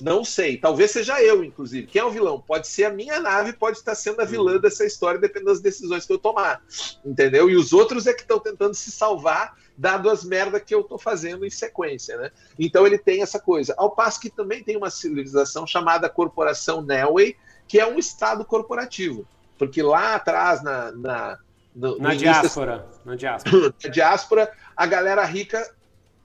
Não 0.03 0.25
sei, 0.25 0.57
talvez 0.57 0.90
seja 0.90 1.23
eu, 1.23 1.45
inclusive. 1.45 1.87
Quem 1.87 2.03
é 2.03 2.05
o 2.05 2.11
vilão? 2.11 2.40
Pode 2.40 2.66
ser 2.66 2.87
a 2.87 2.90
minha 2.90 3.21
nave, 3.21 3.53
pode 3.53 3.79
estar 3.79 3.95
sendo 3.95 4.21
a 4.21 4.25
vilã 4.25 4.55
uhum. 4.55 4.61
dessa 4.61 4.85
história, 4.85 5.21
dependendo 5.21 5.53
das 5.53 5.61
decisões 5.61 6.05
que 6.05 6.12
eu 6.12 6.18
tomar. 6.18 6.61
Entendeu? 7.05 7.49
E 7.49 7.55
os 7.55 7.73
outros 7.73 8.09
é 8.09 8.12
que 8.12 8.23
estão 8.23 8.40
tentando 8.40 8.75
se 8.75 8.90
salvar, 8.90 9.57
dado 9.83 10.09
as 10.09 10.23
merdas 10.23 10.62
que 10.62 10.73
eu 10.73 10.83
estou 10.83 10.97
fazendo 10.97 11.45
em 11.45 11.51
sequência, 11.51 12.16
né? 12.16 12.31
Então 12.57 12.87
ele 12.87 12.97
tem 12.97 13.21
essa 13.21 13.40
coisa. 13.40 13.75
Ao 13.77 13.90
passo 13.90 14.21
que 14.21 14.31
também 14.31 14.62
tem 14.62 14.77
uma 14.77 14.90
civilização 14.90 15.66
chamada 15.66 16.09
Corporação 16.09 16.83
Nelway, 16.83 17.37
que 17.66 17.81
é 17.81 17.87
um 17.87 17.99
estado 17.99 18.45
corporativo. 18.45 19.27
Porque 19.59 19.83
lá 19.83 20.14
atrás, 20.14 20.62
na, 20.62 20.92
na, 20.92 21.38
no, 21.75 21.99
na, 21.99 22.11
no 22.11 22.16
diáspora, 22.16 22.75
início, 22.75 23.01
na 23.05 23.16
diáspora. 23.16 23.75
Na 23.83 23.90
diáspora, 23.90 24.53
a 24.77 24.87
galera 24.87 25.25
rica 25.25 25.68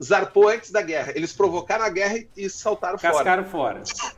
zarpou 0.01 0.49
antes 0.49 0.69
da 0.69 0.83
guerra. 0.83 1.13
Eles 1.15 1.33
provocaram 1.33 1.83
a 1.83 1.89
guerra 1.89 2.23
e 2.37 2.47
saltaram 2.51 2.99
Cascaram 2.99 3.43
fora. 3.43 3.83
fora. 3.83 4.13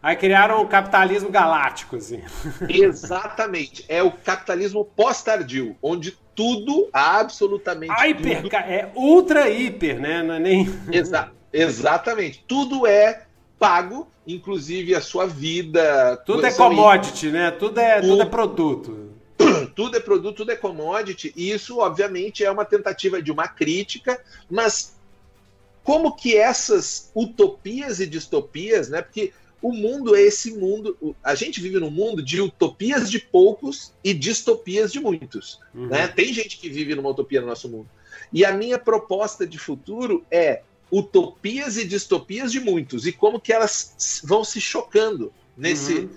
Aí 0.00 0.14
criaram 0.14 0.62
o 0.62 0.68
capitalismo 0.68 1.28
galáctico, 1.28 1.96
assim. 1.96 2.22
Exatamente. 2.68 3.84
É 3.88 4.00
o 4.00 4.12
capitalismo 4.12 4.84
pós-tardio, 4.84 5.76
onde 5.82 6.16
tudo, 6.36 6.88
absolutamente 6.92 7.90
a 7.90 8.06
hiper, 8.06 8.42
tudo... 8.42 8.54
É 8.54 8.92
ultra 8.94 9.50
hiper, 9.50 9.98
né? 9.98 10.22
Não 10.22 10.34
é 10.34 10.38
nem... 10.38 10.68
Exa 10.92 11.32
exatamente. 11.52 12.44
Tudo 12.46 12.86
é 12.86 13.22
pago, 13.58 14.06
inclusive 14.26 14.94
a 14.94 15.00
sua 15.00 15.26
vida. 15.26 16.16
Tudo 16.26 16.44
é 16.44 16.52
commodity, 16.52 17.30
né? 17.30 17.50
Tudo 17.50 17.80
é, 17.80 18.00
tudo 18.02 18.22
é 18.22 18.26
produto. 18.26 19.16
Tudo 19.74 19.98
é 19.98 20.00
produto, 20.00 20.36
tudo 20.38 20.50
é 20.52 20.56
commodity, 20.56 21.30
e 21.36 21.50
isso, 21.50 21.78
obviamente, 21.80 22.42
é 22.42 22.50
uma 22.50 22.64
tentativa 22.64 23.20
de 23.20 23.30
uma 23.30 23.46
crítica, 23.46 24.18
mas 24.50 24.96
como 25.84 26.16
que 26.16 26.34
essas 26.34 27.10
utopias 27.14 28.00
e 28.00 28.06
distopias, 28.06 28.88
né? 28.88 29.02
Porque 29.02 29.34
o 29.60 29.72
mundo 29.72 30.14
é 30.14 30.22
esse 30.22 30.52
mundo. 30.52 31.16
A 31.22 31.34
gente 31.34 31.60
vive 31.60 31.78
num 31.78 31.90
mundo 31.90 32.22
de 32.22 32.40
utopias 32.40 33.10
de 33.10 33.18
poucos 33.18 33.92
e 34.04 34.12
distopias 34.12 34.92
de 34.92 35.00
muitos. 35.00 35.60
Uhum. 35.74 35.88
Né? 35.88 36.08
Tem 36.08 36.32
gente 36.32 36.58
que 36.58 36.68
vive 36.68 36.94
numa 36.94 37.10
utopia 37.10 37.40
no 37.40 37.46
nosso 37.46 37.68
mundo. 37.68 37.88
E 38.32 38.44
a 38.44 38.52
minha 38.52 38.78
proposta 38.78 39.46
de 39.46 39.58
futuro 39.58 40.24
é 40.30 40.62
utopias 40.90 41.76
e 41.76 41.86
distopias 41.86 42.52
de 42.52 42.60
muitos 42.60 43.06
e 43.06 43.12
como 43.12 43.40
que 43.40 43.52
elas 43.52 44.22
vão 44.24 44.44
se 44.44 44.60
chocando 44.60 45.32
nesse. 45.56 46.00
Uhum. 46.00 46.10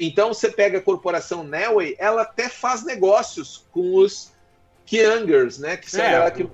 Então 0.00 0.34
você 0.34 0.50
pega 0.50 0.78
a 0.78 0.82
corporação 0.82 1.44
Nelway, 1.44 1.94
ela 1.98 2.22
até 2.22 2.48
faz 2.48 2.84
negócios 2.84 3.64
com 3.70 3.94
os 3.94 4.32
Kiangers, 4.84 5.58
né? 5.58 5.76
Que 5.76 5.90
são 5.90 6.04
é, 6.04 6.30
que 6.30 6.48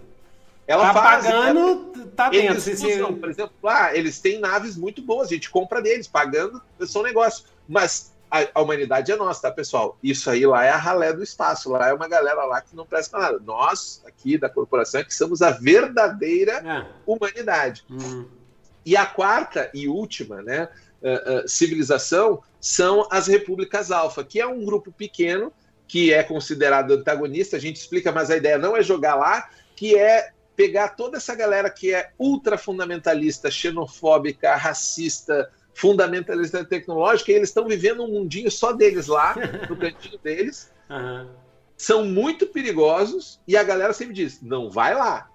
ela 0.73 0.93
tá 0.93 1.03
faz, 1.03 1.27
pagando, 1.27 1.59
ela, 1.59 2.07
tá 2.17 2.31
dentro. 2.31 2.71
Eles 2.71 2.83
usam, 2.83 3.15
por 3.15 3.29
exemplo, 3.29 3.55
lá 3.63 3.95
eles 3.95 4.21
têm 4.21 4.39
naves 4.39 4.77
muito 4.77 5.03
boas, 5.03 5.29
a 5.29 5.35
gente 5.35 5.51
compra 5.51 5.83
deles, 5.83 6.09
pagando, 6.09 6.63
são 6.87 7.03
negócio. 7.03 7.45
Mas 7.69 8.13
a, 8.31 8.49
a, 8.55 8.63
humanidade 8.63 9.13
é 9.13 9.17
nossa, 9.17 9.43
tá, 9.43 9.51
pessoal? 9.51 9.99
Isso 10.03 10.31
aí 10.31 10.47
lá 10.47 10.65
é 10.65 10.71
a 10.71 10.77
ralé 10.79 11.13
do 11.13 11.23
espaço, 11.23 11.71
lá 11.71 11.89
é 11.89 11.93
uma 11.93 12.09
galera 12.09 12.45
lá 12.45 12.63
que 12.63 12.75
não 12.75 12.87
presta 12.87 13.19
nada. 13.19 13.39
Nós, 13.39 14.03
aqui 14.07 14.39
da 14.39 14.49
corporação, 14.49 15.03
é 15.03 15.05
que 15.05 15.15
somos 15.15 15.43
a 15.43 15.51
verdadeira 15.51 16.53
é. 16.55 16.87
humanidade. 17.07 17.85
Hum. 17.91 18.25
E 18.85 18.97
a 18.97 19.05
quarta 19.05 19.71
e 19.75 19.87
última, 19.87 20.43
né, 20.43 20.69
uh, 21.03 21.45
uh, 21.45 21.49
civilização 21.49 22.43
são 22.59 23.07
as 23.11 23.27
repúblicas 23.27 23.91
alfa, 23.91 24.25
que 24.25 24.41
é 24.41 24.47
um 24.47 24.65
grupo 24.65 24.91
pequeno 24.91 25.53
que 25.87 26.11
é 26.15 26.23
considerado 26.23 26.93
antagonista, 26.93 27.59
a 27.59 27.61
gente 27.61 27.77
explica, 27.77 28.11
mas 28.11 28.31
a 28.31 28.37
ideia 28.39 28.57
não 28.57 28.75
é 28.75 28.83
jogar 28.83 29.15
lá, 29.15 29.51
que 29.77 29.95
é 29.95 30.32
pegar 30.57 30.91
toda 30.91 31.17
essa 31.17 31.35
galera 31.35 31.71
que 31.71 31.95
é 31.95 32.11
ultra 32.19 32.59
fundamentalista, 32.59 33.51
xenofóbica, 33.51 34.55
racista, 34.55 35.51
fundamentalista 35.75 36.65
tecnológica, 36.65 37.33
e 37.33 37.35
eles 37.35 37.49
estão 37.49 37.67
vivendo 37.67 38.03
um 38.05 38.09
mundinho 38.09 38.51
só 38.51 38.73
deles 38.73 39.07
lá, 39.07 39.35
no 39.69 39.77
cantinho 39.77 40.19
deles. 40.19 40.71
Uhum. 40.91 41.29
São 41.77 42.05
muito 42.05 42.47
perigosos, 42.47 43.41
e 43.47 43.57
a 43.57 43.63
galera 43.63 43.93
sempre 43.93 44.15
diz: 44.15 44.41
não 44.43 44.71
vai 44.71 44.95
lá, 44.95 45.31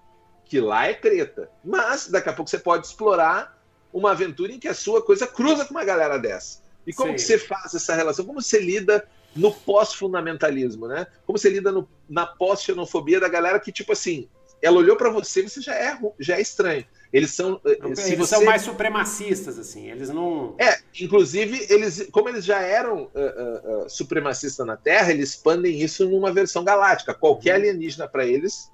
que 0.45 0.59
lá 0.59 0.88
é 0.88 0.93
treta. 0.93 1.49
Mas 1.63 2.07
daqui 2.07 2.30
a 2.30 2.34
pouco 2.34 2.49
você 2.49 2.59
pode 2.59 2.86
explorar 2.86 3.57
uma 3.91 4.11
aventura 4.11 4.51
em 4.51 4.59
que 4.59 4.68
a 4.68 4.74
sua 4.74 5.01
coisa 5.01 5.26
cruza 5.26 5.65
com 5.65 5.72
uma 5.72 5.84
galera 5.84 6.18
dessa. 6.18 6.61
E 6.86 6.93
como 6.93 7.13
que 7.13 7.20
você 7.22 7.38
faz 7.38 7.74
essa 7.74 7.93
relação? 7.93 8.26
Como 8.26 8.41
você 8.41 8.59
lida 8.59 9.05
no 9.36 9.51
pós-fundamentalismo, 9.51 10.88
né? 10.88 11.05
Como 11.26 11.38
você 11.38 11.49
lida 11.49 11.72
no, 11.72 11.88
na 12.09 12.26
pós-xenofobia 12.26 13.20
da 13.20 13.28
galera 13.28 13.59
que, 13.59 13.72
tipo 13.72 13.91
assim, 13.91 14.30
ela 14.62 14.78
olhou 14.78 14.95
para 14.95 15.10
você, 15.10 15.43
você 15.43 15.62
já 15.62 15.76
é, 15.76 15.97
já 16.20 16.38
é 16.38 16.41
estranho. 16.41 16.86
Eles 17.12 17.32
são. 17.32 17.62
Eh, 17.66 17.78
não, 17.80 17.95
se 17.95 18.08
eles 18.08 18.18
você... 18.18 18.36
são 18.36 18.43
mais 18.43 18.62
supremacistas, 18.64 19.58
assim. 19.58 19.89
Eles 19.89 20.10
não. 20.10 20.55
É, 20.60 20.78
inclusive, 20.99 21.66
eles, 21.70 22.08
como 22.12 22.28
eles 22.28 22.43
já 22.43 22.60
eram 22.60 23.03
uh, 23.03 23.10
uh, 23.14 23.86
uh, 23.86 23.89
supremacistas 23.89 24.66
na 24.66 24.76
Terra, 24.76 25.12
eles 25.12 25.30
expandem 25.30 25.80
isso 25.80 26.08
numa 26.10 26.32
versão 26.32 26.64
galáctica. 26.64 27.14
Qualquer 27.14 27.55
uhum. 27.55 27.62
alienígena 27.62 28.08
para 28.08 28.26
eles 28.26 28.70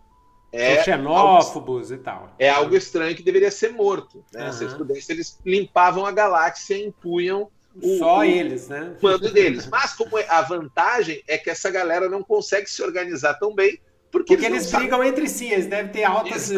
é. 0.54 0.84
Xenófobos 0.84 1.92
algo, 1.92 2.02
e 2.02 2.04
tal. 2.04 2.36
É 2.38 2.48
algo 2.48 2.76
estranho 2.76 3.16
que 3.16 3.24
deveria 3.24 3.50
ser 3.50 3.72
morto. 3.74 4.24
Né? 4.32 4.46
Uhum. 4.46 4.54
Se 4.54 4.64
eles 4.64 4.74
pudessem, 4.76 5.16
eles 5.16 5.40
limpavam 5.44 6.06
a 6.06 6.12
galáxia 6.12 6.76
e 6.76 6.86
impunham. 6.86 7.50
O, 7.76 7.98
Só 7.98 8.20
o, 8.20 8.24
eles, 8.24 8.68
né? 8.68 8.96
O 9.02 9.04
mando 9.04 9.32
deles. 9.32 9.68
Mas 9.68 9.94
como 9.94 10.20
é, 10.20 10.28
a 10.30 10.44
vantagem 10.44 11.24
é 11.28 11.40
que 11.40 11.50
essa 11.50 11.72
galera 11.72 12.08
não 12.08 12.22
consegue 12.22 12.70
se 12.70 12.84
organizar 12.84 13.34
tão 13.40 13.56
bem 13.56 13.80
porque, 14.14 14.36
porque 14.36 14.46
eles, 14.46 14.66
eles 14.66 14.72
brigam 14.72 15.04
entre 15.04 15.28
si, 15.28 15.52
eles 15.52 15.66
devem 15.66 15.92
ter 15.92 16.04
altas. 16.04 16.52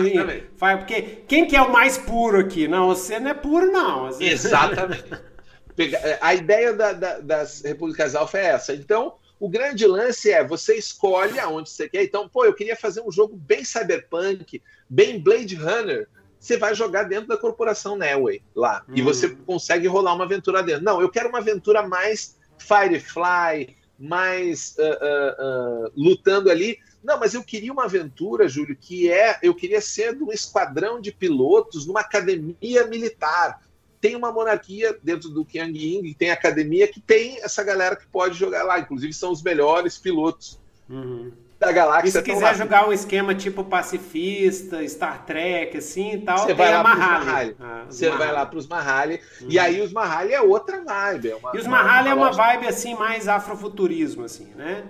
Porque 0.59 1.01
quem 1.25 1.47
que 1.47 1.55
é 1.55 1.61
o 1.61 1.71
mais 1.71 1.97
puro 1.97 2.37
aqui? 2.37 2.67
Não, 2.67 2.87
você 2.87 3.17
não 3.17 3.31
é 3.31 3.33
puro, 3.33 3.71
não. 3.71 4.09
Exatamente. 4.19 5.05
A 6.19 6.35
ideia 6.35 6.73
da, 6.73 6.91
da, 6.91 7.19
das 7.19 7.61
repúblicas 7.61 8.13
alfa 8.13 8.39
é 8.39 8.45
essa. 8.47 8.73
Então, 8.73 9.15
o 9.39 9.47
grande 9.47 9.87
lance 9.87 10.29
é 10.29 10.45
você 10.45 10.75
escolhe 10.75 11.39
aonde 11.39 11.69
você 11.69 11.87
quer. 11.87 12.03
Então, 12.03 12.27
pô, 12.27 12.43
eu 12.43 12.53
queria 12.53 12.75
fazer 12.75 13.01
um 13.01 13.11
jogo 13.11 13.37
bem 13.37 13.63
cyberpunk, 13.63 14.61
bem 14.89 15.17
Blade 15.17 15.55
Runner. 15.55 16.09
Você 16.37 16.57
vai 16.57 16.75
jogar 16.75 17.03
dentro 17.03 17.27
da 17.27 17.37
corporação 17.37 17.97
Nelway 17.97 18.41
lá. 18.53 18.83
Hum. 18.89 18.93
E 18.95 19.01
você 19.01 19.29
consegue 19.29 19.87
rolar 19.87 20.13
uma 20.13 20.25
aventura 20.25 20.61
dentro. 20.61 20.83
Não, 20.83 21.01
eu 21.01 21.09
quero 21.09 21.29
uma 21.29 21.39
aventura 21.39 21.87
mais 21.87 22.37
Firefly, 22.57 23.75
mais 23.97 24.75
uh, 24.77 24.83
uh, 24.83 25.85
uh, 25.85 25.91
lutando 25.95 26.49
ali 26.49 26.77
não, 27.05 27.19
mas 27.19 27.35
eu 27.35 27.43
queria 27.43 27.71
uma 27.71 27.85
aventura, 27.85 28.47
Júlio, 28.47 28.75
que 28.75 29.11
é. 29.11 29.37
Eu 29.43 29.53
queria 29.53 29.79
ser 29.79 30.15
de 30.15 30.23
um 30.23 30.31
esquadrão 30.31 30.99
de 30.99 31.11
pilotos 31.11 31.85
numa 31.85 31.99
academia 31.99 32.87
militar. 32.87 33.61
Tem 34.01 34.15
uma 34.15 34.31
monarquia 34.31 34.97
dentro 35.03 35.29
do 35.29 35.45
Qiang 35.45 35.77
Ying, 35.77 36.13
tem 36.13 36.31
academia 36.31 36.87
que 36.87 36.99
tem 36.99 37.37
essa 37.43 37.63
galera 37.63 37.95
que 37.95 38.07
pode 38.07 38.37
jogar 38.37 38.63
lá. 38.63 38.79
Inclusive, 38.79 39.13
são 39.13 39.31
os 39.31 39.43
melhores 39.43 39.99
pilotos 39.99 40.59
uhum. 40.89 41.31
da 41.59 41.71
galáxia. 41.71 42.09
E 42.09 42.11
se 42.11 42.21
quiser 42.23 42.39
lá. 42.39 42.53
jogar 42.53 42.87
um 42.87 42.93
esquema 42.93 43.35
tipo 43.35 43.63
pacifista, 43.63 44.87
Star 44.87 45.25
Trek, 45.25 45.77
assim 45.77 46.13
e 46.13 46.21
tal, 46.21 46.39
você 46.39 46.55
vai 46.55 46.71
lá 46.71 46.81
Mahali. 46.83 47.55
Ah, 47.59 47.85
você 47.87 48.09
vai 48.09 48.31
lá 48.31 48.47
para 48.47 48.57
os 48.57 48.67
Mahali. 48.67 49.21
Uhum. 49.41 49.47
E 49.51 49.59
aí, 49.59 49.79
os 49.79 49.93
Mahali 49.93 50.33
é 50.33 50.41
outra 50.41 50.83
vibe. 50.83 51.29
É 51.29 51.35
uma, 51.35 51.51
e 51.53 51.59
os 51.59 51.67
Mahali 51.67 52.09
é 52.09 52.13
uma 52.15 52.31
vibe 52.31 52.67
assim, 52.67 52.95
mais 52.95 53.27
afrofuturismo, 53.27 54.23
assim, 54.23 54.51
né? 54.55 54.83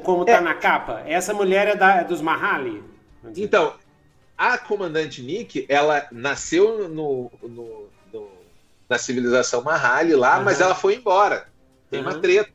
Como 0.00 0.22
está 0.22 0.38
é. 0.38 0.40
na 0.40 0.54
capa. 0.54 1.02
Essa 1.06 1.32
mulher 1.32 1.68
é, 1.68 1.76
da, 1.76 1.96
é 1.96 2.04
dos 2.04 2.20
Mahali? 2.20 2.82
Então, 3.36 3.74
a 4.36 4.58
comandante 4.58 5.22
Nick, 5.22 5.66
ela 5.68 6.06
nasceu 6.10 6.88
no, 6.88 7.30
no, 7.42 7.88
no 8.12 8.28
na 8.88 8.98
civilização 8.98 9.62
Mahali 9.62 10.14
lá, 10.14 10.38
uhum. 10.38 10.44
mas 10.44 10.60
ela 10.60 10.74
foi 10.74 10.96
embora. 10.96 11.46
Tem 11.90 12.00
uhum. 12.00 12.06
uma 12.06 12.20
treta. 12.20 12.50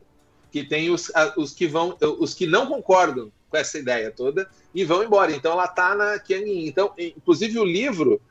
Que 0.52 0.64
tem 0.64 0.90
os, 0.90 1.12
os 1.36 1.54
que 1.54 1.68
vão, 1.68 1.98
os 2.20 2.34
que 2.34 2.48
não 2.48 2.68
concordam 2.68 3.32
com 3.50 3.58
essa 3.58 3.78
ideia 3.78 4.10
toda 4.10 4.50
e 4.74 4.84
vão 4.84 5.04
embora. 5.04 5.32
Então 5.32 5.52
ela 5.52 5.66
está 5.66 5.94
na 5.94 6.18
Qiangin. 6.20 6.66
Então, 6.66 6.94
inclusive 6.98 7.60
o 7.60 7.66
livro 7.66 8.22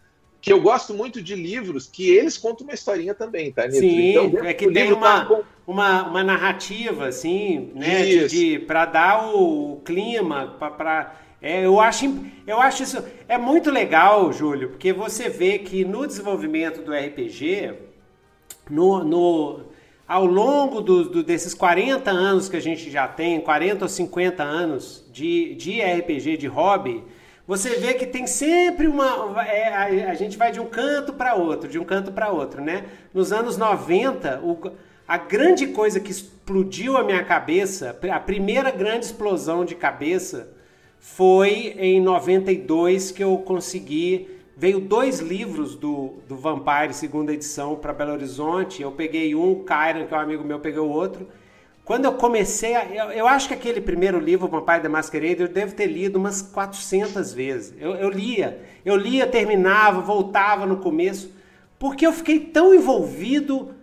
que 0.41 0.53
eu 0.53 0.61
gosto 0.61 0.95
muito 0.95 1.21
de 1.21 1.35
livros 1.35 1.87
que 1.87 2.09
eles 2.09 2.39
contam 2.39 2.67
uma 2.67 2.75
historinha 2.75 3.15
também, 3.15 3.53
tá, 3.53 3.67
Nito? 3.67 3.81
Sim, 3.81 4.11
então, 4.11 4.45
é 4.45 4.55
que 4.55 4.71
tem 4.71 4.93
uma, 4.93 5.25
tá... 5.25 5.43
uma, 5.67 6.09
uma 6.09 6.23
narrativa, 6.23 7.07
assim, 7.07 7.73
né, 7.75 8.05
isso. 8.07 8.29
de, 8.29 8.53
de 8.53 8.59
para 8.61 8.87
dar 8.87 9.35
o 9.35 9.81
clima, 9.85 10.57
para... 10.59 11.15
É, 11.43 11.65
eu, 11.65 11.81
acho, 11.81 12.07
eu 12.47 12.61
acho 12.61 12.83
isso... 12.83 13.05
É 13.29 13.37
muito 13.37 13.71
legal, 13.71 14.33
Júlio, 14.33 14.71
porque 14.71 14.93
você 14.93 15.29
vê 15.29 15.59
que 15.59 15.85
no 15.85 16.07
desenvolvimento 16.07 16.83
do 16.83 16.93
RPG, 16.93 17.75
no, 18.71 19.05
no, 19.05 19.61
ao 20.09 20.25
longo 20.25 20.81
do, 20.81 21.11
do, 21.11 21.23
desses 21.23 21.53
40 21.53 22.11
anos 22.11 22.49
que 22.49 22.57
a 22.57 22.61
gente 22.61 22.91
já 22.91 23.07
tem, 23.07 23.41
40 23.41 23.85
ou 23.85 23.89
50 23.89 24.43
anos 24.43 25.05
de, 25.13 25.55
de 25.57 25.81
RPG, 25.81 26.37
de 26.37 26.47
hobby 26.47 27.05
você 27.47 27.77
vê 27.77 27.95
que 27.95 28.07
tem 28.07 28.27
sempre 28.27 28.89
uma. 28.89 29.41
É, 29.47 29.69
a, 29.73 30.11
a, 30.11 30.15
gente 30.15 30.37
vai 30.37 30.51
de 30.51 30.59
um 30.59 30.67
canto 30.67 31.13
para 31.13 31.37
outro, 31.37 31.69
de 31.69 31.79
um 31.79 31.85
canto 31.85 32.11
para 32.11 32.29
outro, 32.29 32.61
né? 32.61 32.87
Nos 33.15 33.33
anos 33.33 33.57
90, 33.57 34.41
o, 34.43 34.59
a 35.07 35.17
grande 35.17 35.69
coisa 35.69 36.01
que 36.01 36.11
explodiu 36.11 36.97
a 36.97 37.05
minha 37.05 37.23
cabeça, 37.25 37.97
a 38.13 38.21
primeira 38.21 38.71
grande 38.71 39.07
explosão 39.07 39.65
de 39.65 39.75
cabeça, 39.75 40.53
foi 40.99 41.75
em 41.79 42.01
92 42.01 43.13
que 43.13 43.23
eu 43.23 43.39
consegui. 43.39 44.29
Veio 44.57 44.81
dois 44.81 45.21
livros 45.21 45.77
do, 45.77 46.15
do 46.29 46.37
Vampire, 46.37 46.93
segunda 46.93 47.33
edição, 47.33 47.77
para 47.77 47.93
Belo 47.93 48.13
Horizonte. 48.13 48.83
Eu 48.83 48.91
peguei 48.91 49.35
um, 49.35 49.53
o 49.53 49.65
Kyron, 49.65 50.07
que 50.07 50.15
é 50.15 50.17
um 50.17 50.21
amigo 50.21 50.43
meu, 50.43 50.59
pegou 50.59 50.89
o 50.89 50.93
outro. 50.93 51.29
Quando 51.85 52.07
eu 52.07 52.15
comecei, 52.15 52.75
a, 52.75 52.85
eu, 52.87 53.13
eu, 53.13 53.29
acho 53.29 53.47
que 53.47 53.55
aquele 53.55 53.81
primeiro 53.81 54.19
livro, 54.19 54.49
Vampire 54.49 54.81
the 54.81 54.89
Masquerade, 54.89 55.43
eu 55.43 55.49
devo 55.49 55.73
ter 55.73 55.87
lido 55.87 56.17
umas 56.17 56.43
400 56.43 57.33
vezes. 57.33 57.75
Eu, 57.79 57.95
eu 57.95 58.11
lia, 58.11 58.61
eu 58.85 58.97
lia, 58.97 59.25
terminava, 59.25 60.01
voltava 60.01 60.67
no 60.67 60.79
começo, 60.79 61.31
porque 61.79 62.05
eu 62.05 62.13
fiquei 62.13 62.41
tão 62.41 62.75
envolvido, 62.75 63.76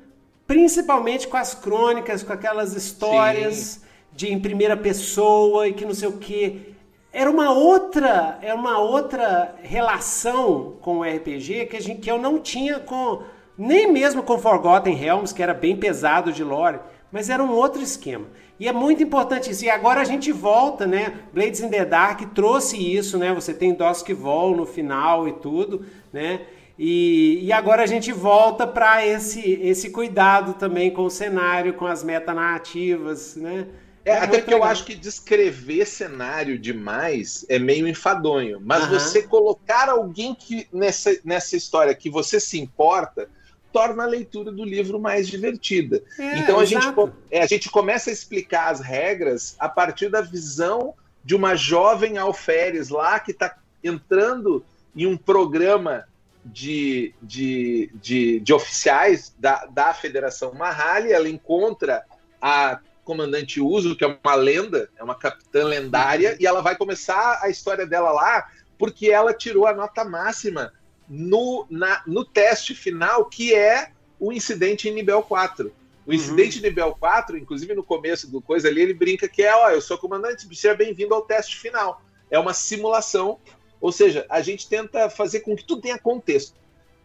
principalmente 0.47 1.27
com 1.27 1.37
as 1.37 1.53
crônicas, 1.53 2.23
com 2.23 2.33
aquelas 2.33 2.73
histórias 2.73 3.55
Sim. 3.55 3.81
de 4.11 4.33
em 4.33 4.39
primeira 4.39 4.75
pessoa 4.77 5.67
e 5.67 5.73
que 5.73 5.85
não 5.85 5.93
sei 5.93 6.07
o 6.07 6.17
que. 6.17 6.73
Era 7.11 7.29
uma 7.29 7.51
outra, 7.51 8.39
era 8.41 8.55
uma 8.55 8.79
outra 8.79 9.55
relação 9.61 10.77
com 10.81 10.99
o 10.99 11.03
RPG 11.03 11.67
que, 11.67 11.77
a 11.77 11.81
gente, 11.81 12.01
que 12.01 12.11
eu 12.11 12.17
não 12.17 12.39
tinha 12.39 12.79
com 12.79 13.21
nem 13.57 13.91
mesmo 13.91 14.23
com 14.23 14.39
Forgotten 14.39 14.95
Realms, 14.95 15.33
que 15.33 15.43
era 15.43 15.53
bem 15.53 15.75
pesado 15.75 16.31
de 16.31 16.43
lore. 16.43 16.79
Mas 17.11 17.29
era 17.29 17.43
um 17.43 17.51
outro 17.51 17.81
esquema. 17.81 18.25
E 18.59 18.67
é 18.67 18.71
muito 18.71 19.03
importante 19.03 19.51
isso. 19.51 19.63
E 19.63 19.69
agora 19.69 20.01
a 20.01 20.03
gente 20.03 20.31
volta, 20.31 20.87
né? 20.87 21.19
Blades 21.31 21.59
in 21.59 21.69
the 21.69 21.85
Dark 21.85 22.21
trouxe 22.33 22.77
isso, 22.77 23.17
né? 23.17 23.31
Você 23.33 23.53
tem 23.53 23.73
Dusk 23.73 24.09
Vol 24.13 24.55
no 24.55 24.65
final 24.65 25.27
e 25.27 25.33
tudo, 25.33 25.85
né? 26.11 26.41
E, 26.85 27.39
e 27.41 27.53
agora 27.53 27.83
a 27.83 27.85
gente 27.85 28.11
volta 28.11 28.67
para 28.67 29.07
esse, 29.07 29.53
esse 29.61 29.89
cuidado 29.89 30.53
também 30.55 30.91
com 30.91 31.03
o 31.03 31.09
cenário, 31.09 31.75
com 31.75 31.87
as 31.87 32.03
metanarrativas, 32.03 33.37
né? 33.37 33.67
É, 34.03 34.11
é 34.11 34.17
até 34.17 34.39
porque 34.39 34.51
legal. 34.51 34.67
eu 34.67 34.71
acho 34.73 34.83
que 34.83 34.93
descrever 34.93 35.85
cenário 35.85 36.59
demais 36.59 37.45
é 37.47 37.57
meio 37.57 37.87
enfadonho. 37.87 38.59
Mas 38.61 38.85
você 38.89 39.23
colocar 39.23 39.87
alguém 39.87 40.35
que 40.35 40.67
nessa, 40.73 41.17
nessa 41.23 41.55
história 41.55 41.95
que 41.95 42.09
você 42.09 42.37
se 42.37 42.59
importa, 42.59 43.29
torna 43.71 44.03
a 44.03 44.07
leitura 44.07 44.51
do 44.51 44.65
livro 44.65 44.99
mais 44.99 45.29
divertida. 45.29 46.03
É, 46.19 46.39
então 46.39 46.59
a 46.59 46.65
gente, 46.65 46.85
é, 47.31 47.41
a 47.41 47.47
gente 47.47 47.69
começa 47.69 48.09
a 48.09 48.13
explicar 48.13 48.69
as 48.69 48.81
regras 48.81 49.55
a 49.57 49.69
partir 49.69 50.09
da 50.09 50.19
visão 50.19 50.93
de 51.23 51.33
uma 51.33 51.55
jovem 51.55 52.17
alferes 52.17 52.89
lá 52.89 53.21
que 53.21 53.31
está 53.31 53.55
entrando 53.81 54.65
em 54.93 55.05
um 55.05 55.15
programa 55.15 56.03
de, 56.45 57.13
de, 57.21 57.91
de, 57.93 58.39
de 58.39 58.53
oficiais 58.53 59.33
da, 59.39 59.65
da 59.65 59.93
Federação 59.93 60.53
Mahali, 60.53 61.11
ela 61.11 61.29
encontra 61.29 62.03
a 62.41 62.79
comandante 63.03 63.59
Uso, 63.59 63.95
que 63.95 64.03
é 64.03 64.19
uma 64.23 64.35
lenda, 64.35 64.89
é 64.97 65.03
uma 65.03 65.15
capitã 65.15 65.65
lendária, 65.65 66.37
e 66.39 66.45
ela 66.45 66.61
vai 66.61 66.75
começar 66.75 67.39
a 67.41 67.49
história 67.49 67.85
dela 67.85 68.11
lá 68.11 68.47
porque 68.77 69.09
ela 69.09 69.33
tirou 69.33 69.67
a 69.67 69.73
nota 69.73 70.03
máxima 70.03 70.73
no, 71.07 71.65
na, 71.69 72.03
no 72.07 72.25
teste 72.25 72.73
final, 72.73 73.25
que 73.25 73.53
é 73.53 73.91
o 74.19 74.31
incidente 74.31 74.89
em 74.89 74.93
nível 74.93 75.21
4. 75.21 75.71
O 76.05 76.09
uhum. 76.09 76.13
incidente 76.13 76.57
uhum. 76.57 76.63
nível 76.63 76.95
4, 76.99 77.37
inclusive 77.37 77.73
no 77.73 77.83
começo 77.83 78.29
do 78.29 78.41
coisa 78.41 78.67
ali, 78.67 78.81
ele 78.81 78.93
brinca 78.93 79.27
que 79.27 79.43
é, 79.43 79.55
ó, 79.55 79.69
eu 79.69 79.81
sou 79.81 79.97
comandante, 79.97 80.47
seja 80.55 80.75
bem-vindo 80.75 81.13
ao 81.13 81.21
teste 81.21 81.57
final. 81.57 82.01
É 82.29 82.39
uma 82.39 82.53
simulação, 82.53 83.39
ou 83.83 83.91
seja, 83.91 84.25
a 84.29 84.41
gente 84.41 84.69
tenta 84.69 85.09
fazer 85.09 85.41
com 85.41 85.57
que 85.57 85.65
tudo 85.65 85.81
tenha 85.81 85.99
contexto. 85.99 86.55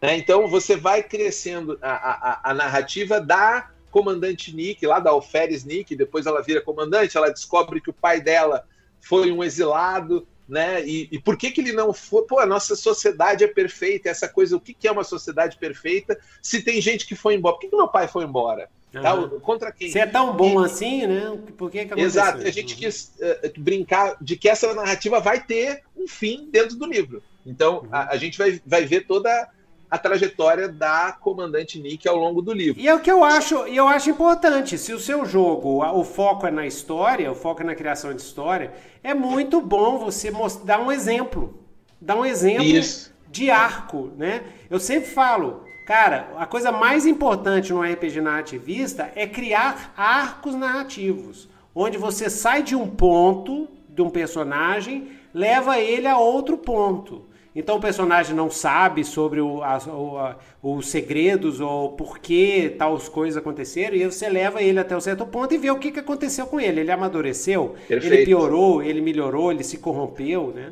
Né? 0.01 0.15
Então 0.15 0.47
você 0.47 0.77
vai 0.77 1.03
crescendo 1.03 1.77
a, 1.81 1.91
a, 1.91 2.51
a 2.51 2.53
narrativa 2.53 3.19
da 3.19 3.69
comandante 3.91 4.55
Nick, 4.55 4.87
lá 4.87 4.97
da 4.97 5.09
Alferes 5.09 5.65
Nick, 5.65 5.93
depois 5.93 6.25
ela 6.25 6.41
vira 6.41 6.61
comandante, 6.61 7.17
ela 7.17 7.29
descobre 7.29 7.81
que 7.81 7.89
o 7.89 7.93
pai 7.93 8.21
dela 8.21 8.65
foi 9.01 9.29
um 9.29 9.43
exilado, 9.43 10.25
né? 10.47 10.85
E, 10.87 11.09
e, 11.11 11.19
por 11.19 11.35
que, 11.35 11.51
que 11.51 11.59
ele 11.59 11.73
não 11.73 11.91
foi? 11.91 12.21
Pô, 12.21 12.39
a 12.39 12.45
nossa 12.45 12.77
sociedade 12.77 13.43
é 13.43 13.47
perfeita, 13.47 14.07
essa 14.07 14.29
coisa, 14.29 14.55
o 14.55 14.61
que, 14.61 14.73
que 14.73 14.87
é 14.87 14.91
uma 14.91 15.03
sociedade 15.03 15.57
perfeita 15.57 16.17
se 16.41 16.61
tem 16.61 16.79
gente 16.79 17.05
que 17.05 17.15
foi 17.15 17.35
embora? 17.35 17.55
Por 17.55 17.61
que, 17.61 17.67
que 17.67 17.75
meu 17.75 17.89
pai 17.89 18.07
foi 18.07 18.23
embora? 18.23 18.69
Uhum. 18.93 19.01
Tá? 19.01 19.39
Contra 19.41 19.71
quem? 19.71 19.89
Se 19.89 19.99
é 19.99 20.05
tão 20.05 20.35
bom 20.35 20.61
e, 20.61 20.65
assim, 20.65 21.05
né? 21.05 21.37
Por 21.57 21.69
que, 21.69 21.85
que 21.85 21.99
Exato, 21.99 22.41
a 22.41 22.51
gente 22.51 22.75
quis 22.75 23.13
uh, 23.19 23.59
brincar 23.59 24.17
de 24.19 24.35
que 24.35 24.49
essa 24.49 24.73
narrativa 24.73 25.19
vai 25.19 25.41
ter 25.41 25.83
um 25.95 26.07
fim 26.07 26.49
dentro 26.51 26.75
do 26.75 26.85
livro. 26.85 27.21
Então, 27.45 27.81
uhum. 27.81 27.89
a, 27.91 28.13
a, 28.13 28.17
gente 28.17 28.37
vai, 28.37 28.59
vai 28.65 28.85
ver 28.85 29.05
toda 29.05 29.49
a 29.89 29.97
trajetória 29.97 30.67
da 30.67 31.11
comandante 31.19 31.79
Nick 31.79 32.07
ao 32.07 32.15
longo 32.15 32.41
do 32.41 32.53
livro. 32.53 32.79
E 32.79 32.87
é 32.87 32.93
o 32.93 32.99
que 32.99 33.11
eu 33.11 33.23
acho, 33.23 33.67
e 33.67 33.75
eu 33.75 33.87
acho 33.87 34.09
importante. 34.09 34.77
Se 34.77 34.93
o 34.93 34.99
seu 34.99 35.25
jogo, 35.25 35.83
o 35.83 36.03
foco 36.03 36.45
é 36.45 36.51
na 36.51 36.65
história, 36.65 37.31
o 37.31 37.35
foco 37.35 37.61
é 37.61 37.65
na 37.65 37.75
criação 37.75 38.13
de 38.13 38.21
história, 38.21 38.71
é 39.03 39.13
muito 39.13 39.61
bom 39.61 39.97
você 39.97 40.29
mostrar, 40.29 40.65
dar 40.65 40.79
um 40.79 40.91
exemplo. 40.91 41.59
Dar 41.99 42.15
um 42.15 42.25
exemplo 42.25 42.63
Isso. 42.63 43.13
de 43.29 43.49
arco, 43.49 44.11
né? 44.15 44.43
Eu 44.69 44.79
sempre 44.79 45.09
falo, 45.09 45.65
cara, 45.89 46.27
a 46.37 46.45
coisa 46.45 46.71
mais 46.71 47.07
importante 47.07 47.73
no 47.73 47.81
RPG 47.81 48.21
narrativista 48.21 49.11
é 49.15 49.25
criar 49.25 49.91
arcos 49.97 50.53
narrativos, 50.53 51.49
onde 51.73 51.97
você 51.97 52.29
sai 52.29 52.61
de 52.61 52.75
um 52.75 52.87
ponto 52.87 53.67
de 53.89 53.99
um 53.99 54.07
personagem, 54.07 55.07
leva 55.33 55.79
ele 55.79 56.05
a 56.05 56.15
outro 56.15 56.59
ponto. 56.59 57.25
Então 57.55 57.77
o 57.77 57.81
personagem 57.81 58.35
não 58.35 58.51
sabe 58.51 59.03
sobre 59.03 59.41
o, 59.41 59.63
a, 59.63 59.79
o, 59.87 60.17
a, 60.19 60.35
os 60.61 60.87
segredos 60.89 61.59
ou 61.59 61.93
por 61.93 62.19
que 62.19 62.69
tais 62.77 63.09
coisas 63.09 63.35
aconteceram, 63.35 63.95
e 63.95 64.05
você 64.05 64.29
leva 64.29 64.61
ele 64.61 64.79
até 64.79 64.95
um 64.95 65.01
certo 65.01 65.25
ponto 65.25 65.55
e 65.55 65.57
vê 65.57 65.71
o 65.71 65.79
que, 65.79 65.91
que 65.91 65.99
aconteceu 65.99 66.45
com 66.45 66.59
ele. 66.59 66.81
Ele 66.81 66.91
amadureceu, 66.91 67.73
Perfeito. 67.87 68.13
ele 68.13 68.25
piorou, 68.25 68.83
ele 68.83 69.01
melhorou, 69.01 69.51
ele 69.51 69.63
se 69.63 69.79
corrompeu, 69.79 70.53
né? 70.55 70.71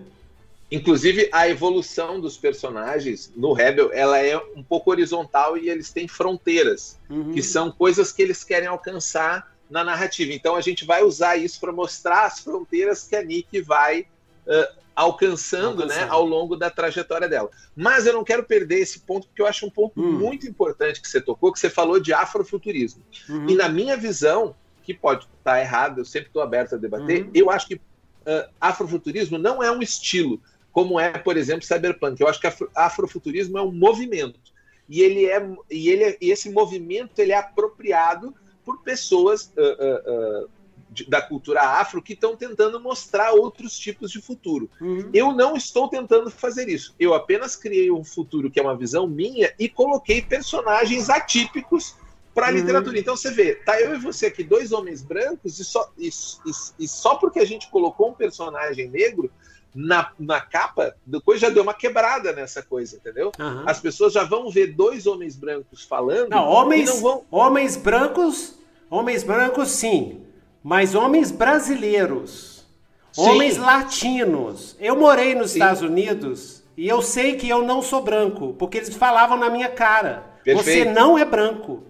Inclusive, 0.70 1.30
a 1.32 1.48
evolução 1.48 2.20
dos 2.20 2.38
personagens 2.38 3.32
no 3.36 3.54
Rebel, 3.54 3.90
ela 3.94 4.20
é 4.20 4.38
um 4.56 4.62
pouco 4.62 4.92
horizontal 4.92 5.58
e 5.58 5.70
eles 5.70 5.92
têm 5.92 6.08
fronteiras, 6.08 7.00
uhum. 7.10 7.32
que 7.32 7.42
são 7.42 7.72
coisas 7.72 8.12
que 8.12 8.22
eles 8.22 8.44
querem 8.44 8.68
alcançar 8.68 9.56
na 9.70 9.84
narrativa. 9.84 10.34
Então 10.34 10.56
a 10.56 10.62
gente 10.62 10.86
vai 10.86 11.04
usar 11.04 11.38
isso 11.38 11.60
para 11.60 11.72
mostrar 11.72 12.26
as 12.26 12.40
fronteiras 12.40 13.04
que 13.04 13.16
a 13.16 13.24
Nick 13.24 13.62
vai 13.62 14.02
uh, 14.02 14.78
alcançando, 14.96 15.86
né, 15.86 16.08
ao 16.10 16.26
longo 16.26 16.56
da 16.56 16.70
trajetória 16.70 17.30
dela. 17.30 17.50
Mas 17.76 18.06
eu 18.06 18.14
não 18.14 18.24
quero 18.24 18.44
perder 18.44 18.80
esse 18.80 19.00
ponto, 19.00 19.28
porque 19.28 19.42
eu 19.42 19.48
acho 19.48 19.66
um 19.66 19.70
ponto 19.70 20.02
hum. 20.02 20.12
muito 20.14 20.48
importante 20.48 21.00
que 21.02 21.08
você 21.08 21.22
tocou, 21.22 21.54
que 21.54 21.60
você 21.60 21.70
falou 21.70 22.00
de 22.00 22.14
afrofuturismo. 22.14 23.04
Uhum. 23.30 23.50
E 23.50 23.56
na 23.56 23.70
minha 23.70 23.96
visão, 23.96 24.56
que 24.84 24.94
pode 24.94 25.28
estar 25.38 25.62
errado, 25.62 26.00
eu 26.00 26.06
sempre 26.06 26.30
estou 26.30 26.42
aberto 26.42 26.76
a 26.76 26.78
debater, 26.78 27.26
uhum. 27.26 27.32
eu 27.34 27.52
acho 27.52 27.68
que 27.68 27.76
uh, 27.76 28.50
afrofuturismo 28.60 29.38
não 29.38 29.62
é 29.62 29.72
um 29.72 29.82
estilo, 29.82 30.42
como 30.78 31.00
é, 31.00 31.10
por 31.10 31.36
exemplo, 31.38 31.66
cyberpunk. 31.66 32.22
Eu 32.22 32.28
acho 32.28 32.40
que 32.40 32.46
afro 32.46 32.70
afrofuturismo 32.76 33.58
é 33.58 33.62
um 33.64 33.72
movimento. 33.72 34.40
E 34.88 35.02
ele 35.02 35.26
é 35.26 35.44
e 35.72 35.90
ele 35.90 36.04
é, 36.04 36.18
e 36.22 36.30
esse 36.30 36.52
movimento 36.52 37.18
ele 37.18 37.32
é 37.32 37.36
apropriado 37.36 38.32
por 38.64 38.84
pessoas 38.84 39.52
uh, 39.58 40.44
uh, 40.44 40.50
da 41.08 41.20
cultura 41.20 41.62
afro 41.64 42.00
que 42.00 42.14
estão 42.14 42.36
tentando 42.36 42.80
mostrar 42.80 43.32
outros 43.32 43.76
tipos 43.76 44.12
de 44.12 44.22
futuro. 44.22 44.70
Uhum. 44.80 45.10
Eu 45.12 45.32
não 45.34 45.58
estou 45.58 45.88
tentando 45.88 46.30
fazer 46.30 46.70
isso. 46.70 46.94
Eu 47.00 47.16
apenas 47.16 47.56
criei 47.56 47.90
um 47.90 48.04
futuro 48.04 48.52
que 48.52 48.60
é 48.60 48.62
uma 48.62 48.78
visão 48.78 49.08
minha 49.08 49.52
e 49.58 49.68
coloquei 49.68 50.22
personagens 50.22 51.10
atípicos 51.10 51.96
para 52.36 52.50
a 52.50 52.52
uhum. 52.52 52.58
literatura. 52.58 53.00
Então 53.00 53.18
você 53.18 53.32
vê, 53.32 53.56
tá 53.56 53.82
eu 53.82 53.96
e 53.96 53.98
você 53.98 54.28
aqui, 54.28 54.44
dois 54.44 54.72
homens 54.72 55.02
brancos, 55.02 55.58
e 55.58 55.66
só, 55.66 55.92
e, 55.98 56.10
e, 56.10 56.52
e 56.84 56.88
só 56.88 57.16
porque 57.16 57.40
a 57.40 57.46
gente 57.46 57.68
colocou 57.72 58.12
um 58.12 58.14
personagem 58.14 58.88
negro, 58.88 59.32
na, 59.78 60.12
na 60.18 60.42
capa, 60.42 60.96
depois 61.06 61.40
já 61.40 61.50
deu 61.50 61.62
uma 61.62 61.74
quebrada 61.74 62.34
nessa 62.34 62.64
coisa, 62.64 62.96
entendeu? 62.96 63.32
Uhum. 63.40 63.64
As 63.68 63.80
pessoas 63.80 64.12
já 64.12 64.24
vão 64.24 64.50
ver 64.50 64.74
dois 64.74 65.06
homens 65.06 65.36
brancos 65.36 65.84
falando. 65.84 66.30
Não, 66.30 66.50
homens, 66.50 66.90
não 66.90 67.00
vão... 67.00 67.26
homens 67.30 67.78
brancos, 67.78 68.58
homens 68.90 69.24
brancos, 69.24 69.70
sim. 69.70 70.24
Mas 70.64 70.96
homens 70.96 71.30
brasileiros, 71.30 72.66
Sim. 73.12 73.22
homens 73.22 73.58
latinos. 73.58 74.76
Eu 74.80 74.96
morei 74.98 75.36
nos 75.36 75.52
Sim. 75.52 75.60
Estados 75.60 75.82
Unidos 75.84 76.64
e 76.76 76.88
eu 76.88 77.02
sei 77.02 77.36
que 77.36 77.48
eu 77.48 77.62
não 77.62 77.82
sou 77.82 78.02
branco, 78.02 78.56
porque 78.58 78.80
eles 78.80 78.94
falavam 78.96 79.38
na 79.38 79.50
minha 79.50 79.70
cara. 79.70 80.24
Perfeito. 80.44 80.86
Você 80.86 80.92
não 80.92 81.18
é 81.18 81.24
branco. 81.24 81.84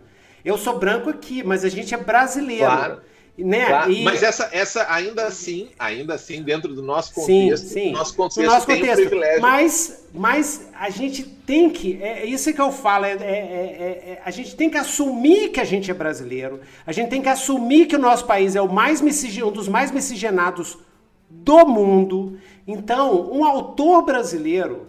Eu 0.43 0.57
sou 0.57 0.77
branco 0.77 1.09
aqui, 1.09 1.41
mas 1.41 1.63
a 1.63 1.69
gente 1.69 1.93
é 1.93 1.97
brasileiro. 1.97 2.65
Claro. 2.65 3.01
Né? 3.37 3.67
Claro, 3.67 3.91
e... 3.91 4.03
Mas 4.03 4.23
essa, 4.23 4.49
essa 4.51 4.91
ainda 4.91 5.27
assim, 5.27 5.69
ainda 5.77 6.15
assim, 6.15 6.41
dentro 6.41 6.73
do 6.73 6.81
nosso 6.81 7.13
contexto, 7.13 7.67
sim, 7.67 7.73
sim. 7.73 7.91
nosso 7.91 8.15
contexto, 8.15 8.41
no 8.41 8.47
nosso 8.47 8.65
contexto. 8.65 8.93
Um 8.93 8.95
privilégio. 8.95 9.41
Mas, 9.41 10.07
mas 10.11 10.67
a 10.73 10.89
gente 10.89 11.23
tem 11.23 11.69
que, 11.69 12.01
é 12.01 12.25
isso 12.25 12.51
que 12.51 12.59
eu 12.59 12.71
falo, 12.71 13.05
é, 13.05 13.11
é, 13.11 13.15
é, 13.15 13.19
é, 13.19 14.21
a 14.25 14.31
gente 14.31 14.55
tem 14.55 14.71
que 14.71 14.77
assumir 14.77 15.49
que 15.49 15.59
a 15.59 15.63
gente 15.63 15.91
é 15.91 15.93
brasileiro, 15.93 16.61
a 16.85 16.91
gente 16.91 17.09
tem 17.09 17.21
que 17.21 17.29
assumir 17.29 17.85
que 17.85 17.95
o 17.95 17.99
nosso 17.99 18.25
país 18.25 18.55
é 18.55 18.61
o 18.61 18.71
mais 18.71 19.01
um 19.01 19.51
dos 19.51 19.67
mais 19.67 19.91
miscigenados 19.91 20.75
do 21.29 21.67
mundo. 21.67 22.39
Então, 22.67 23.31
um 23.31 23.45
autor 23.45 24.01
brasileiro 24.03 24.87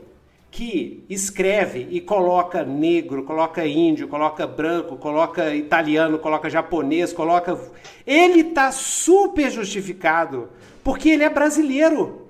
que 0.50 1.04
escreve 1.08 1.86
e 1.90 2.00
coloca 2.00 2.64
negro, 2.64 3.22
coloca 3.22 3.66
índio, 3.66 4.08
coloca 4.08 4.46
branco, 4.46 4.96
coloca 4.96 5.54
italiano, 5.54 6.18
coloca 6.18 6.48
japonês, 6.48 7.12
coloca. 7.12 7.58
Ele 8.06 8.44
tá 8.44 8.72
super 8.72 9.50
justificado 9.50 10.48
porque 10.82 11.10
ele 11.10 11.24
é 11.24 11.28
brasileiro. 11.28 12.28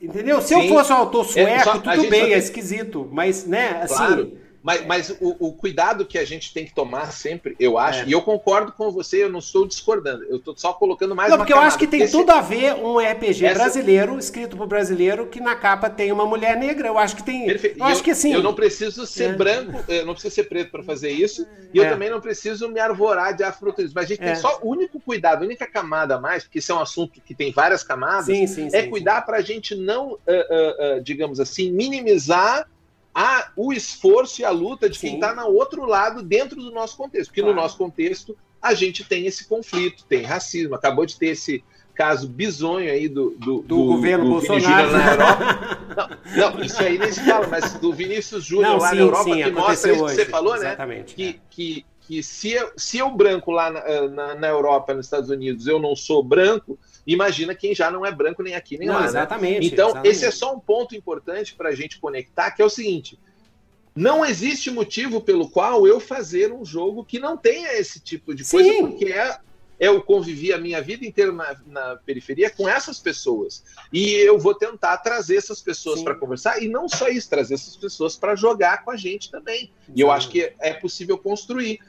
Entendeu? 0.00 0.40
Se 0.40 0.48
Sim. 0.48 0.62
eu 0.62 0.68
fosse 0.68 0.92
um 0.92 0.96
autor 0.96 1.24
sueco, 1.24 1.48
é, 1.48 1.58
só, 1.60 1.78
tudo 1.78 2.08
bem, 2.10 2.32
é 2.32 2.38
esquisito. 2.38 3.08
Mas, 3.12 3.46
né, 3.46 3.80
assim. 3.82 3.94
Claro. 3.94 4.41
Mas, 4.62 4.86
mas 4.86 5.10
o, 5.20 5.36
o, 5.40 5.52
cuidado 5.52 6.06
que 6.06 6.16
a 6.16 6.24
gente 6.24 6.54
tem 6.54 6.64
que 6.64 6.72
tomar 6.72 7.12
sempre, 7.12 7.56
eu 7.58 7.76
acho, 7.76 8.02
é. 8.02 8.06
e 8.06 8.12
eu 8.12 8.22
concordo 8.22 8.70
com 8.70 8.90
você, 8.92 9.24
eu 9.24 9.28
não 9.28 9.40
estou 9.40 9.66
discordando, 9.66 10.22
eu 10.24 10.36
estou 10.36 10.56
só 10.56 10.72
colocando 10.72 11.16
mais 11.16 11.30
não, 11.30 11.38
porque 11.38 11.52
camada, 11.52 11.66
eu 11.66 11.68
acho 11.68 11.78
que 11.78 11.86
tem 11.86 12.08
tudo 12.08 12.30
a 12.30 12.40
ver 12.40 12.74
um 12.74 12.98
RPG 12.98 13.44
essa... 13.44 13.58
brasileiro, 13.58 14.18
escrito 14.18 14.56
por 14.56 14.68
brasileiro, 14.68 15.26
que 15.26 15.40
na 15.40 15.56
capa 15.56 15.90
tem 15.90 16.12
uma 16.12 16.24
mulher 16.24 16.56
negra. 16.56 16.86
Eu 16.86 16.96
acho 16.96 17.16
que 17.16 17.24
tem. 17.24 17.46
Perfeito. 17.46 17.78
Eu, 17.80 17.84
acho 17.86 18.02
que 18.02 18.12
assim. 18.12 18.32
Eu 18.32 18.42
não 18.42 18.54
preciso 18.54 19.04
ser 19.04 19.30
é. 19.30 19.32
branco, 19.34 19.84
eu 19.88 20.06
não 20.06 20.12
preciso 20.12 20.34
ser 20.34 20.44
preto 20.44 20.70
para 20.70 20.82
fazer 20.84 21.10
isso, 21.10 21.46
e 21.74 21.78
eu 21.78 21.84
é. 21.84 21.90
também 21.90 22.08
não 22.08 22.20
preciso 22.20 22.68
me 22.68 22.78
arvorar 22.78 23.34
de 23.34 23.42
afrofuturismo. 23.42 23.94
Mas 23.96 24.04
a 24.04 24.08
gente 24.08 24.20
tem 24.20 24.28
é. 24.28 24.36
só 24.36 24.60
o 24.62 24.70
único 24.70 25.00
cuidado, 25.00 25.42
a 25.42 25.46
única 25.46 25.66
camada 25.66 26.16
a 26.16 26.20
mais, 26.20 26.44
porque 26.44 26.60
isso 26.60 26.70
é 26.70 26.74
um 26.74 26.80
assunto 26.80 27.20
que 27.20 27.34
tem 27.34 27.50
várias 27.50 27.82
camadas, 27.82 28.26
sim, 28.26 28.46
sim, 28.46 28.68
é 28.72 28.82
sim, 28.82 28.90
cuidar 28.90 29.22
para 29.22 29.38
a 29.38 29.42
gente 29.42 29.74
não, 29.74 30.12
uh, 30.12 30.16
uh, 30.16 30.98
uh, 30.98 31.02
digamos 31.02 31.40
assim, 31.40 31.72
minimizar 31.72 32.68
a, 33.14 33.50
o 33.56 33.72
esforço 33.72 34.40
e 34.40 34.44
a 34.44 34.50
luta 34.50 34.88
de 34.88 34.98
Sim. 34.98 35.06
quem 35.06 35.14
está 35.16 35.34
no 35.34 35.46
outro 35.48 35.84
lado 35.84 36.22
dentro 36.22 36.60
do 36.60 36.70
nosso 36.70 36.96
contexto. 36.96 37.28
Porque 37.28 37.40
claro. 37.40 37.54
no 37.54 37.62
nosso 37.62 37.76
contexto 37.76 38.36
a 38.60 38.74
gente 38.74 39.04
tem 39.04 39.26
esse 39.26 39.46
conflito, 39.46 40.04
tem 40.04 40.22
racismo. 40.22 40.74
Acabou 40.74 41.04
de 41.04 41.18
ter 41.18 41.28
esse 41.28 41.62
caso 41.94 42.26
bizonho 42.26 42.90
aí 42.90 43.08
do, 43.08 43.30
do, 43.30 43.56
do, 43.56 43.62
do 43.62 43.84
governo 43.84 44.24
do 44.24 44.30
Bolsonaro 44.30 44.92
na 44.92 45.10
Europa. 45.12 45.78
Não, 46.34 46.52
não, 46.54 46.64
isso 46.64 46.82
aí 46.82 46.96
nem 46.96 47.12
se 47.12 47.20
fala, 47.20 47.46
mas 47.48 47.74
do 47.74 47.92
Vinícius 47.92 48.44
Júnior 48.44 48.80
lá 48.80 48.88
sim, 48.88 48.96
na 48.96 49.02
Europa, 49.02 49.24
sim, 49.24 49.42
que 49.42 49.50
mostra 49.50 49.92
isso 49.92 50.04
que 50.06 50.14
você 50.14 50.24
falou, 50.24 50.54
né? 50.54 50.68
Exatamente, 50.68 51.14
que, 51.14 51.28
é. 51.28 51.34
que, 51.50 51.86
que 52.00 52.22
se, 52.22 52.52
eu, 52.52 52.72
se 52.78 52.96
eu 52.96 53.10
branco 53.10 53.50
lá 53.50 53.70
na, 53.70 54.08
na, 54.08 54.34
na 54.36 54.48
Europa, 54.48 54.94
nos 54.94 55.04
Estados 55.04 55.28
Unidos, 55.28 55.66
eu 55.66 55.78
não 55.78 55.94
sou 55.94 56.22
branco, 56.22 56.78
imagina 57.06 57.54
quem 57.54 57.74
já 57.74 57.90
não 57.90 58.04
é 58.06 58.12
branco 58.12 58.42
nem 58.42 58.54
aqui 58.54 58.78
nem 58.78 58.88
não, 58.88 58.94
lá. 58.94 59.04
Exatamente. 59.04 59.60
Né? 59.60 59.66
Então, 59.66 59.88
exatamente. 59.88 60.12
esse 60.12 60.24
é 60.24 60.30
só 60.30 60.54
um 60.54 60.60
ponto 60.60 60.94
importante 60.94 61.54
para 61.54 61.70
a 61.70 61.74
gente 61.74 61.98
conectar, 61.98 62.50
que 62.50 62.62
é 62.62 62.64
o 62.64 62.70
seguinte: 62.70 63.18
não 63.94 64.24
existe 64.24 64.70
motivo 64.70 65.20
pelo 65.20 65.48
qual 65.48 65.86
eu 65.86 66.00
fazer 66.00 66.52
um 66.52 66.64
jogo 66.64 67.04
que 67.04 67.18
não 67.18 67.36
tenha 67.36 67.72
esse 67.74 68.00
tipo 68.00 68.34
de 68.34 68.44
coisa, 68.44 68.70
Sim. 68.70 68.86
porque 68.86 69.06
é, 69.06 69.38
eu 69.82 70.00
convivi 70.00 70.52
a 70.52 70.58
minha 70.58 70.80
vida 70.80 71.04
inteira 71.04 71.32
na, 71.32 71.56
na, 71.66 71.96
periferia 71.96 72.48
com 72.48 72.68
essas 72.68 73.00
pessoas. 73.00 73.64
E 73.92 74.12
eu 74.12 74.38
vou 74.38 74.54
tentar 74.54 74.96
trazer 74.98 75.34
essas 75.34 75.60
pessoas 75.60 76.04
para 76.04 76.14
conversar, 76.14 76.62
e 76.62 76.68
não 76.68 76.88
só 76.88 77.08
isso, 77.08 77.28
trazer 77.28 77.54
essas 77.54 77.76
pessoas 77.76 78.16
para 78.16 78.36
jogar 78.36 78.84
com 78.84 78.92
a 78.92 78.96
gente 78.96 79.28
também. 79.28 79.72
E 79.92 80.00
eu 80.00 80.12
acho 80.12 80.28
que 80.30 80.52
é 80.60 80.72
possível 80.72 81.18
construir. 81.18 81.80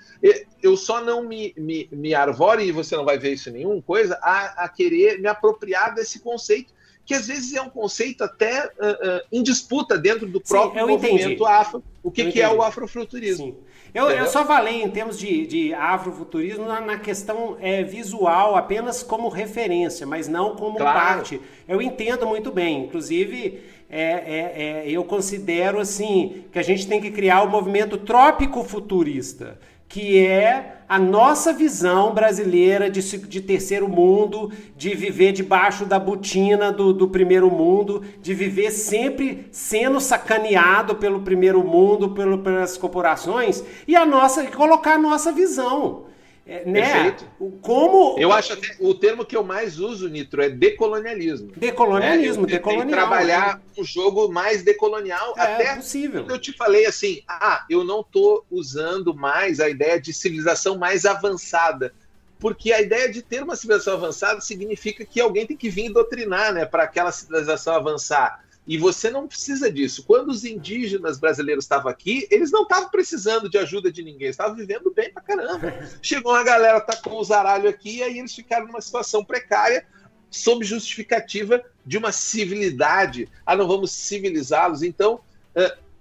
Eu 0.59 0.75
só 0.75 1.05
não 1.05 1.23
me, 1.23 1.53
me, 1.55 1.87
me 1.91 2.15
arvoro, 2.15 2.61
e 2.61 2.71
você 2.71 2.95
não 2.95 3.05
vai 3.05 3.19
ver 3.19 3.33
isso 3.33 3.49
em 3.49 3.53
nenhuma 3.53 3.79
coisa, 3.83 4.17
a, 4.23 4.63
a 4.63 4.69
querer 4.69 5.19
me 5.19 5.27
apropriar 5.27 5.93
desse 5.93 6.19
conceito 6.19 6.73
que 7.05 7.13
às 7.13 7.27
vezes 7.27 7.53
é 7.53 7.61
um 7.61 7.69
conceito 7.69 8.23
até 8.23 8.65
uh, 8.65 8.69
uh, 8.69 9.21
em 9.29 9.43
disputa 9.43 9.97
dentro 9.97 10.25
do 10.25 10.39
próprio 10.39 10.85
Sim, 10.85 10.91
movimento 10.91 11.25
entendi. 11.25 11.45
afro. 11.45 11.83
O 12.01 12.09
que, 12.09 12.31
que 12.31 12.41
é 12.41 12.49
o 12.49 12.61
afrofuturismo? 12.61 13.47
Sim. 13.47 13.57
Eu, 13.93 14.09
eu, 14.09 14.25
só 14.25 14.43
falei 14.43 14.81
em 14.81 14.89
termos 14.89 15.19
de, 15.19 15.45
de 15.45 15.73
afrofuturismo 15.73 16.65
na, 16.65 16.81
na 16.81 16.97
questão 16.97 17.57
é, 17.61 17.83
visual, 17.83 18.55
apenas 18.55 19.03
como 19.03 19.29
referência, 19.29 20.07
mas 20.07 20.27
não 20.27 20.55
como 20.55 20.77
claro. 20.77 20.99
parte. 20.99 21.39
Eu 21.67 21.79
entendo 21.79 22.25
muito 22.25 22.51
bem. 22.51 22.85
Inclusive, 22.85 23.61
é, 23.87 24.01
é, 24.01 24.53
é, 24.55 24.89
eu 24.89 25.03
considero 25.03 25.79
assim 25.79 26.45
que 26.51 26.57
a 26.57 26.63
gente 26.63 26.87
tem 26.87 26.99
que 26.99 27.11
criar 27.11 27.43
o 27.43 27.49
movimento 27.49 27.97
trópico 27.97 28.63
futurista 28.63 29.59
que 29.93 30.17
é 30.17 30.77
a 30.89 30.97
nossa 30.97 31.53
visão 31.53 32.15
brasileira 32.15 32.89
de, 32.89 32.99
de 32.99 33.39
terceiro 33.39 33.87
mundo, 33.87 34.51
de 34.75 34.95
viver 34.95 35.33
debaixo 35.33 35.85
da 35.85 35.99
botina 35.99 36.71
do, 36.71 36.91
do 36.91 37.07
primeiro 37.09 37.47
mundo, 37.51 38.01
de 38.19 38.33
viver 38.33 38.71
sempre 38.71 39.47
sendo 39.51 39.99
sacaneado 39.99 40.95
pelo 40.95 41.19
primeiro 41.19 41.63
mundo, 41.63 42.09
pelo, 42.09 42.39
pelas 42.39 42.75
corporações, 42.75 43.63
e 43.87 43.95
a 43.95 44.03
nossa 44.03 44.43
colocar 44.47 44.95
a 44.95 44.97
nossa 44.97 45.31
visão. 45.31 46.05
É, 46.45 46.65
né? 46.65 46.81
Perfeito. 46.81 47.25
Como 47.61 48.19
eu 48.19 48.31
acho 48.33 48.53
até, 48.53 48.75
o 48.79 48.93
termo 48.93 49.23
que 49.23 49.35
eu 49.35 49.43
mais 49.43 49.79
uso, 49.79 50.09
Nitro, 50.09 50.41
é 50.41 50.49
decolonialismo. 50.49 51.53
Decolonialismo, 51.55 52.45
né? 52.45 52.53
decolonial. 52.53 52.89
Trabalhar 52.89 53.57
né? 53.57 53.61
um 53.77 53.83
jogo 53.83 54.27
mais 54.27 54.61
decolonial, 54.61 55.33
é, 55.37 55.41
até 55.41 55.75
possível. 55.75 56.25
Eu 56.27 56.37
te 56.37 56.51
falei 56.51 56.85
assim, 56.85 57.21
ah, 57.27 57.65
eu 57.69 57.83
não 57.85 58.01
estou 58.01 58.45
usando 58.51 59.13
mais 59.13 59.61
a 59.61 59.69
ideia 59.69 59.99
de 59.99 60.11
civilização 60.11 60.77
mais 60.77 61.05
avançada, 61.05 61.93
porque 62.39 62.73
a 62.73 62.81
ideia 62.81 63.09
de 63.09 63.21
ter 63.21 63.41
uma 63.41 63.55
civilização 63.55 63.93
avançada 63.93 64.41
significa 64.41 65.05
que 65.05 65.21
alguém 65.21 65.47
tem 65.47 65.55
que 65.55 65.69
vir 65.69 65.93
doutrinar, 65.93 66.53
né, 66.53 66.65
para 66.65 66.83
aquela 66.83 67.11
civilização 67.13 67.73
avançar. 67.73 68.43
E 68.65 68.77
você 68.77 69.09
não 69.09 69.27
precisa 69.27 69.71
disso. 69.71 70.03
Quando 70.03 70.29
os 70.29 70.45
indígenas 70.45 71.19
brasileiros 71.19 71.65
estavam 71.65 71.91
aqui, 71.91 72.27
eles 72.31 72.51
não 72.51 72.63
estavam 72.63 72.89
precisando 72.89 73.49
de 73.49 73.57
ajuda 73.57 73.91
de 73.91 74.03
ninguém, 74.03 74.29
estavam 74.29 74.55
vivendo 74.55 74.91
bem 74.91 75.11
pra 75.11 75.21
caramba. 75.21 75.73
Chegou 76.01 76.31
uma 76.31 76.43
galera, 76.43 76.79
tacou 76.79 77.19
os 77.19 77.27
zaralho 77.27 77.69
aqui, 77.69 77.97
e 77.97 78.03
aí 78.03 78.19
eles 78.19 78.33
ficaram 78.33 78.67
numa 78.67 78.81
situação 78.81 79.23
precária, 79.23 79.85
sob 80.29 80.65
justificativa 80.65 81.63
de 81.85 81.97
uma 81.97 82.11
civilidade. 82.11 83.29
Ah, 83.45 83.55
não 83.55 83.67
vamos 83.67 83.91
civilizá-los. 83.91 84.81
Então, 84.81 85.19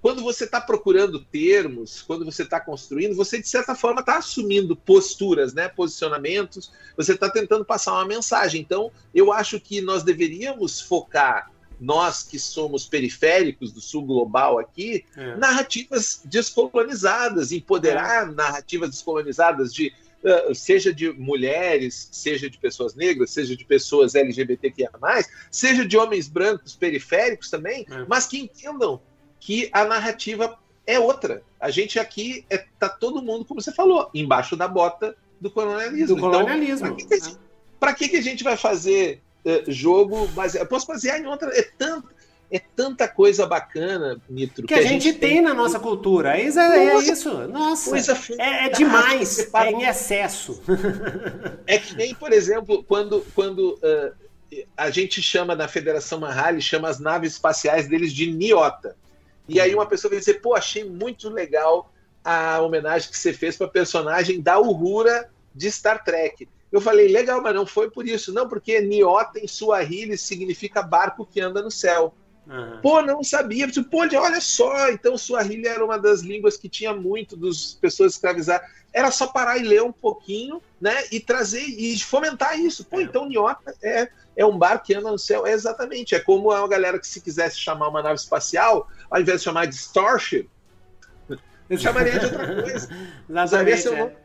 quando 0.03 0.21
você 0.21 0.45
está 0.45 0.61
procurando 0.61 1.25
termos, 1.25 2.03
quando 2.03 2.25
você 2.25 2.43
está 2.43 2.59
construindo, 2.59 3.15
você 3.15 3.41
de 3.41 3.47
certa 3.47 3.73
forma 3.73 4.01
está 4.01 4.19
assumindo 4.19 4.75
posturas, 4.75 5.55
né, 5.55 5.69
posicionamentos, 5.69 6.73
você 6.97 7.13
está 7.15 7.31
tentando 7.31 7.65
passar 7.65 7.93
uma 7.93 8.05
mensagem. 8.05 8.61
Então, 8.61 8.91
eu 9.15 9.33
acho 9.33 9.61
que 9.61 9.81
nós 9.81 10.03
deveríamos 10.03 10.81
focar 10.81 11.52
nós 11.83 12.23
que 12.23 12.39
somos 12.39 12.87
periféricos 12.87 13.73
do 13.73 13.81
sul 13.81 14.07
global 14.07 14.57
aqui, 14.57 15.05
é. 15.17 15.37
narrativas 15.37 16.23
descolonizadas, 16.25 17.51
empoderar 17.51 18.29
é. 18.29 18.33
narrativas 18.33 18.91
descolonizadas 18.91 19.75
de 19.75 19.93
uh, 20.23 20.55
seja 20.55 20.95
de 20.95 21.13
mulheres, 21.13 22.09
seja 22.13 22.49
de 22.49 22.57
pessoas 22.57 22.95
negras, 22.95 23.33
seja 23.33 23.57
de 23.57 23.65
pessoas 23.65 24.15
LGBTQIA+, 24.15 24.91
seja 25.51 25.85
de 25.85 25.97
homens 25.97 26.29
brancos 26.29 26.77
periféricos 26.77 27.51
também, 27.51 27.85
é. 27.91 28.05
mas 28.09 28.29
que 28.29 28.39
entendam 28.39 29.01
que 29.41 29.69
a 29.73 29.85
narrativa 29.85 30.57
é 30.87 31.01
outra. 31.01 31.43
A 31.59 31.69
gente 31.69 31.99
aqui 31.99 32.45
é, 32.49 32.59
tá 32.79 32.89
todo 32.89 33.21
mundo, 33.21 33.45
como 33.45 33.61
você 33.61 33.73
falou, 33.73 34.09
embaixo 34.15 34.55
da 34.55 34.69
bota 34.69 35.17
do 35.41 35.51
colonialismo. 35.51 36.15
Do 36.15 36.21
colonialismo. 36.21 36.97
Então, 36.97 37.39
para 37.81 37.93
que, 37.93 38.09
que, 38.09 38.19
a 38.19 38.23
gente 38.23 38.45
vai 38.45 38.57
fazer 38.57 39.21
uh, 39.45 39.71
jogo 39.71 40.27
baseado. 40.29 40.67
Posso 40.69 40.87
basear 40.87 41.21
em 41.21 41.27
outra. 41.27 41.51
É 41.57 41.63
tanto, 41.63 42.09
é 42.51 42.59
tanta 42.59 43.09
coisa 43.09 43.47
bacana, 43.47 44.21
Nitro. 44.29 44.67
Que, 44.67 44.75
que 44.75 44.81
a, 44.81 44.83
gente, 44.83 45.05
gente 45.05 45.19
tem, 45.19 45.35
tem 45.35 45.41
na 45.43 45.55
nossa 45.55 45.81
cultura. 45.81 46.37
É, 46.37 46.43
é 46.43 46.99
isso. 46.99 47.33
Nossa. 47.49 47.91
Coisa 47.91 48.19
é, 48.39 48.67
é 48.67 48.69
demais. 48.69 49.51
É 49.55 49.71
em 49.71 49.85
excesso. 49.85 50.63
É 51.65 51.79
que 51.79 51.95
nem, 51.95 52.15
por 52.15 52.33
exemplo, 52.33 52.83
quando, 52.83 53.25
quando 53.35 53.79
uh, 53.83 54.13
a 54.77 54.91
gente 54.91 55.23
chama 55.23 55.55
na 55.55 55.69
Federação 55.69 56.21
Mahali, 56.21 56.61
chama 56.61 56.89
as 56.89 56.99
naves 56.99 57.33
espaciais 57.33 57.89
deles 57.89 58.13
de 58.13 58.31
Niota. 58.31 58.97
E 59.49 59.61
aí 59.61 59.75
uma 59.75 59.87
pessoa 59.87 60.11
vai 60.11 60.19
dizer, 60.19 60.41
pô, 60.41 60.55
achei 60.55 60.85
muito 60.85 61.29
legal 61.29 61.93
a 62.25 62.61
homenagem 62.61 63.11
que 63.11 63.19
você 63.19 63.33
fez 63.33 63.57
para 63.57 63.67
a 63.67 63.71
personagem 63.71 64.41
da 64.41 64.59
Uhura 64.59 65.31
de 65.55 65.71
Star 65.71 66.05
Trek. 66.05 66.49
Eu 66.73 66.81
falei, 66.81 67.09
legal, 67.09 67.43
mas 67.43 67.55
não 67.55 67.67
foi 67.67 67.91
por 67.91 68.09
isso. 68.09 68.33
Não, 68.33 68.49
porque 68.49 68.81
Niota 68.81 69.39
em 69.39 69.47
Suahili 69.47 70.17
significa 70.17 70.83
barco 70.83 71.27
que 71.27 71.41
anda 71.41 71.61
no 71.61 71.71
céu. 71.71 72.15
Uhum. 72.47 72.81
Pô, 72.81 73.03
não 73.03 73.23
sabia. 73.23 73.69
Pô, 73.91 73.99
olha 73.99 74.41
só, 74.41 74.89
então 74.89 75.17
Suahili 75.17 75.67
era 75.67 75.85
uma 75.85 75.99
das 75.99 76.23
línguas 76.23 76.57
que 76.57 76.69
tinha 76.69 76.93
muito 76.93 77.37
dos 77.37 77.75
pessoas 77.75 78.15
escravizadas. 78.15 78.67
Era 78.93 79.11
só 79.11 79.27
parar 79.27 79.59
e 79.59 79.63
ler 79.63 79.83
um 79.83 79.93
pouquinho, 79.93 80.63
né? 80.81 81.05
E 81.13 81.21
trazer 81.21 81.63
e 81.63 81.99
fomentar 82.01 82.59
isso. 82.59 82.85
Pô, 82.87 82.99
é. 82.99 83.03
então 83.03 83.29
Niota 83.29 83.75
é, 83.83 84.09
é 84.35 84.45
um 84.45 84.57
barco 84.57 84.87
que 84.87 84.95
anda 84.95 85.11
no 85.11 85.19
céu. 85.19 85.47
É 85.47 85.53
exatamente. 85.53 86.15
É 86.15 86.21
como 86.21 86.51
a 86.51 86.67
galera 86.67 86.99
que 86.99 87.07
se 87.07 87.21
quisesse 87.21 87.59
chamar 87.59 87.89
uma 87.89 88.03
nave 88.03 88.17
espacial, 88.17 88.89
ao 89.11 89.21
invés 89.21 89.41
de 89.41 89.45
chamar 89.45 89.67
de 89.67 89.75
Starship, 89.75 90.49
chamaria 91.79 92.19
de 92.19 92.27
outra 92.27 92.63
coisa. 92.63 92.89
exatamente. 93.29 93.89
É. 93.89 94.17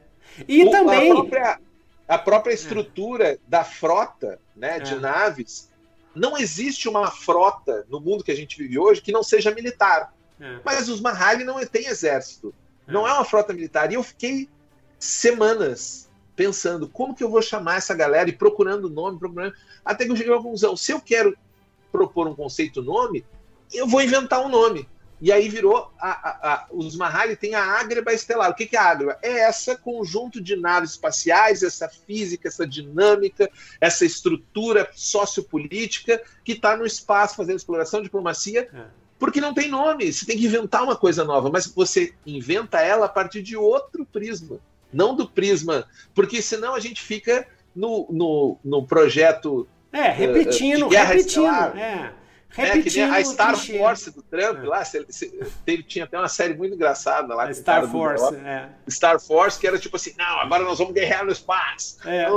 E 0.47 0.63
o, 0.65 0.71
também. 0.71 1.11
A 1.11 1.15
própria, 1.15 1.59
a 2.07 2.17
própria 2.17 2.53
estrutura 2.53 3.37
da 3.47 3.63
frota 3.63 4.39
né, 4.55 4.79
de 4.79 4.93
é. 4.93 4.99
naves. 4.99 5.69
Não 6.15 6.37
existe 6.37 6.87
uma 6.87 7.11
frota 7.11 7.85
no 7.89 7.99
mundo 7.99 8.23
que 8.23 8.31
a 8.31 8.35
gente 8.35 8.57
vive 8.57 8.79
hoje 8.79 9.01
que 9.01 9.11
não 9.11 9.21
seja 9.21 9.53
militar. 9.53 10.13
É. 10.39 10.59
Mas 10.63 10.87
os 10.87 11.01
Mahali 11.01 11.43
não 11.43 11.63
têm 11.65 11.87
exército. 11.87 12.53
É. 12.87 12.91
Não 12.91 13.07
é 13.07 13.13
uma 13.13 13.25
frota 13.25 13.53
militar. 13.53 13.91
E 13.91 13.95
eu 13.95 14.03
fiquei 14.03 14.49
semanas 14.97 16.09
pensando 16.35 16.87
como 16.87 17.15
que 17.15 17.23
eu 17.23 17.29
vou 17.29 17.41
chamar 17.41 17.77
essa 17.77 17.93
galera 17.93 18.29
e 18.29 18.33
procurando 18.33 18.89
nome, 18.89 19.19
procurando. 19.19 19.53
Até 19.83 20.05
que 20.05 20.11
eu 20.11 20.15
cheguei 20.15 20.33
à 20.33 20.37
conclusão: 20.37 20.77
se 20.77 20.91
eu 20.91 21.01
quero 21.01 21.37
propor 21.91 22.27
um 22.27 22.35
conceito 22.35 22.81
nome, 22.81 23.25
eu 23.73 23.87
vou 23.87 24.01
inventar 24.01 24.39
um 24.39 24.49
nome. 24.49 24.87
E 25.19 25.31
aí 25.31 25.49
virou. 25.49 25.91
A, 25.99 26.09
a, 26.09 26.53
a, 26.53 26.67
os 26.71 26.95
Mahali 26.95 27.35
tem 27.35 27.55
a 27.55 27.63
Ágreba 27.63 28.13
Estelar. 28.13 28.51
O 28.51 28.55
que, 28.55 28.65
que 28.65 28.75
é 28.75 28.79
a 28.79 28.85
Ágreba? 28.85 29.17
É 29.21 29.39
essa 29.39 29.75
conjunto 29.75 30.41
de 30.41 30.55
naves 30.55 30.91
espaciais, 30.91 31.63
essa 31.63 31.89
física, 31.89 32.47
essa 32.47 32.67
dinâmica, 32.67 33.49
essa 33.81 34.05
estrutura 34.05 34.89
sociopolítica 34.93 36.21
que 36.43 36.53
está 36.53 36.77
no 36.77 36.85
espaço 36.85 37.35
fazendo 37.35 37.57
exploração, 37.57 38.01
diplomacia. 38.01 38.69
É. 38.73 39.07
Porque 39.19 39.41
não 39.41 39.53
tem 39.53 39.67
nome, 39.67 40.13
você 40.13 40.25
tem 40.25 40.37
que 40.37 40.45
inventar 40.45 40.83
uma 40.83 40.95
coisa 40.95 41.23
nova, 41.23 41.49
mas 41.49 41.65
você 41.65 42.13
inventa 42.23 42.79
ela 42.81 43.07
a 43.07 43.09
partir 43.09 43.41
de 43.41 43.57
outro 43.57 44.05
prisma, 44.05 44.59
não 44.93 45.15
do 45.15 45.27
prisma, 45.27 45.87
porque 46.13 46.39
senão 46.39 46.75
a 46.75 46.79
gente 46.79 47.01
fica 47.01 47.47
no, 47.75 48.07
no, 48.11 48.57
no 48.63 48.85
projeto. 48.85 49.67
É, 49.91 50.11
repetindo, 50.11 50.85
uh, 50.85 50.89
repetindo. 50.89 51.47
É. 51.75 52.13
É, 52.57 52.81
que 52.81 52.89
nem 52.91 53.03
a 53.03 53.23
Star 53.23 53.53
clichê. 53.53 53.77
Force 53.77 54.11
do 54.11 54.23
Trump 54.23 54.57
é. 54.57 54.67
lá, 54.67 54.83
se, 54.83 55.05
se, 55.09 55.29
teve, 55.63 55.83
tinha 55.83 56.05
até 56.05 56.17
uma 56.17 56.27
série 56.27 56.55
muito 56.55 56.73
engraçada 56.73 57.35
lá. 57.35 57.53
Star 57.53 57.87
Force, 57.87 58.35
é. 58.35 58.69
Star 58.89 59.19
Force, 59.19 59.59
que 59.59 59.67
era 59.67 59.77
tipo 59.77 59.95
assim, 59.95 60.13
não, 60.17 60.39
agora 60.39 60.63
nós 60.63 60.79
vamos 60.79 60.93
guerrear 60.93 61.23
no 61.23 61.31
espaço. 61.31 61.97
É. 62.05 62.27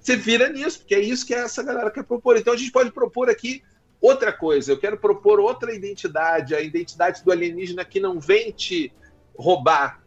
Você 0.00 0.16
vira 0.16 0.48
nisso, 0.48 0.80
porque 0.80 0.94
é 0.94 1.00
isso 1.00 1.26
que 1.26 1.34
essa 1.34 1.62
galera 1.62 1.90
quer 1.90 2.04
propor. 2.04 2.36
Então 2.36 2.52
a 2.52 2.56
gente 2.56 2.72
pode 2.72 2.90
propor 2.90 3.28
aqui 3.28 3.62
outra 4.00 4.32
coisa. 4.32 4.72
Eu 4.72 4.78
quero 4.78 4.98
propor 4.98 5.40
outra 5.40 5.74
identidade, 5.74 6.54
a 6.54 6.60
identidade 6.60 7.24
do 7.24 7.32
alienígena 7.32 7.84
que 7.84 8.00
não 8.00 8.20
vem 8.20 8.50
te 8.50 8.92
roubar. 9.36 10.02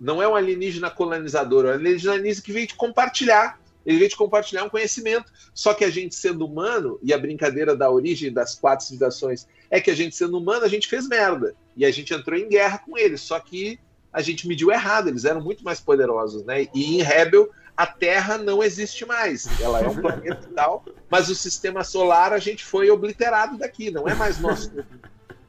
Não 0.00 0.22
é 0.22 0.26
um 0.26 0.34
alienígena 0.34 0.90
colonizador, 0.90 1.66
é 1.66 1.68
um 1.70 1.74
alienígena 1.74 2.42
que 2.42 2.52
vem 2.52 2.66
te 2.66 2.74
compartilhar 2.74 3.57
ele 3.84 3.98
veio 3.98 4.10
te 4.10 4.16
compartilhar 4.16 4.64
um 4.64 4.68
conhecimento. 4.68 5.32
Só 5.54 5.74
que 5.74 5.84
a 5.84 5.90
gente 5.90 6.14
sendo 6.14 6.46
humano, 6.46 6.98
e 7.02 7.12
a 7.12 7.18
brincadeira 7.18 7.76
da 7.76 7.90
origem 7.90 8.32
das 8.32 8.54
quatro 8.54 8.84
civilizações 8.84 9.46
é 9.70 9.80
que 9.80 9.90
a 9.90 9.94
gente 9.94 10.14
sendo 10.14 10.38
humano, 10.38 10.64
a 10.64 10.68
gente 10.68 10.88
fez 10.88 11.06
merda. 11.06 11.54
E 11.76 11.84
a 11.84 11.90
gente 11.90 12.12
entrou 12.12 12.38
em 12.38 12.48
guerra 12.48 12.78
com 12.78 12.96
eles. 12.96 13.20
Só 13.20 13.38
que 13.38 13.78
a 14.12 14.22
gente 14.22 14.48
mediu 14.48 14.70
errado, 14.70 15.08
eles 15.08 15.24
eram 15.24 15.40
muito 15.40 15.62
mais 15.62 15.80
poderosos, 15.80 16.44
né? 16.44 16.66
E 16.74 16.96
em 16.96 17.02
Rebel, 17.02 17.50
a 17.76 17.86
Terra 17.86 18.36
não 18.36 18.62
existe 18.62 19.06
mais. 19.06 19.46
Ela 19.60 19.80
é 19.80 19.86
um 19.86 19.94
planeta 19.94 20.48
e 20.50 20.52
tal, 20.52 20.84
mas 21.08 21.28
o 21.28 21.34
sistema 21.34 21.84
solar 21.84 22.32
a 22.32 22.38
gente 22.38 22.64
foi 22.64 22.90
obliterado 22.90 23.56
daqui, 23.56 23.90
não 23.90 24.08
é 24.08 24.14
mais 24.14 24.40
nosso. 24.40 24.72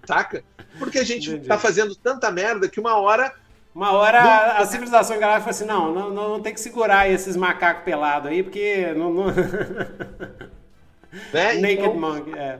Saca? 0.06 0.44
Porque 0.78 1.00
a 1.00 1.04
gente 1.04 1.30
Entendi. 1.30 1.48
tá 1.48 1.58
fazendo 1.58 1.96
tanta 1.96 2.30
merda 2.30 2.70
que 2.70 2.80
uma 2.80 2.96
hora. 2.98 3.34
Uma 3.80 3.94
hora 3.94 4.22
não... 4.22 4.58
a 4.58 4.66
civilização 4.66 5.18
galáctica 5.18 5.54
falou 5.54 5.56
assim: 5.56 5.66
não, 5.66 5.94
não, 5.94 6.14
não, 6.14 6.30
não 6.32 6.42
tem 6.42 6.54
que 6.54 6.60
segurar 6.60 7.10
esses 7.10 7.38
macacos 7.38 7.86
pelados 7.86 8.30
aí, 8.30 8.44
porque. 8.44 8.88
Não, 8.94 9.14
não... 9.14 9.28
Né? 11.32 11.54
Naked 11.56 11.80
então, 11.80 11.96
Monk, 11.96 12.38
é. 12.38 12.60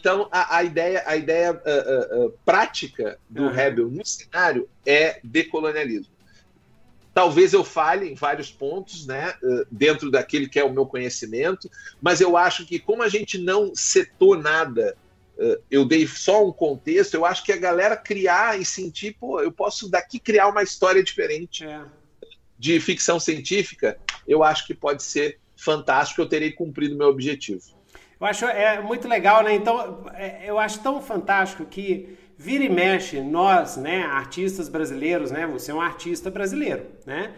Então, 0.00 0.28
a, 0.32 0.56
a, 0.56 0.64
ideia, 0.64 1.02
a 1.04 1.14
ideia 1.14 1.52
uh, 1.52 1.56
uh, 1.56 2.26
uh, 2.26 2.34
prática 2.42 3.18
do 3.28 3.42
uhum. 3.42 3.50
Rebel 3.50 3.90
no 3.90 4.04
cenário 4.06 4.66
é 4.86 5.20
decolonialismo. 5.22 6.16
Talvez 7.12 7.52
eu 7.52 7.62
falhe 7.62 8.10
em 8.10 8.14
vários 8.14 8.50
pontos, 8.50 9.06
né, 9.06 9.34
dentro 9.70 10.10
daquele 10.10 10.48
que 10.48 10.58
é 10.58 10.64
o 10.64 10.72
meu 10.72 10.84
conhecimento, 10.84 11.70
mas 12.00 12.20
eu 12.20 12.36
acho 12.36 12.66
que, 12.66 12.78
como 12.78 13.02
a 13.02 13.08
gente 13.08 13.38
não 13.38 13.72
setou 13.74 14.36
nada, 14.36 14.94
eu 15.70 15.84
dei 15.84 16.06
só 16.06 16.46
um 16.46 16.52
contexto, 16.52 17.14
eu 17.14 17.24
acho 17.24 17.44
que 17.44 17.52
a 17.52 17.56
galera 17.56 17.96
criar 17.96 18.58
e 18.58 18.64
sentir, 18.64 19.16
pô, 19.18 19.40
eu 19.40 19.52
posso 19.52 19.90
daqui 19.90 20.18
criar 20.18 20.48
uma 20.48 20.62
história 20.62 21.02
diferente 21.02 21.64
é. 21.64 21.82
de 22.58 22.80
ficção 22.80 23.20
científica, 23.20 23.98
eu 24.26 24.42
acho 24.42 24.66
que 24.66 24.74
pode 24.74 25.02
ser 25.02 25.38
fantástico, 25.56 26.20
eu 26.20 26.28
terei 26.28 26.52
cumprido 26.52 26.96
meu 26.96 27.08
objetivo. 27.08 27.62
Eu 28.18 28.26
acho 28.26 28.46
é 28.46 28.80
muito 28.80 29.06
legal, 29.06 29.42
né? 29.42 29.54
Então, 29.54 30.06
é, 30.14 30.40
eu 30.44 30.58
acho 30.58 30.80
tão 30.80 31.02
fantástico 31.02 31.66
que 31.66 32.16
vira 32.38 32.64
e 32.64 32.68
mexe 32.68 33.20
nós, 33.20 33.76
né, 33.76 34.02
artistas 34.02 34.68
brasileiros, 34.68 35.30
né? 35.30 35.46
Você 35.46 35.70
é 35.70 35.74
um 35.74 35.80
artista 35.80 36.30
brasileiro, 36.30 36.86
né? 37.04 37.34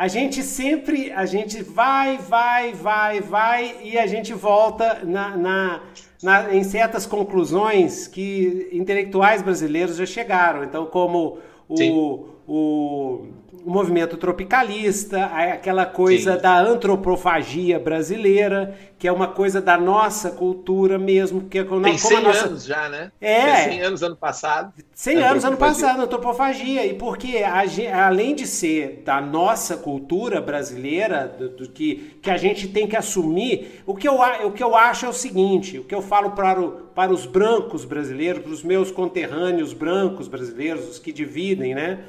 A 0.00 0.08
gente 0.08 0.42
sempre, 0.42 1.12
a 1.12 1.26
gente 1.26 1.62
vai, 1.62 2.16
vai, 2.16 2.72
vai, 2.72 3.20
vai 3.20 3.76
e 3.82 3.98
a 3.98 4.06
gente 4.06 4.32
volta 4.32 5.04
na, 5.04 5.36
na, 5.36 5.82
na, 6.22 6.54
em 6.54 6.64
certas 6.64 7.04
conclusões 7.04 8.06
que 8.06 8.70
intelectuais 8.72 9.42
brasileiros 9.42 9.98
já 9.98 10.06
chegaram. 10.06 10.64
Então, 10.64 10.86
como 10.86 11.36
o, 11.68 12.24
o 12.48 13.26
o 13.64 13.70
movimento 13.70 14.16
tropicalista, 14.16 15.24
aquela 15.26 15.84
coisa 15.86 16.36
Sim. 16.36 16.42
da 16.42 16.58
antropofagia 16.60 17.78
brasileira, 17.78 18.76
que 18.98 19.08
é 19.08 19.12
uma 19.12 19.28
coisa 19.28 19.60
da 19.60 19.76
nossa 19.76 20.30
cultura 20.30 20.98
mesmo. 20.98 21.42
Que 21.42 21.60
é 21.60 21.64
como, 21.64 21.82
Tem 21.82 21.96
100 21.96 22.22
nossa... 22.22 22.46
anos 22.46 22.64
já, 22.64 22.88
né? 22.88 23.12
É. 23.20 23.44
Tem 23.44 23.72
100 23.72 23.82
anos 23.82 24.02
ano 24.02 24.16
passado. 24.16 24.72
100 24.94 25.22
anos 25.22 25.44
ano 25.44 25.56
passado, 25.56 26.02
antropofagia. 26.02 26.86
E 26.86 26.94
porque, 26.94 27.38
a, 27.38 27.62
além 28.06 28.34
de 28.34 28.46
ser 28.46 29.02
da 29.04 29.20
nossa 29.20 29.76
cultura 29.76 30.40
brasileira, 30.40 31.26
do, 31.26 31.48
do, 31.48 31.68
que, 31.68 32.18
que 32.22 32.30
a 32.30 32.36
gente 32.36 32.68
tem 32.68 32.86
que 32.86 32.96
assumir, 32.96 33.82
o 33.86 33.94
que, 33.94 34.08
eu, 34.08 34.18
o 34.44 34.52
que 34.52 34.62
eu 34.62 34.76
acho 34.76 35.06
é 35.06 35.08
o 35.08 35.14
seguinte, 35.14 35.78
o 35.78 35.84
que 35.84 35.94
eu 35.94 36.02
falo 36.02 36.32
para, 36.32 36.60
o, 36.60 36.70
para 36.94 37.12
os 37.12 37.26
brancos 37.26 37.84
brasileiros, 37.84 38.42
para 38.42 38.52
os 38.52 38.62
meus 38.62 38.90
conterrâneos 38.90 39.72
brancos 39.72 40.28
brasileiros, 40.28 40.88
os 40.88 40.98
que 40.98 41.12
dividem, 41.12 41.74
né? 41.74 42.00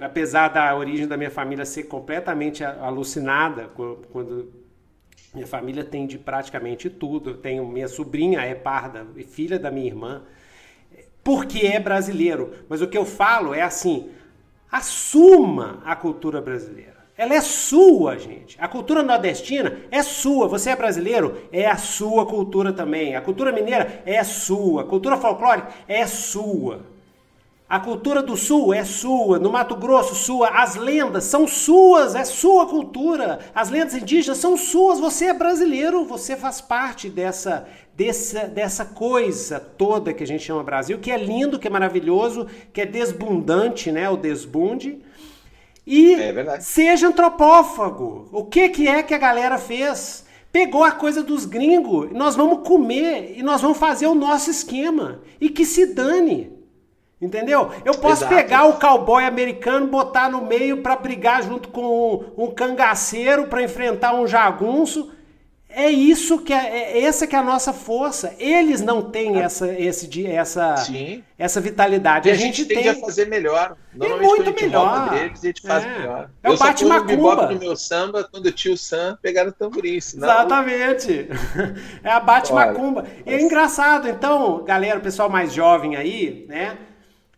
Apesar 0.00 0.48
da 0.48 0.74
origem 0.74 1.06
da 1.06 1.16
minha 1.16 1.30
família 1.30 1.64
ser 1.64 1.84
completamente 1.84 2.64
alucinada, 2.64 3.70
quando 4.12 4.52
minha 5.34 5.46
família 5.46 5.84
tem 5.84 6.06
de 6.06 6.18
praticamente 6.18 6.88
tudo, 6.88 7.30
eu 7.30 7.36
tenho 7.36 7.66
minha 7.66 7.88
sobrinha 7.88 8.40
é 8.40 8.54
parda, 8.54 9.06
filha 9.26 9.58
da 9.58 9.70
minha 9.70 9.86
irmã, 9.86 10.22
porque 11.22 11.66
é 11.66 11.78
brasileiro. 11.78 12.52
Mas 12.68 12.80
o 12.80 12.88
que 12.88 12.96
eu 12.96 13.04
falo 13.04 13.52
é 13.52 13.62
assim: 13.62 14.10
assuma 14.70 15.82
a 15.84 15.94
cultura 15.94 16.40
brasileira. 16.40 16.96
Ela 17.16 17.34
é 17.34 17.40
sua, 17.40 18.16
gente. 18.16 18.56
A 18.60 18.68
cultura 18.68 19.02
nordestina 19.02 19.76
é 19.90 20.04
sua. 20.04 20.46
Você 20.46 20.70
é 20.70 20.76
brasileiro? 20.76 21.36
É 21.52 21.66
a 21.66 21.76
sua 21.76 22.24
cultura 22.24 22.72
também. 22.72 23.16
A 23.16 23.20
cultura 23.20 23.50
mineira 23.50 24.02
é 24.06 24.22
sua. 24.22 24.82
A 24.82 24.84
cultura 24.84 25.16
folclórica 25.16 25.68
é 25.88 26.06
sua. 26.06 26.86
A 27.68 27.78
cultura 27.78 28.22
do 28.22 28.34
Sul 28.34 28.72
é 28.72 28.82
sua, 28.82 29.38
no 29.38 29.52
Mato 29.52 29.76
Grosso, 29.76 30.14
sua. 30.14 30.48
As 30.48 30.74
lendas 30.74 31.24
são 31.24 31.46
suas, 31.46 32.14
é 32.14 32.24
sua 32.24 32.66
cultura. 32.66 33.40
As 33.54 33.68
lendas 33.68 33.94
indígenas 33.94 34.38
são 34.38 34.56
suas. 34.56 34.98
Você 34.98 35.26
é 35.26 35.34
brasileiro, 35.34 36.02
você 36.06 36.34
faz 36.34 36.62
parte 36.62 37.10
dessa, 37.10 37.68
dessa, 37.94 38.46
dessa 38.46 38.86
coisa 38.86 39.60
toda 39.60 40.14
que 40.14 40.24
a 40.24 40.26
gente 40.26 40.44
chama 40.44 40.62
Brasil, 40.62 40.98
que 40.98 41.10
é 41.10 41.18
lindo, 41.18 41.58
que 41.58 41.66
é 41.66 41.70
maravilhoso, 41.70 42.46
que 42.72 42.80
é 42.80 42.86
desbundante, 42.86 43.92
né? 43.92 44.08
O 44.08 44.16
desbunde. 44.16 45.02
E 45.86 46.14
é 46.14 46.60
seja 46.60 47.08
antropófago. 47.08 48.30
O 48.32 48.46
que, 48.46 48.70
que 48.70 48.88
é 48.88 49.02
que 49.02 49.12
a 49.12 49.18
galera 49.18 49.58
fez? 49.58 50.24
Pegou 50.50 50.84
a 50.84 50.92
coisa 50.92 51.22
dos 51.22 51.44
gringos, 51.44 52.10
nós 52.12 52.34
vamos 52.34 52.66
comer 52.66 53.34
e 53.36 53.42
nós 53.42 53.60
vamos 53.60 53.76
fazer 53.76 54.06
o 54.06 54.14
nosso 54.14 54.50
esquema. 54.50 55.20
E 55.38 55.50
que 55.50 55.66
se 55.66 55.84
dane. 55.92 56.57
Entendeu? 57.20 57.70
Eu 57.84 57.94
posso 57.94 58.22
Exato. 58.22 58.34
pegar 58.34 58.66
o 58.66 58.74
cowboy 58.74 59.24
americano, 59.24 59.88
botar 59.88 60.30
no 60.30 60.42
meio 60.42 60.82
para 60.82 60.94
brigar 60.94 61.42
junto 61.42 61.68
com 61.68 62.32
um, 62.36 62.44
um 62.44 62.50
cangaceiro 62.52 63.48
para 63.48 63.62
enfrentar 63.62 64.14
um 64.14 64.26
jagunço. 64.26 65.10
É 65.68 65.90
isso 65.90 66.38
que 66.38 66.52
é, 66.52 66.96
é, 66.96 67.02
essa 67.02 67.26
que 67.26 67.36
é 67.36 67.38
a 67.38 67.42
nossa 67.42 67.72
força. 67.72 68.34
Eles 68.38 68.80
não 68.80 69.02
têm 69.02 69.40
essa 69.40 69.70
esse 69.70 70.26
essa 70.26 70.76
Sim. 70.78 71.22
essa 71.36 71.60
vitalidade. 71.60 72.26
E 72.26 72.30
a, 72.30 72.34
a 72.34 72.36
gente, 72.36 72.58
gente 72.58 72.68
tem 72.74 72.88
a 72.88 72.94
fazer 72.94 73.26
melhor. 73.26 73.76
É 74.00 74.08
muito 74.16 74.54
melhor. 74.54 75.10
Deles, 75.10 75.40
a 75.40 75.46
gente 75.46 75.60
faz 75.60 75.84
é. 75.84 75.98
melhor. 75.98 76.30
É 76.42 76.50
o 76.50 76.56
bate 76.56 76.84
macumba. 76.86 77.52
no 77.52 77.58
meu 77.58 77.76
samba 77.76 78.24
quando 78.24 78.46
o 78.46 78.52
tio 78.52 78.78
Sam 78.78 79.18
pegaram 79.20 79.50
o 79.50 79.52
tamborim. 79.52 80.00
Senão... 80.00 80.28
Exatamente. 80.28 81.28
É 82.02 82.10
a 82.10 82.20
bate 82.20 82.52
macumba. 82.52 83.04
E 83.26 83.34
é 83.34 83.40
engraçado. 83.40 84.08
Então, 84.08 84.64
galera, 84.64 84.98
o 84.98 85.02
pessoal 85.02 85.28
mais 85.28 85.52
jovem 85.52 85.96
aí, 85.96 86.46
né? 86.48 86.78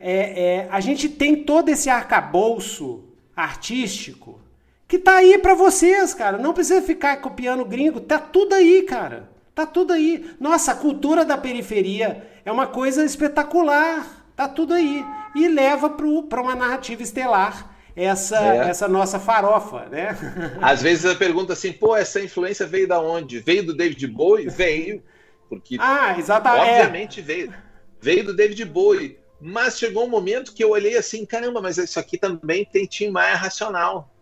É, 0.00 0.42
é, 0.42 0.68
a 0.70 0.80
gente 0.80 1.08
tem 1.08 1.44
todo 1.44 1.68
esse 1.68 1.90
arcabouço 1.90 3.04
artístico 3.36 4.40
que 4.88 4.98
tá 4.98 5.16
aí 5.16 5.38
para 5.38 5.54
vocês, 5.54 6.12
cara. 6.14 6.38
Não 6.38 6.52
precisa 6.52 6.82
ficar 6.82 7.18
copiando 7.18 7.64
gringo, 7.64 8.00
tá 8.00 8.18
tudo 8.18 8.54
aí, 8.54 8.82
cara. 8.82 9.30
Tá 9.54 9.64
tudo 9.64 9.92
aí. 9.92 10.28
Nossa, 10.40 10.72
a 10.72 10.74
cultura 10.74 11.24
da 11.24 11.38
periferia 11.38 12.26
é 12.44 12.50
uma 12.50 12.66
coisa 12.66 13.04
espetacular. 13.04 14.24
Tá 14.34 14.48
tudo 14.48 14.74
aí. 14.74 15.04
E 15.36 15.46
leva 15.46 15.90
para 15.90 16.40
uma 16.40 16.56
narrativa 16.56 17.02
estelar 17.02 17.70
essa, 17.94 18.36
é. 18.36 18.70
essa 18.70 18.88
nossa 18.88 19.20
farofa, 19.20 19.86
né? 19.90 20.16
Às 20.60 20.82
vezes 20.82 21.04
a 21.04 21.14
pergunta 21.14 21.52
assim, 21.52 21.72
pô, 21.72 21.96
essa 21.96 22.20
influência 22.20 22.66
veio 22.66 22.88
da 22.88 23.00
onde? 23.00 23.38
Veio 23.38 23.64
do 23.64 23.76
David 23.76 24.06
Bowie? 24.08 24.48
Veio. 24.48 25.02
Porque, 25.48 25.76
ah, 25.78 26.16
exatamente. 26.18 26.70
Obviamente 26.70 27.20
veio. 27.20 27.52
Veio 28.00 28.24
do 28.24 28.34
David 28.34 28.64
Bowie. 28.64 29.19
Mas 29.40 29.78
chegou 29.78 30.04
um 30.04 30.08
momento 30.08 30.52
que 30.52 30.62
eu 30.62 30.70
olhei 30.70 30.96
assim, 30.96 31.24
caramba, 31.24 31.62
mas 31.62 31.78
isso 31.78 31.98
aqui 31.98 32.18
também 32.18 32.64
tem 32.64 32.86
Tim 32.86 33.10
Maia 33.10 33.36
racional. 33.36 34.12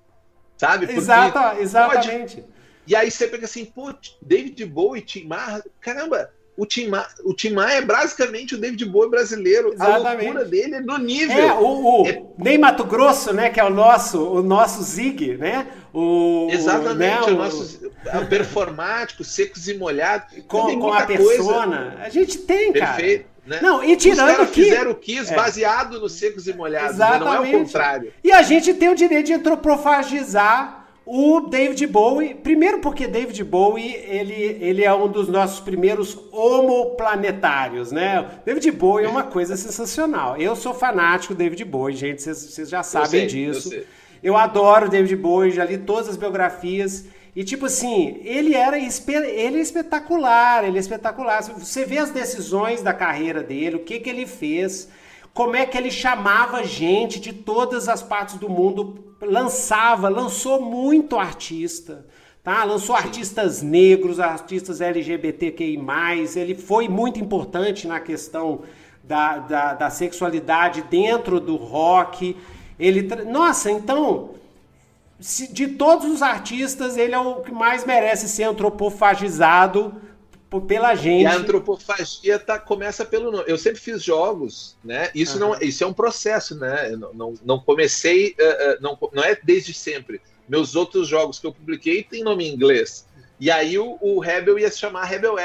Sabe? 0.57 0.87
Porque 0.87 1.01
Exata, 1.01 1.61
exatamente. 1.61 2.37
Pode... 2.37 2.59
E 2.87 2.97
aí 2.97 3.11
você 3.11 3.27
pega 3.27 3.45
assim, 3.45 3.65
pô, 3.65 3.93
David 4.23 4.65
Bowie, 4.65 5.03
Tim 5.03 5.27
Maia, 5.27 5.63
caramba, 5.81 6.33
o 6.59 6.67
Tim, 6.67 6.89
Maia, 6.89 7.07
o 7.25 7.33
Tim 7.33 7.51
Maia 7.51 7.79
é 7.79 7.81
basicamente 7.81 8.57
o 8.57 8.59
David 8.59 8.85
Bowie 8.87 9.09
brasileiro. 9.09 9.73
Exatamente. 9.73 10.07
A 10.09 10.13
loucura 10.15 10.45
dele 10.45 10.75
é 10.75 10.81
no 10.81 10.99
nível. 10.99 11.39
É, 11.39 11.53
o, 11.55 12.03
o 12.03 12.09
é... 12.09 12.21
Ney 12.37 12.59
Mato 12.59 12.85
Grosso, 12.85 13.33
né, 13.33 13.49
que 13.49 13.61
é 13.61 13.65
o 13.65 13.71
nosso, 13.71 14.21
o 14.21 14.43
nosso 14.43 14.83
Zig, 14.83 15.37
né? 15.37 15.69
O, 15.95 16.49
Exatamente, 16.51 17.31
né, 17.31 17.33
o, 17.33 17.37
nosso 17.37 17.93
performático, 18.29 19.23
secos 19.23 19.69
e 19.69 19.75
molhados. 19.75 20.35
Com, 20.49 20.81
com 20.81 20.93
a 20.93 21.07
persona. 21.07 21.93
Coisa. 21.93 22.03
A 22.03 22.09
gente 22.09 22.39
tem, 22.39 22.73
Perfeito. 22.73 23.25
cara. 23.25 23.39
Né? 23.47 23.61
Não, 23.63 23.83
e 23.83 23.97
tirando 23.97 24.43
Os 24.43 24.51
que 24.51 24.65
fizeram 24.65 24.91
o 24.91 24.95
Kiss 24.97 25.33
é. 25.33 25.37
baseado 25.37 26.01
nos 26.01 26.13
secos 26.13 26.49
e 26.49 26.53
molhados, 26.53 26.97
Exatamente. 26.97 27.25
Né? 27.25 27.31
não 27.31 27.45
é 27.45 27.49
o 27.49 27.61
contrário. 27.61 28.13
E 28.23 28.33
a 28.33 28.43
gente 28.43 28.75
tem 28.75 28.91
o 28.91 28.97
direito 28.97 29.27
de 29.27 29.33
antropofagizar 29.33 30.78
o 31.11 31.41
David 31.49 31.87
Bowie, 31.87 32.35
primeiro 32.35 32.81
porque 32.81 33.07
David 33.07 33.43
Bowie, 33.43 33.95
ele, 33.95 34.59
ele 34.61 34.85
é 34.85 34.93
um 34.93 35.09
dos 35.09 35.27
nossos 35.27 35.59
primeiros 35.59 36.19
homoplanetários, 36.31 37.91
né? 37.91 38.29
David 38.45 38.71
Bowie 38.73 39.07
é 39.07 39.09
uma 39.09 39.23
coisa 39.23 39.57
sensacional. 39.57 40.37
Eu 40.37 40.55
sou 40.55 40.75
fanático 40.75 41.33
do 41.33 41.39
David 41.39 41.65
Bowie, 41.65 41.97
gente, 41.97 42.23
vocês 42.23 42.69
já 42.69 42.83
sabem 42.83 43.05
eu 43.05 43.11
sei, 43.11 43.27
disso. 43.27 43.75
Eu, 43.75 43.85
eu 44.23 44.37
adoro 44.37 44.91
David 44.91 45.17
Bowie, 45.17 45.51
já 45.51 45.65
li 45.65 45.79
todas 45.79 46.11
as 46.11 46.17
biografias. 46.19 47.07
E 47.35 47.43
tipo 47.43 47.65
assim, 47.65 48.21
ele 48.23 48.55
era 48.55 48.77
ele 48.77 49.59
é 49.59 49.61
espetacular, 49.63 50.63
ele 50.63 50.77
é 50.77 50.81
espetacular. 50.81 51.43
Você 51.43 51.87
vê 51.87 51.97
as 51.97 52.11
decisões 52.11 52.83
da 52.83 52.93
carreira 52.93 53.43
dele, 53.43 53.77
o 53.77 53.83
que 53.83 53.99
que 53.99 54.11
ele 54.11 54.27
fez, 54.27 54.91
como 55.33 55.57
é 55.57 55.65
que 55.65 55.79
ele 55.79 55.91
chamava 55.91 56.63
gente 56.65 57.19
de 57.19 57.33
todas 57.33 57.89
as 57.89 58.03
partes 58.03 58.35
do 58.35 58.51
mundo, 58.51 59.08
lançava, 59.21 60.09
lançou 60.09 60.61
muito 60.61 61.17
artista. 61.17 62.07
Tá? 62.43 62.65
Lançou 62.65 62.95
artistas 62.95 63.63
negros, 63.63 64.21
artistas 64.21 64.81
LGBTQI+, 64.81 65.79
ele 66.37 66.55
foi 66.55 66.89
muito 66.89 67.21
importante 67.21 67.87
na 67.87 68.01
questão 68.01 68.63
da, 69.05 69.39
da, 69.39 69.75
da 69.75 69.91
sexualidade 69.91 70.83
dentro 70.83 71.41
do 71.41 71.57
rock. 71.57 72.37
Ele, 72.79 73.03
nossa, 73.25 73.71
então, 73.71 74.31
de 75.53 75.69
todos 75.69 76.11
os 76.11 76.23
artistas, 76.23 76.97
ele 76.97 77.15
é 77.15 77.19
o 77.19 77.43
que 77.43 77.53
mais 77.53 77.85
merece 77.85 78.29
ser 78.29 78.45
antropofagizado 78.45 80.01
pela 80.67 80.95
gente. 80.95 81.23
E 81.23 81.27
a 81.27 81.35
antropofagia 81.35 82.39
tá, 82.39 82.59
começa 82.59 83.05
pelo 83.05 83.31
nome. 83.31 83.45
Eu 83.47 83.59
sempre 83.59 83.81
fiz 83.81 84.03
jogos, 84.03 84.77
né? 84.83 85.11
Isso, 85.15 85.35
uhum. 85.35 85.51
não, 85.51 85.61
isso 85.61 85.85
é 85.85 85.87
um 85.87 85.93
processo, 85.93 86.57
né? 86.57 86.93
Eu 86.93 86.99
não, 86.99 87.15
não, 87.15 87.35
não 87.45 87.61
comecei, 87.61 88.35
uh, 88.41 88.73
uh, 88.75 88.81
não, 88.81 88.99
não 89.13 89.23
é 89.23 89.39
desde 89.43 89.75
sempre. 89.75 90.21
Meus 90.49 90.75
outros 90.75 91.07
jogos 91.07 91.39
que 91.39 91.47
eu 91.47 91.53
publiquei 91.53 92.03
têm 92.03 92.25
nome 92.25 92.49
em 92.49 92.55
inglês. 92.55 93.07
E 93.39 93.51
aí 93.51 93.79
o, 93.79 93.99
o 94.01 94.19
Rebel 94.19 94.59
ia 94.59 94.71
se 94.71 94.79
chamar 94.79 95.05
Rebel 95.05 95.37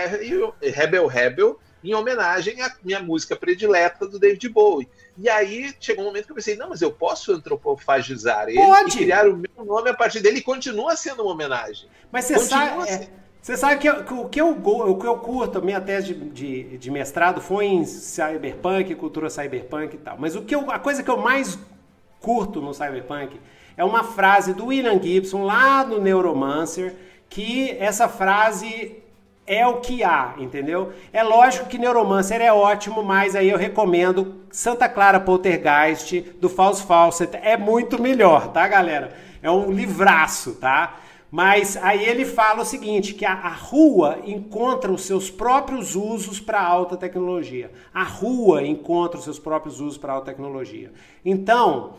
Rebel 0.61 1.07
Rebel, 1.07 1.59
em 1.83 1.93
homenagem 1.93 2.61
à 2.61 2.73
minha 2.83 3.01
música 3.01 3.35
predileta 3.35 4.07
do 4.07 4.17
David 4.17 4.47
Bowie. 4.49 4.87
E 5.17 5.29
aí 5.29 5.73
chegou 5.79 6.03
um 6.03 6.07
momento 6.07 6.25
que 6.25 6.31
eu 6.31 6.35
pensei, 6.35 6.55
não, 6.55 6.69
mas 6.69 6.81
eu 6.81 6.91
posso 6.91 7.33
antropofagizar 7.33 8.47
ele 8.47 8.57
Pode. 8.57 8.95
e 8.95 8.99
criar 8.99 9.27
o 9.27 9.35
meu 9.35 9.65
nome 9.65 9.89
a 9.89 9.93
partir 9.93 10.21
dele 10.21 10.39
e 10.39 10.41
continua 10.41 10.95
sendo 10.95 11.21
uma 11.21 11.33
homenagem. 11.33 11.87
Mas 12.11 12.25
você 12.25 12.39
sabe, 12.39 12.89
é, 12.89 13.09
você 13.43 13.57
sabe 13.57 13.81
que, 13.81 13.93
que, 14.03 14.13
o, 14.13 14.29
que 14.29 14.39
eu, 14.39 14.51
o 14.51 14.97
que 14.97 15.05
eu 15.05 15.17
curto, 15.17 15.61
minha 15.61 15.81
tese 15.81 16.13
de, 16.13 16.29
de, 16.29 16.77
de, 16.77 16.89
mestrado 16.89 17.41
foi 17.41 17.65
em 17.65 17.83
cyberpunk, 17.83 18.95
cultura 18.95 19.29
cyberpunk 19.29 19.95
e 19.95 19.97
tal. 19.97 20.15
Mas 20.17 20.33
o 20.33 20.43
que 20.43 20.55
eu, 20.55 20.71
a 20.71 20.79
coisa 20.79 21.03
que 21.03 21.11
eu 21.11 21.17
mais 21.17 21.59
curto 22.21 22.61
no 22.61 22.73
cyberpunk 22.73 23.37
é 23.75 23.83
uma 23.83 24.01
frase 24.01 24.53
do 24.53 24.67
William 24.67 24.97
Gibson 24.97 25.43
lá 25.43 25.83
no 25.83 25.99
Neuromancer, 25.99 26.95
que 27.29 27.71
essa 27.81 28.07
frase 28.07 28.95
é 29.45 29.67
o 29.67 29.81
que 29.81 30.05
há, 30.05 30.35
entendeu? 30.37 30.93
É 31.11 31.21
lógico 31.21 31.67
que 31.67 31.77
Neuromancer 31.77 32.41
é 32.41 32.53
ótimo, 32.53 33.03
mas 33.03 33.35
aí 33.35 33.49
eu 33.49 33.57
recomendo 33.57 34.35
Santa 34.53 34.87
Clara 34.87 35.19
Poltergeist 35.19 36.21
do 36.39 36.47
False 36.47 36.81
Fawcett. 36.83 37.35
É 37.43 37.57
muito 37.57 38.01
melhor, 38.01 38.53
tá, 38.53 38.65
galera? 38.69 39.13
É 39.41 39.51
um 39.51 39.69
livraço, 39.69 40.53
tá? 40.53 41.02
Mas 41.35 41.75
aí 41.77 42.05
ele 42.07 42.25
fala 42.25 42.61
o 42.61 42.65
seguinte, 42.65 43.15
que 43.15 43.25
a, 43.25 43.33
a 43.33 43.49
rua 43.49 44.19
encontra 44.23 44.91
os 44.91 45.01
seus 45.01 45.31
próprios 45.31 45.95
usos 45.95 46.39
para 46.39 46.61
alta 46.61 46.95
tecnologia. 46.95 47.71
A 47.91 48.03
rua 48.03 48.61
encontra 48.61 49.17
os 49.17 49.23
seus 49.23 49.39
próprios 49.39 49.81
usos 49.81 49.97
para 49.97 50.13
alta 50.13 50.27
tecnologia. 50.27 50.91
Então, 51.25 51.95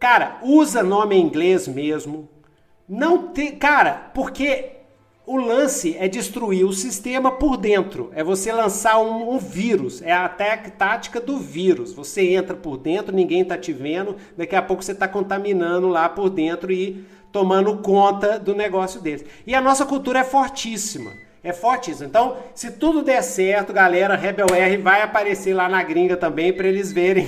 cara, 0.00 0.40
usa 0.42 0.82
nome 0.82 1.14
em 1.14 1.22
inglês 1.22 1.68
mesmo. 1.68 2.28
Não 2.88 3.28
tem, 3.28 3.54
cara, 3.54 4.10
porque 4.12 4.78
o 5.24 5.36
lance 5.36 5.96
é 5.96 6.08
destruir 6.08 6.66
o 6.66 6.72
sistema 6.72 7.30
por 7.30 7.56
dentro. 7.56 8.10
É 8.16 8.24
você 8.24 8.52
lançar 8.52 8.98
um, 8.98 9.32
um 9.32 9.38
vírus. 9.38 10.02
É 10.02 10.12
a 10.12 10.28
tática 10.28 11.20
do 11.20 11.38
vírus. 11.38 11.92
Você 11.92 12.34
entra 12.34 12.56
por 12.56 12.78
dentro, 12.78 13.14
ninguém 13.14 13.42
está 13.42 13.56
te 13.56 13.72
vendo. 13.72 14.16
Daqui 14.36 14.56
a 14.56 14.62
pouco 14.62 14.82
você 14.82 14.90
está 14.90 15.06
contaminando 15.06 15.86
lá 15.86 16.08
por 16.08 16.28
dentro 16.28 16.72
e 16.72 17.06
tomando 17.34 17.78
conta 17.78 18.38
do 18.38 18.54
negócio 18.54 19.00
deles. 19.00 19.24
E 19.44 19.56
a 19.56 19.60
nossa 19.60 19.84
cultura 19.84 20.20
é 20.20 20.24
fortíssima. 20.24 21.10
É 21.42 21.52
fortíssima. 21.52 22.06
Então, 22.06 22.36
se 22.54 22.70
tudo 22.70 23.02
der 23.02 23.20
certo, 23.22 23.72
galera, 23.72 24.14
Rebel 24.14 24.46
R 24.54 24.76
vai 24.76 25.02
aparecer 25.02 25.52
lá 25.52 25.68
na 25.68 25.82
gringa 25.82 26.16
também 26.16 26.52
para 26.52 26.68
eles 26.68 26.92
verem. 26.92 27.26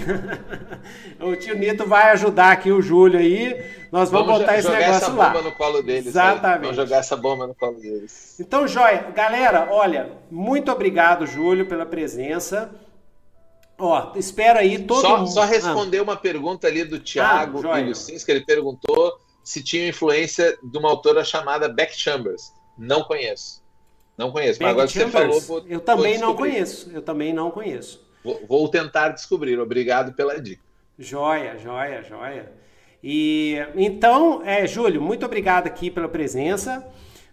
o 1.21 1.35
tio 1.35 1.59
Nito 1.59 1.85
vai 1.89 2.13
ajudar 2.13 2.53
aqui 2.53 2.71
o 2.71 2.81
Júlio 2.81 3.19
aí. 3.19 3.61
Nós 3.91 4.09
vamos, 4.09 4.29
vamos 4.29 4.43
botar 4.43 4.57
esse 4.57 4.71
negócio 4.71 5.13
lá. 5.17 5.33
Vamos 5.33 5.33
jogar 5.33 5.33
essa 5.33 5.33
bomba 5.33 5.43
no 5.43 5.53
colo 5.57 5.83
deles. 5.83 6.07
Exatamente. 6.07 6.61
Vamos 6.61 6.77
jogar 6.77 6.97
essa 6.99 7.17
bomba 7.17 7.47
no 7.49 7.55
colo 7.57 7.81
deles. 7.81 8.37
Então, 8.39 8.69
joia. 8.69 9.07
Galera, 9.13 9.69
olha, 9.73 10.13
muito 10.31 10.71
obrigado, 10.71 11.27
Júlio, 11.27 11.67
pela 11.67 11.85
presença. 11.85 12.71
Ó, 13.77 14.13
espera 14.15 14.61
aí 14.61 14.79
todo 14.79 15.01
só, 15.01 15.19
mundo. 15.19 15.31
Só 15.31 15.45
responder 15.45 15.99
ah. 15.99 16.05
uma 16.05 16.17
pergunta 16.17 16.69
ali 16.69 16.85
do 16.85 17.01
Thiago 17.01 17.59
ah, 17.69 17.83
que 18.25 18.31
ele 18.31 18.45
perguntou 18.45 19.26
se 19.47 19.63
tinha 19.63 19.89
influência 19.89 20.59
de 20.61 20.77
uma 20.77 20.91
autora 20.91 21.25
chamada 21.25 21.69
Beck 21.69 21.97
Chambers. 21.97 22.53
Não 22.77 23.05
conheço. 23.05 23.63
Não 24.19 24.33
conheço. 24.33 24.59
Beck 24.59 24.63
mas 24.63 24.71
agora 24.73 24.89
Chambers, 24.89 25.13
você 25.13 25.19
falou. 25.19 25.41
Vou, 25.41 25.69
eu 25.69 25.81
também 25.81 26.19
não 26.19 26.35
conheço. 26.35 26.91
Eu 26.93 27.01
também 27.01 27.33
não 27.33 27.49
conheço. 27.53 28.05
Vou, 28.25 28.45
vou, 28.49 28.69
tentar 28.69 29.11
descobrir. 29.11 29.57
Obrigado 29.61 30.15
pela 30.15 30.41
dica. 30.41 30.61
Joia, 30.99 31.57
joia, 31.59 32.03
joia. 32.03 32.53
E 33.01 33.57
então, 33.77 34.43
é, 34.45 34.67
Júlio, 34.67 35.01
muito 35.01 35.25
obrigado 35.25 35.69
aqui 35.69 35.93
pela 35.93 36.09
presença. 36.09 36.85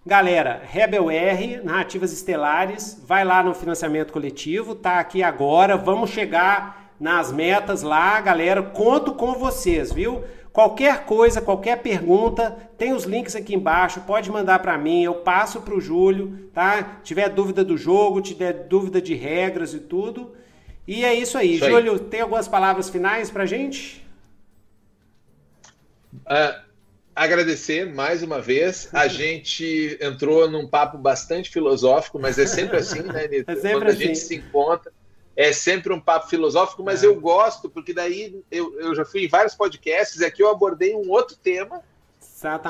Galera, 0.05 0.61
Rebel 0.63 1.09
R, 1.09 1.61
Narrativas 1.63 2.13
Estelares, 2.13 3.01
vai 3.07 3.25
lá 3.25 3.41
no 3.41 3.55
financiamento 3.55 4.13
coletivo, 4.13 4.75
tá 4.75 4.99
aqui 4.99 5.23
agora. 5.23 5.77
Vamos 5.77 6.11
chegar 6.11 6.93
nas 6.99 7.31
metas 7.31 7.81
lá, 7.81 8.21
galera. 8.21 8.61
Conto 8.61 9.15
com 9.15 9.33
vocês, 9.33 9.91
viu? 9.91 10.23
Qualquer 10.53 11.05
coisa, 11.05 11.41
qualquer 11.41 11.81
pergunta, 11.81 12.55
tem 12.77 12.93
os 12.93 13.05
links 13.05 13.35
aqui 13.35 13.55
embaixo, 13.55 14.01
pode 14.01 14.29
mandar 14.29 14.59
para 14.59 14.77
mim, 14.77 15.03
eu 15.03 15.15
passo 15.15 15.61
para 15.61 15.73
o 15.73 15.81
Júlio, 15.81 16.47
tá? 16.53 16.99
Tiver 17.03 17.27
dúvida 17.29 17.65
do 17.65 17.75
jogo, 17.75 18.21
tiver 18.21 18.53
dúvida 18.53 19.01
de 19.01 19.15
regras 19.15 19.73
e 19.73 19.79
tudo. 19.79 20.35
E 20.87 21.03
é 21.03 21.11
isso 21.11 21.39
aí. 21.39 21.55
Isso 21.55 21.65
Júlio, 21.65 21.93
aí. 21.93 21.99
tem 21.99 22.21
algumas 22.21 22.47
palavras 22.47 22.87
finais 22.87 23.31
para 23.31 23.47
gente? 23.47 24.05
Uh, 26.13 26.61
agradecer 27.15 27.91
mais 27.91 28.21
uma 28.21 28.39
vez. 28.39 28.89
A 28.93 29.07
gente 29.09 29.97
entrou 29.99 30.47
num 30.47 30.67
papo 30.67 30.99
bastante 30.99 31.49
filosófico, 31.49 32.19
mas 32.19 32.37
é 32.37 32.45
sempre 32.45 32.77
assim, 32.77 33.01
né, 33.01 33.27
Nito? 33.27 33.49
É 33.49 33.55
sempre 33.55 33.71
Quando 33.71 33.87
assim. 33.87 34.03
a 34.03 34.05
gente 34.05 34.19
se 34.19 34.35
encontra 34.35 34.91
é 35.35 35.51
sempre 35.51 35.91
um 35.91 35.99
papo 35.99 36.29
filosófico, 36.29 36.83
mas 36.83 37.03
é. 37.03 37.07
eu 37.07 37.19
gosto, 37.19 37.69
porque 37.69 37.93
daí 37.93 38.43
eu, 38.51 38.79
eu 38.79 38.95
já 38.95 39.03
fui 39.03 39.25
em 39.25 39.27
vários 39.27 39.55
podcasts 39.55 40.19
e 40.19 40.25
aqui 40.25 40.43
eu 40.43 40.49
abordei 40.49 40.95
um 40.95 41.09
outro 41.09 41.35
tema 41.35 41.81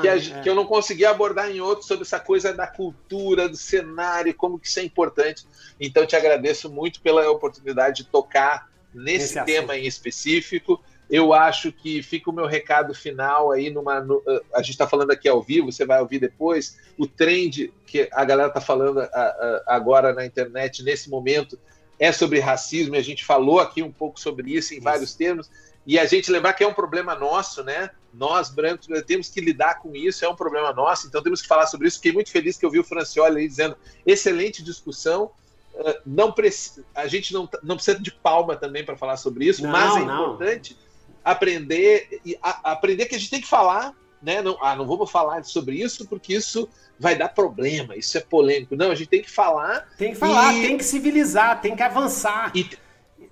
que, 0.00 0.08
a, 0.08 0.16
é. 0.16 0.42
que, 0.42 0.48
eu 0.48 0.54
não 0.54 0.66
consegui 0.66 1.04
abordar 1.04 1.50
em 1.50 1.60
outros 1.60 1.86
sobre 1.86 2.04
essa 2.04 2.20
coisa 2.20 2.52
da 2.52 2.66
cultura, 2.66 3.48
do 3.48 3.56
cenário, 3.56 4.34
como 4.34 4.58
que 4.58 4.68
isso 4.68 4.78
é 4.78 4.84
importante. 4.84 5.44
Então, 5.80 6.06
te 6.06 6.14
agradeço 6.14 6.70
muito 6.70 7.00
pela 7.00 7.28
oportunidade 7.28 8.04
de 8.04 8.04
tocar 8.04 8.70
nesse 8.94 9.38
Esse 9.38 9.44
tema 9.44 9.72
assunto. 9.72 9.84
em 9.84 9.86
específico. 9.86 10.80
Eu 11.10 11.34
acho 11.34 11.72
que 11.72 12.02
fica 12.02 12.30
o 12.30 12.32
meu 12.32 12.46
recado 12.46 12.94
final 12.94 13.50
aí 13.50 13.68
numa. 13.68 14.00
No, 14.00 14.22
a 14.54 14.60
gente 14.60 14.70
está 14.70 14.88
falando 14.88 15.10
aqui 15.10 15.28
ao 15.28 15.42
vivo, 15.42 15.70
você 15.70 15.84
vai 15.84 16.00
ouvir 16.00 16.18
depois. 16.18 16.78
O 16.96 17.06
trend 17.06 17.72
que 17.86 18.08
a 18.12 18.24
galera 18.24 18.48
está 18.48 18.60
falando 18.60 19.00
a, 19.00 19.04
a, 19.04 19.64
agora 19.66 20.14
na 20.14 20.24
internet, 20.24 20.82
nesse 20.82 21.10
momento, 21.10 21.58
é 21.98 22.12
sobre 22.12 22.40
racismo, 22.40 22.94
e 22.94 22.98
a 22.98 23.02
gente 23.02 23.24
falou 23.24 23.60
aqui 23.60 23.82
um 23.82 23.92
pouco 23.92 24.18
sobre 24.18 24.50
isso 24.52 24.72
em 24.72 24.76
isso. 24.76 24.84
vários 24.84 25.14
termos, 25.14 25.50
e 25.86 25.98
a 25.98 26.06
gente 26.06 26.30
lembrar 26.30 26.54
que 26.54 26.64
é 26.64 26.66
um 26.66 26.72
problema 26.72 27.14
nosso, 27.14 27.62
né? 27.62 27.90
Nós, 28.12 28.48
brancos, 28.48 28.86
temos 29.06 29.28
que 29.28 29.40
lidar 29.40 29.80
com 29.80 29.94
isso, 29.94 30.24
é 30.24 30.28
um 30.28 30.36
problema 30.36 30.72
nosso, 30.72 31.06
então 31.06 31.22
temos 31.22 31.42
que 31.42 31.48
falar 31.48 31.66
sobre 31.66 31.88
isso. 31.88 31.96
Fiquei 31.96 32.12
muito 32.12 32.30
feliz 32.30 32.56
que 32.56 32.64
eu 32.64 32.70
vi 32.70 32.78
o 32.78 32.84
Francioli 32.84 33.40
aí 33.40 33.48
dizendo 33.48 33.76
excelente 34.06 34.62
discussão. 34.62 35.30
Uh, 35.74 35.94
não 36.06 36.32
a 36.94 37.06
gente 37.08 37.34
não, 37.34 37.48
não 37.62 37.74
precisa 37.74 37.98
de 37.98 38.12
palma 38.12 38.56
também 38.56 38.84
para 38.84 38.96
falar 38.96 39.16
sobre 39.16 39.46
isso, 39.46 39.62
não, 39.62 39.70
mas 39.70 39.96
é 39.96 40.04
não. 40.04 40.34
importante 40.34 40.78
aprender 41.24 42.20
e 42.24 42.38
a, 42.40 42.72
aprender 42.72 43.06
que 43.06 43.16
a 43.16 43.18
gente 43.18 43.30
tem 43.30 43.40
que 43.40 43.48
falar, 43.48 43.94
né? 44.24 44.42
Não, 44.42 44.56
ah, 44.60 44.74
não 44.74 44.86
vamos 44.86 45.10
falar 45.10 45.44
sobre 45.44 45.76
isso 45.76 46.06
porque 46.08 46.34
isso 46.34 46.68
vai 46.98 47.16
dar 47.16 47.28
problema, 47.28 47.96
isso 47.96 48.16
é 48.16 48.20
polêmico. 48.20 48.74
Não, 48.74 48.90
a 48.90 48.94
gente 48.94 49.08
tem 49.08 49.22
que 49.22 49.30
falar. 49.30 49.86
Tem 49.98 50.12
que 50.12 50.18
falar, 50.18 50.54
e... 50.54 50.66
tem 50.66 50.78
que 50.78 50.84
civilizar, 50.84 51.60
tem 51.60 51.76
que 51.76 51.82
avançar. 51.82 52.50
E 52.54 52.64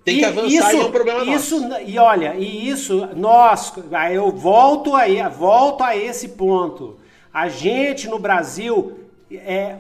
tem 0.05 0.19
que 0.19 0.25
avançar 0.25 0.49
isso, 0.49 0.77
e 0.77 0.81
é 0.81 0.85
um 0.85 0.91
problema 0.91 1.25
isso, 1.25 1.61
nosso. 1.61 1.83
E 1.83 1.99
olha, 1.99 2.35
e 2.35 2.69
isso, 2.69 3.09
nós, 3.15 3.73
eu 4.13 4.31
volto 4.33 4.95
aí, 4.97 5.23
volto 5.29 5.83
a 5.83 5.97
esse 5.97 6.31
ponto. 6.31 6.99
A 7.33 7.49
gente 7.49 8.09
no 8.09 8.19
Brasil, 8.19 8.99
é, 9.31 9.77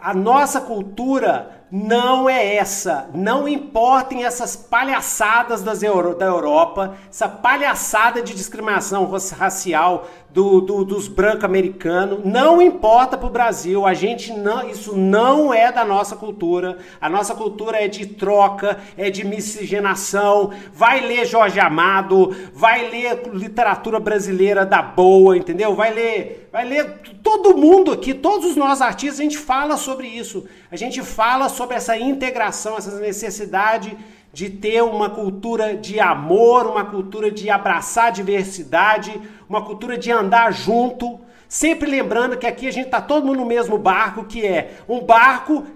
a 0.00 0.14
nossa 0.14 0.60
cultura 0.60 1.60
não 1.70 2.28
é 2.28 2.56
essa. 2.56 3.08
Não 3.14 3.48
importem 3.48 4.24
essas 4.24 4.56
palhaçadas 4.56 5.62
das 5.62 5.82
Euro, 5.82 6.14
da 6.14 6.26
Europa, 6.26 6.96
essa 7.08 7.28
palhaçada 7.28 8.22
de 8.22 8.34
discriminação 8.34 9.10
racial 9.36 10.08
do, 10.32 10.60
do, 10.60 10.84
dos 10.84 11.08
brancos 11.08 11.44
americanos. 11.44 12.20
Não 12.24 12.62
importa 12.62 13.16
para 13.16 13.26
o 13.26 13.30
Brasil. 13.30 13.86
A 13.86 13.94
gente 13.94 14.32
não, 14.32 14.68
isso 14.68 14.96
não 14.96 15.52
é 15.52 15.72
da 15.72 15.84
nossa 15.84 16.14
cultura. 16.16 16.78
A 17.00 17.08
nossa 17.08 17.34
cultura 17.34 17.78
é 17.78 17.88
de 17.88 18.06
troca, 18.06 18.78
é 18.96 19.10
de 19.10 19.24
miscigenação. 19.24 20.52
Vai 20.72 21.00
ler 21.00 21.26
Jorge 21.26 21.58
Amado, 21.58 22.34
vai 22.52 22.88
ler 22.88 23.22
literatura 23.32 23.98
brasileira 23.98 24.64
da 24.64 24.82
boa, 24.82 25.36
entendeu? 25.36 25.74
Vai 25.74 25.92
ler, 25.92 26.48
vai 26.52 26.66
ler 26.66 27.00
todo 27.22 27.56
mundo 27.56 27.92
aqui, 27.92 28.14
todos 28.14 28.46
os 28.46 28.56
nossos 28.56 28.82
artistas, 28.82 29.20
a 29.20 29.22
gente 29.22 29.38
fala 29.38 29.76
sobre 29.76 30.06
isso. 30.06 30.44
A 30.70 30.76
gente 30.76 31.02
fala 31.02 31.48
sobre 31.48 31.76
essa 31.76 31.96
integração, 31.96 32.76
essa 32.76 32.98
necessidade 32.98 33.96
de 34.32 34.48
ter 34.48 34.82
uma 34.82 35.10
cultura 35.10 35.76
de 35.76 35.98
amor, 35.98 36.66
uma 36.66 36.84
cultura 36.84 37.30
de 37.30 37.50
abraçar 37.50 38.06
a 38.06 38.10
diversidade, 38.10 39.20
uma 39.48 39.64
cultura 39.64 39.98
de 39.98 40.10
andar 40.10 40.52
junto. 40.52 41.20
Sempre 41.48 41.90
lembrando 41.90 42.36
que 42.36 42.46
aqui 42.46 42.68
a 42.68 42.72
gente 42.72 42.86
está 42.86 43.00
todo 43.00 43.26
mundo 43.26 43.38
no 43.38 43.46
mesmo 43.46 43.76
barco, 43.76 44.24
que 44.24 44.46
é 44.46 44.78
um 44.88 45.00
barco 45.00 45.66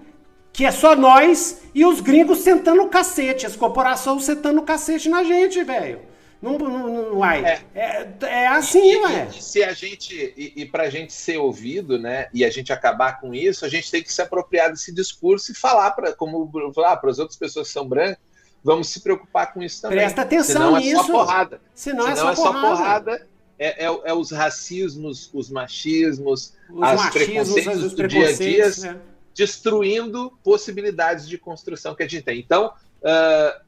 que 0.53 0.65
é 0.65 0.71
só 0.71 0.95
nós 0.95 1.63
e 1.73 1.85
os 1.85 1.99
gringos 1.99 2.39
sentando 2.39 2.81
o 2.83 2.87
cacete, 2.87 3.45
as 3.45 3.57
corporações 3.57 4.23
sentando 4.23 4.61
o 4.61 4.63
cacete 4.63 5.09
na 5.09 5.21
gente, 5.23 5.61
velho. 5.63 5.99
Não, 6.41 6.57
não, 6.57 7.13
não. 7.15 7.25
É, 7.25 7.59
é, 7.73 8.07
é 8.21 8.47
assim, 8.47 8.91
e, 8.91 8.97
ué. 8.97 9.27
E, 9.35 9.43
se 9.43 9.63
a 9.63 9.73
gente, 9.73 10.33
e, 10.37 10.53
e 10.55 10.65
para 10.65 10.83
a 10.83 10.89
gente 10.89 11.11
ser 11.11 11.37
ouvido, 11.37 11.97
né, 11.97 12.27
e 12.33 12.45
a 12.45 12.49
gente 12.49 12.71
acabar 12.71 13.19
com 13.19 13.33
isso, 13.33 13.65
a 13.65 13.69
gente 13.69 13.89
tem 13.89 14.03
que 14.03 14.13
se 14.13 14.21
apropriar 14.21 14.69
desse 14.69 14.93
discurso 14.93 15.51
e 15.51 15.55
falar 15.55 15.91
para, 15.91 16.13
como 16.13 16.49
falar 16.73 16.97
para 16.97 17.09
as 17.09 17.19
outras 17.19 17.37
pessoas 17.37 17.67
que 17.67 17.73
são 17.73 17.87
brancas, 17.87 18.19
vamos 18.65 18.89
se 18.89 18.99
preocupar 18.99 19.53
com 19.53 19.61
isso 19.61 19.83
também. 19.83 19.99
Presta 19.99 20.23
atenção 20.23 20.53
Senão 20.53 20.77
nisso. 20.77 21.01
É 21.01 21.03
só 21.03 21.11
porrada. 21.11 21.61
Senão, 21.75 22.07
Senão 22.07 22.11
é 22.11 22.15
só 22.15 22.31
é 22.31 22.35
porrada. 22.35 22.57
Só 22.57 22.75
porrada 22.75 23.27
é, 23.59 23.85
é, 23.85 23.85
é, 23.85 24.13
os 24.13 24.31
racismos, 24.31 25.29
os 25.31 25.51
machismos, 25.51 26.53
os 26.67 26.83
as 26.83 26.99
machismos, 26.99 27.13
preconceitos 27.13 27.83
os 27.83 27.93
do 27.93 28.07
dia 28.07 28.29
a 28.29 28.33
dia, 28.33 28.69
né? 28.79 28.99
destruindo 29.35 30.33
possibilidades 30.43 31.27
de 31.27 31.37
construção 31.37 31.93
que 31.93 32.01
a 32.01 32.07
gente 32.07 32.23
tem. 32.23 32.39
Então, 32.39 32.73
uh, 33.01 33.61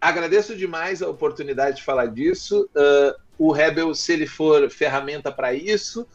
agradeço 0.00 0.54
demais 0.54 1.02
a 1.02 1.08
oportunidade 1.08 1.78
de 1.78 1.82
falar 1.82 2.06
disso. 2.06 2.70
Uh, 2.76 3.20
o 3.36 3.50
Rebel, 3.50 3.92
se 3.92 4.12
ele 4.12 4.26
for 4.26 4.70
ferramenta 4.70 5.32
para 5.32 5.52
isso, 5.52 6.06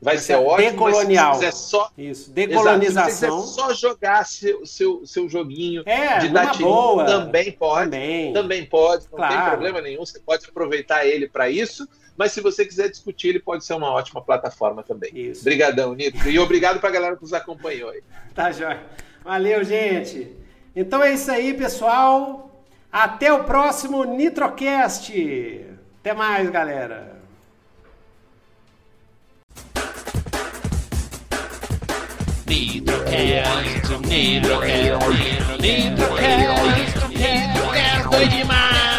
vai 0.00 0.18
ser 0.18 0.36
ótimo. 0.36 0.70
Decolonial. 0.70 1.34
Se 1.34 1.40
quiser 1.40 1.52
só, 1.52 1.90
isso, 1.96 2.30
decolonização. 2.30 3.38
Exato, 3.38 3.46
se 3.48 3.54
só 3.54 3.74
jogar 3.74 4.26
seu, 4.26 4.64
seu, 4.66 5.06
seu 5.06 5.28
joguinho 5.28 5.82
é, 5.86 6.18
de 6.18 6.28
boa. 6.62 7.04
também 7.04 7.52
pode. 7.52 7.90
Também, 7.90 8.32
também 8.32 8.66
pode, 8.66 9.04
não 9.10 9.16
claro. 9.16 9.34
tem 9.34 9.48
problema 9.48 9.80
nenhum. 9.80 10.04
Você 10.04 10.20
pode 10.20 10.46
aproveitar 10.46 11.06
ele 11.06 11.28
para 11.28 11.48
isso. 11.48 11.88
Mas 12.16 12.32
se 12.32 12.40
você 12.40 12.64
quiser 12.64 12.88
discutir, 12.88 13.28
ele 13.28 13.40
pode 13.40 13.64
ser 13.64 13.74
uma 13.74 13.90
ótima 13.90 14.22
plataforma 14.22 14.82
também. 14.82 15.10
Isso. 15.14 15.42
Obrigadão, 15.42 15.94
Nito. 15.94 16.28
E 16.28 16.38
obrigado 16.38 16.80
para 16.80 16.88
a 16.88 16.92
galera 16.92 17.16
que 17.16 17.22
nos 17.22 17.34
acompanhou 17.34 17.90
aí. 17.90 18.02
Tá, 18.34 18.52
jóia. 18.52 18.82
Valeu, 19.24 19.64
gente. 19.64 20.30
Então 20.74 21.02
é 21.02 21.14
isso 21.14 21.30
aí, 21.30 21.54
pessoal. 21.54 22.62
Até 22.92 23.32
o 23.32 23.44
próximo 23.44 24.04
Nitrocast. 24.04 25.10
Até 26.00 26.12
mais, 26.12 26.50
galera. 26.50 27.15
Nitrocast, 32.46 33.98
Nitrocast, 34.06 35.58
Nitrocast, 35.60 37.08
Nitrocast, 37.10 38.08
foi 38.08 38.28
demais. 38.28 38.95